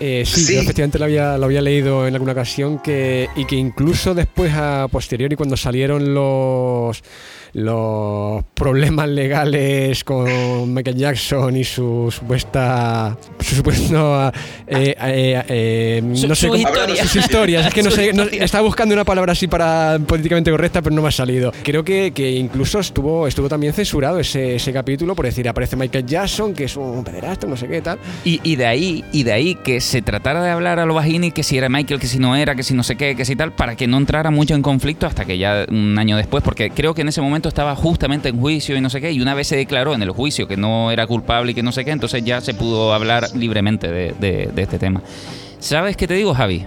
Eh, 0.01 0.25
sí, 0.27 0.55
efectivamente 0.57 0.99
lo 0.99 1.07
había, 1.07 1.39
lo 1.39 1.47
había 1.47 1.63
leído 1.63 2.07
en 2.07 2.13
alguna 2.13 2.33
ocasión 2.33 2.79
que, 2.79 3.29
y 3.37 3.47
que 3.47 3.57
incluso 3.57 4.13
después, 4.13 4.53
a 4.53 4.87
posteriori, 4.91 5.35
cuando 5.35 5.57
salieron 5.57 6.13
los 6.13 7.03
los 7.55 8.45
problemas 8.55 9.09
legales 9.09 10.05
con 10.05 10.73
Michael 10.73 10.97
Jackson 10.97 11.57
y 11.57 11.65
su 11.65 12.09
supuesta 12.11 13.17
su 13.41 13.57
supuesto 13.57 14.33
eh, 14.67 14.95
eh, 14.99 15.45
eh, 15.49 16.03
no 16.03 16.35
sé 16.35 16.49
sus 16.49 17.17
historias. 17.17 17.67
Es 17.67 17.75
que 17.75 17.83
no 17.83 17.91
sé 17.91 18.13
estaba 18.43 18.65
buscando 18.65 18.95
una 18.95 19.05
palabra 19.05 19.33
así 19.33 19.49
para 19.49 19.99
políticamente 20.07 20.51
correcta 20.51 20.81
pero 20.81 20.95
no 20.95 21.03
me 21.03 21.09
ha 21.09 21.13
salido. 21.13 21.53
Creo 21.63 21.85
que, 21.85 22.13
que 22.13 22.31
incluso 22.31 22.81
estuvo 22.81 23.27
estuvo 23.27 23.49
también 23.49 23.75
censurado 23.75 24.19
ese, 24.19 24.57
ese, 24.57 24.73
capítulo 24.73 25.15
por 25.15 25.27
decir 25.27 25.47
aparece 25.49 25.77
Michael 25.77 26.07
Jackson 26.07 26.55
que 26.55 26.65
es 26.65 26.77
un 26.77 27.05
pederasta 27.05 27.47
no 27.47 27.57
sé 27.57 27.69
qué 27.69 27.83
tal. 27.83 27.99
Y, 28.25 28.41
y, 28.43 28.57
de 28.57 28.67
ahí 28.67 29.05
y 29.13 29.25
de 29.25 29.33
ahí 29.33 29.55
que 29.57 29.81
se 29.81 30.01
tratara 30.01 30.43
de 30.43 30.51
hablar 30.51 30.79
a 30.79 30.87
lo 30.87 30.95
bajini 30.95 31.33
que 31.33 31.43
si 31.43 31.59
era 31.59 31.69
Michael 31.69 32.01
que 32.01 32.07
si 32.07 32.19
no 32.19 32.35
era 32.35 32.55
que 32.55 32.63
si 32.63 32.73
no 32.73 32.83
sé 32.83 32.97
qué 32.97 33.15
que 33.15 33.27
si 33.27 33.37
tal 33.37 33.53
para 33.53 33.77
que 33.77 33.87
no 33.87 33.99
entrara 33.99 34.31
mucho 34.31 34.55
en 34.55 34.63
conflicto 34.63 35.07
hasta 35.07 35.27
que 35.27 35.37
ya 35.37 35.67
un 35.69 35.99
año 35.99 36.17
después 36.17 36.43
porque 36.43 36.71
creo 36.71 36.95
que 36.95 37.03
en 37.03 37.09
ese 37.09 37.21
momento 37.21 37.42
estaba 37.49 37.75
justamente 37.77 38.29
en 38.29 38.41
juicio 38.41 38.77
y 38.77 38.81
no 38.81 38.91
sé 38.91 39.01
qué, 39.01 39.13
y 39.13 39.21
una 39.21 39.35
vez 39.35 39.49
se 39.49 39.57
declaró 39.57 39.95
en 39.95 40.03
el 40.03 40.11
juicio 40.11 40.49
que 40.49 40.57
no 40.57 40.91
era 40.91 41.07
culpable 41.07 41.53
y 41.53 41.55
que 41.55 41.63
no 41.63 41.73
sé 41.73 41.85
qué, 41.85 41.91
entonces 41.91 42.25
ya 42.25 42.41
se 42.41 42.55
pudo 42.55 42.93
hablar 42.93 43.29
libremente 43.35 43.91
de, 43.91 44.51
este 44.57 44.79
tema. 44.79 45.03
¿Sabes 45.59 45.97
qué 45.97 46.07
te 46.07 46.15
digo, 46.15 46.35
Javi? 46.35 46.67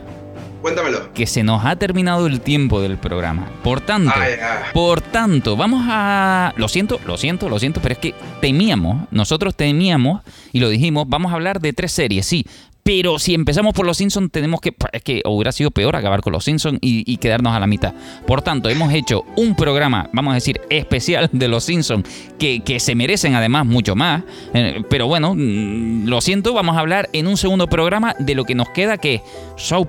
cuéntamelo. 0.61 1.13
Que 1.13 1.27
se 1.27 1.43
nos 1.43 1.63
ha 1.63 1.75
terminado 1.75 2.25
el 2.25 2.41
tiempo 2.41 2.81
del 2.81 2.97
programa. 2.97 3.51
Por 3.63 3.81
tanto, 3.81 4.11
por 4.73 4.99
tanto, 4.99 5.55
vamos 5.55 5.85
a. 5.87 6.53
Lo 6.57 6.67
siento, 6.67 6.99
lo 7.05 7.17
siento, 7.17 7.49
lo 7.49 7.59
siento, 7.59 7.81
pero 7.81 7.93
es 7.93 7.99
que 7.99 8.15
temíamos, 8.41 9.07
nosotros 9.11 9.53
temíamos, 9.53 10.23
y 10.53 10.59
lo 10.59 10.69
dijimos, 10.69 11.05
vamos 11.07 11.31
a 11.31 11.35
hablar 11.35 11.59
de 11.59 11.71
tres 11.71 11.91
series, 11.91 12.25
sí, 12.25 12.47
pero 12.85 13.17
si 13.17 13.33
empezamos 13.33 13.73
por 13.73 13.87
los 13.87 13.97
Simpsons, 13.97 14.31
tenemos 14.31 14.61
que. 14.61 14.71
Es 14.91 15.01
que 15.01 15.23
hubiera 15.25 15.51
sido 15.51 15.71
peor 15.71 15.95
acabar 15.95 16.21
con 16.21 16.31
los 16.33 16.43
Simpsons 16.43 16.77
y, 16.81 17.17
quedarnos 17.17 17.55
a 17.55 17.59
la 17.59 17.65
mitad. 17.65 17.95
Por 18.27 18.43
tanto, 18.43 18.69
hemos 18.69 18.93
hecho 18.93 19.23
un 19.35 19.55
programa, 19.55 20.07
vamos 20.13 20.33
a 20.33 20.35
decir, 20.35 20.61
especial 20.69 21.27
de 21.31 21.47
los 21.47 21.63
Simpsons, 21.63 22.07
que, 22.37 22.61
se 22.79 22.93
merecen 22.93 23.33
además 23.33 23.65
mucho 23.65 23.95
más. 23.95 24.21
Eh, 24.53 24.83
pero 24.87 25.07
bueno, 25.07 25.33
mm, 25.33 26.05
lo 26.05 26.21
siento, 26.21 26.53
vamos 26.53 26.77
a 26.77 26.81
hablar 26.81 27.09
en 27.11 27.25
un 27.25 27.37
segundo 27.37 27.65
programa 27.65 28.15
de 28.19 28.35
lo 28.35 28.43
que 28.43 28.53
nos 28.53 28.69
queda, 28.69 28.99
que 28.99 29.15
es 29.15 29.21
South 29.57 29.87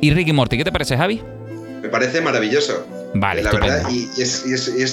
y 0.00 0.12
Ricky 0.12 0.32
Morty. 0.32 0.56
¿Qué 0.56 0.64
te 0.64 0.70
parece, 0.70 0.96
Javi? 0.96 1.20
Me 1.82 1.88
parece 1.88 2.20
maravilloso. 2.20 3.01
Vale, 3.14 3.42
la 3.42 3.52
verdad, 3.52 3.90
y, 3.90 4.08
es, 4.20 4.42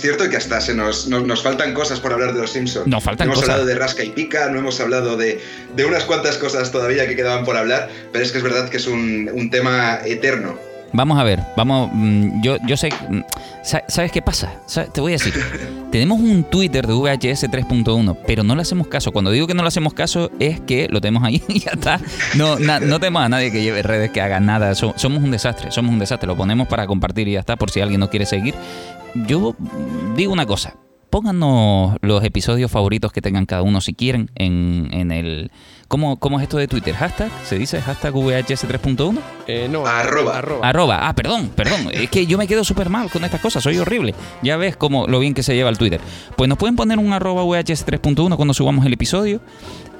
cierto 0.01 0.29
que 0.29 0.35
hasta 0.35 0.59
se 0.59 0.73
nos, 0.73 1.07
nos, 1.07 1.41
faltan 1.41 1.73
cosas 1.73 1.99
por 1.99 2.11
hablar 2.11 2.33
de 2.33 2.41
los 2.41 2.51
Simpsons. 2.51 2.85
Nos 2.87 3.03
faltan 3.03 3.27
no 3.27 3.33
hemos 3.33 3.43
hablado 3.43 3.65
de 3.65 3.75
Rasca 3.75 4.03
y 4.03 4.09
Pica, 4.09 4.49
no 4.49 4.59
hemos 4.59 4.79
hablado 4.81 5.15
de, 5.15 5.41
de, 5.75 5.85
unas 5.85 6.03
cuantas 6.03 6.37
cosas 6.37 6.71
todavía 6.71 7.07
que 7.07 7.15
quedaban 7.15 7.45
por 7.45 7.55
hablar, 7.55 7.89
pero 8.11 8.23
es 8.23 8.31
que 8.31 8.39
es 8.39 8.43
verdad 8.43 8.69
que 8.69 8.77
es 8.77 8.87
un, 8.87 9.29
un 9.33 9.49
tema 9.49 9.99
eterno. 10.05 10.68
Vamos 10.93 11.19
a 11.19 11.23
ver, 11.23 11.39
vamos, 11.55 11.89
mm, 11.93 12.41
yo, 12.41 12.57
yo 12.65 12.75
sé, 12.77 12.89
mm, 13.09 13.21
¿sabes 13.63 14.11
qué 14.11 14.21
pasa? 14.21 14.53
Te 14.93 15.01
voy 15.01 15.13
a 15.13 15.15
decir, 15.15 15.33
tenemos 15.91 16.19
un 16.19 16.43
Twitter 16.43 16.87
de 16.87 16.93
VHS 16.93 17.49
3.1, 17.49 18.17
pero 18.25 18.43
no 18.43 18.55
le 18.55 18.61
hacemos 18.61 18.87
caso. 18.87 19.11
Cuando 19.11 19.31
digo 19.31 19.47
que 19.47 19.53
no 19.53 19.61
le 19.61 19.67
hacemos 19.67 19.93
caso 19.93 20.31
es 20.39 20.59
que 20.61 20.87
lo 20.89 21.01
tenemos 21.01 21.23
ahí 21.23 21.43
y 21.47 21.59
ya 21.59 21.71
está. 21.71 21.99
No, 22.35 22.57
no 22.57 22.99
tenemos 22.99 23.21
a 23.21 23.29
nadie 23.29 23.51
que 23.51 23.61
lleve 23.61 23.83
redes, 23.83 24.11
que 24.11 24.21
haga 24.21 24.39
nada. 24.39 24.73
somos 24.75 25.23
un 25.23 25.31
desastre, 25.31 25.71
somos 25.71 25.91
un 25.91 25.99
desastre. 25.99 26.27
Lo 26.27 26.35
ponemos 26.35 26.67
para 26.67 26.87
compartir 26.87 27.27
y 27.27 27.33
ya 27.33 27.39
está, 27.39 27.55
por 27.55 27.71
si 27.71 27.81
alguien 27.81 27.99
no 27.99 28.09
quiere 28.09 28.25
seguir. 28.25 28.55
Yo 29.13 29.55
digo 30.15 30.33
una 30.33 30.45
cosa, 30.45 30.75
pónganos 31.09 31.97
los 32.01 32.23
episodios 32.23 32.71
favoritos 32.71 33.11
que 33.11 33.21
tengan 33.21 33.45
cada 33.45 33.61
uno 33.61 33.81
si 33.81 33.93
quieren 33.93 34.31
en, 34.35 34.89
en 34.91 35.11
el 35.11 35.51
¿Cómo, 35.89 36.19
¿Cómo, 36.19 36.37
es 36.37 36.43
esto 36.43 36.57
de 36.57 36.67
Twitter? 36.67 36.93
¿Hashtag? 36.93 37.31
¿Se 37.43 37.57
dice 37.57 37.81
hashtag 37.81 38.13
VHS 38.13 38.67
3.1? 38.69 39.17
Eh, 39.47 39.67
no, 39.71 39.87
arroba. 39.87 40.37
arroba. 40.37 41.07
Ah, 41.09 41.15
perdón, 41.15 41.49
perdón. 41.55 41.89
es 41.91 42.11
que 42.11 42.27
yo 42.27 42.37
me 42.37 42.47
quedo 42.47 42.63
súper 42.63 42.91
mal 42.91 43.09
con 43.09 43.23
estas 43.23 43.41
cosas, 43.41 43.63
soy 43.63 43.79
horrible. 43.79 44.13
Ya 44.43 44.55
ves 44.55 44.77
cómo 44.77 45.07
lo 45.07 45.19
bien 45.19 45.33
que 45.33 45.41
se 45.41 45.55
lleva 45.55 45.71
el 45.71 45.79
Twitter. 45.79 45.99
Pues 46.37 46.47
nos 46.47 46.59
pueden 46.59 46.75
poner 46.75 46.99
un 46.99 47.11
arroba 47.11 47.43
VHS 47.43 47.87
3.1 47.87 48.35
cuando 48.35 48.53
subamos 48.53 48.85
el 48.85 48.93
episodio. 48.93 49.41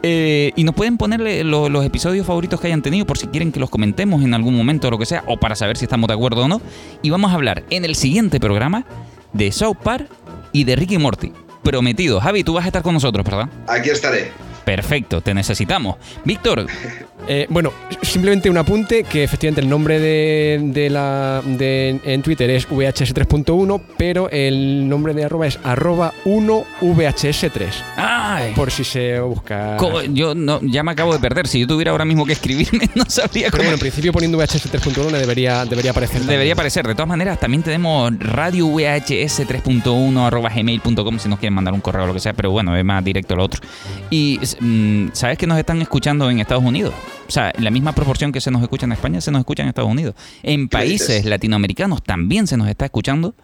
Eh, 0.03 0.51
y 0.55 0.63
nos 0.63 0.75
pueden 0.75 0.97
ponerle 0.97 1.43
los 1.43 1.83
episodios 1.83 2.27
favoritos 2.27 2.61
que 2.61 2.67
hayan 2.67 2.83
tenido 2.83 3.07
por 3.07 3.17
si 3.17 3.25
quieren 3.25 3.51
que 3.51 3.59
los 3.59 3.71
comentemos 3.71 4.23
en 4.23 4.35
algún 4.35 4.55
momento 4.55 4.89
o 4.89 4.91
lo 4.91 4.99
que 4.99 5.07
sea, 5.07 5.23
o 5.25 5.37
para 5.37 5.55
saber 5.55 5.75
si 5.75 5.85
estamos 5.85 6.07
de 6.07 6.13
acuerdo 6.13 6.43
o 6.43 6.47
no. 6.47 6.61
Y 7.01 7.09
vamos 7.09 7.31
a 7.31 7.33
hablar 7.33 7.63
en 7.71 7.83
el 7.83 7.95
siguiente 7.95 8.39
programa 8.39 8.85
de 9.33 9.51
South 9.51 9.77
Park 9.83 10.07
y 10.51 10.63
de 10.63 10.75
Ricky 10.75 10.97
Morty. 10.97 11.31
Prometido. 11.63 12.19
Javi, 12.19 12.43
tú 12.43 12.53
vas 12.53 12.63
a 12.65 12.67
estar 12.67 12.81
con 12.81 12.93
nosotros, 12.93 13.25
¿verdad? 13.25 13.49
Aquí 13.67 13.89
estaré. 13.89 14.31
Perfecto, 14.65 15.21
te 15.21 15.33
necesitamos. 15.33 15.97
Víctor. 16.23 16.67
Eh, 17.27 17.45
bueno, 17.49 17.71
simplemente 18.01 18.49
un 18.49 18.57
apunte 18.57 19.03
que 19.03 19.23
efectivamente 19.23 19.61
el 19.61 19.69
nombre 19.69 19.99
de, 19.99 20.89
la 20.89 21.41
de, 21.45 21.99
en 22.03 22.21
Twitter 22.21 22.49
es 22.49 22.67
VHS 22.67 23.13
3.1, 23.13 23.81
pero 23.97 24.29
el 24.29 24.87
nombre 24.87 25.13
de 25.13 25.25
arroba 25.25 25.47
es 25.47 25.59
arroba 25.63 26.13
1VHS3. 26.25 27.67
Ay. 27.97 28.53
Por 28.55 28.71
si 28.71 28.83
se 28.83 29.19
busca. 29.19 29.77
Yo 30.11 30.33
no, 30.35 30.59
ya 30.61 30.83
me 30.83 30.91
acabo 30.91 31.13
de 31.13 31.19
perder. 31.19 31.47
Si 31.47 31.59
yo 31.59 31.67
tuviera 31.67 31.91
ahora 31.91 32.05
mismo 32.05 32.25
que 32.25 32.33
escribirme, 32.33 32.89
no 32.95 33.05
sabría 33.07 33.51
cómo. 33.51 33.59
Pero 33.59 33.63
bueno, 33.63 33.73
en 33.75 33.79
principio 33.79 34.11
poniendo 34.11 34.37
VHS 34.37 34.71
3.1 34.71 35.11
debería, 35.11 35.65
debería 35.65 35.91
aparecer. 35.91 36.21
Debería 36.21 36.53
aparecer. 36.53 36.87
De 36.87 36.93
todas 36.95 37.09
maneras, 37.09 37.39
también 37.39 37.63
tenemos 37.63 38.11
radio 38.19 38.67
VHS 38.67 39.47
3.1 39.47 40.25
arroba 40.25 40.49
gmail.com 40.49 41.19
si 41.19 41.29
nos 41.29 41.39
quieren 41.39 41.53
mandar 41.53 41.73
un 41.73 41.81
correo 41.81 42.03
o 42.03 42.07
lo 42.07 42.13
que 42.13 42.19
sea, 42.19 42.33
pero 42.33 42.51
bueno, 42.51 42.75
es 42.75 42.85
más 42.85 43.03
directo 43.03 43.35
lo 43.35 43.43
otro. 43.43 43.61
Y 44.09 44.39
Mm, 44.59 45.09
¿sabes 45.13 45.37
que 45.37 45.47
nos 45.47 45.57
están 45.57 45.81
escuchando 45.81 46.29
en 46.29 46.39
Estados 46.39 46.63
Unidos? 46.63 46.93
O 47.27 47.31
sea, 47.31 47.53
la 47.59 47.69
misma 47.69 47.93
proporción 47.93 48.31
que 48.31 48.41
se 48.41 48.49
nos 48.51 48.61
escucha 48.61 48.85
en 48.85 48.91
España 48.91 49.21
se 49.21 49.31
nos 49.31 49.39
escucha 49.39 49.63
en 49.63 49.69
Estados 49.69 49.91
Unidos. 49.91 50.15
En 50.41 50.67
países 50.67 51.25
latinoamericanos 51.25 52.01
también 52.01 52.47
se 52.47 52.57
nos 52.57 52.67
está 52.67 52.85
escuchando. 52.85 53.35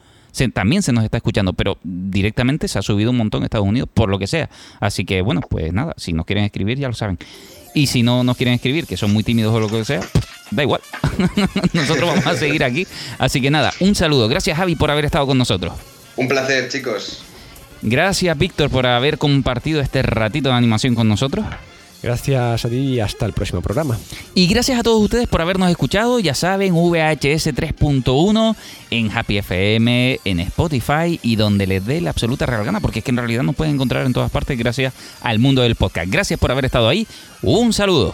también 0.53 0.82
se 0.82 0.91
nos 0.91 1.03
está 1.03 1.18
escuchando, 1.18 1.53
pero 1.53 1.78
directamente 1.84 2.68
se 2.68 2.80
ha 2.80 2.82
subido 2.82 3.11
un 3.11 3.18
montón 3.18 3.41
en 3.41 3.45
Estados 3.45 3.68
Unidos, 3.68 3.89
por 3.93 4.09
lo 4.09 4.18
que 4.18 4.28
sea. 4.28 4.49
Así 4.80 5.05
que, 5.05 5.22
bueno, 5.22 5.41
pues 5.41 5.72
nada, 5.72 5.93
si 5.97 6.13
nos 6.13 6.26
quieren 6.26 6.45
escribir, 6.45 6.80
ya 6.80 6.88
lo 6.88 6.93
saben. 6.93 7.20
Y 7.74 7.88
si 7.88 8.03
no 8.03 8.24
nos 8.24 8.38
quieren 8.38 8.55
escribir, 8.55 8.88
que 8.88 8.97
son 8.97 9.13
muy 9.13 9.24
tímidos 9.24 9.53
o 9.53 9.59
lo 9.59 9.70
que 9.70 9.86
sea, 9.86 10.01
da 10.51 10.63
igual. 10.63 10.82
nosotros 11.74 12.09
vamos 12.09 12.26
a 12.26 12.36
seguir 12.36 12.63
aquí. 12.63 12.88
Así 13.20 13.41
que 13.41 13.51
nada, 13.51 13.74
un 13.80 13.95
saludo. 13.95 14.28
Gracias, 14.28 14.57
Javi, 14.57 14.76
por 14.76 14.89
haber 14.89 15.05
estado 15.05 15.28
con 15.28 15.38
nosotros. 15.38 15.74
Un 16.16 16.28
placer, 16.28 16.70
chicos. 16.70 17.24
Gracias, 17.82 18.36
Víctor, 18.38 18.70
por 18.70 18.88
haber 18.88 19.18
compartido 19.18 19.82
este 19.82 20.01
ratito 20.01 20.49
de 20.49 20.55
animación 20.55 20.95
con 20.95 21.07
nosotros. 21.07 21.45
Gracias 22.06 22.64
a 22.64 22.70
ti 22.70 22.76
y 22.76 22.99
hasta 22.99 23.26
el 23.26 23.34
próximo 23.34 23.64
programa. 23.64 23.97
Y 24.36 24.45
gracias 24.45 24.80
a 24.80 24.84
todos 24.84 25.01
ustedes 25.01 25.28
por 25.28 25.41
habernos 25.41 25.72
escuchado. 25.72 26.20
Ya 26.20 26.36
saben, 26.36 26.76
VHS 26.76 27.47
3.1 27.47 28.56
en 28.91 29.10
Happy 29.12 29.39
FM, 29.39 30.20
en 30.24 30.39
Spotify 30.41 31.20
y 31.24 31.36
donde 31.36 31.66
les 31.66 31.84
dé 31.84 32.01
la 32.01 32.12
absoluta 32.12 32.45
real 32.45 32.64
gana, 32.64 32.80
porque 32.80 32.99
es 32.99 33.06
que 33.06 33.10
en 33.10 33.18
realidad 33.18 33.41
nos 33.41 33.56
pueden 33.56 33.74
encontrar 33.74 34.06
en 34.06 34.14
todas 34.14 34.30
partes 34.30 34.56
gracias 34.56 34.93
al 35.22 35.39
mundo 35.39 35.64
del 35.64 35.74
podcast. 35.74 36.08
Gracias 36.12 36.39
por 36.39 36.51
haber 36.51 36.66
estado 36.66 36.88
ahí. 36.88 37.08
Un 37.41 37.74
saludo. 37.74 38.14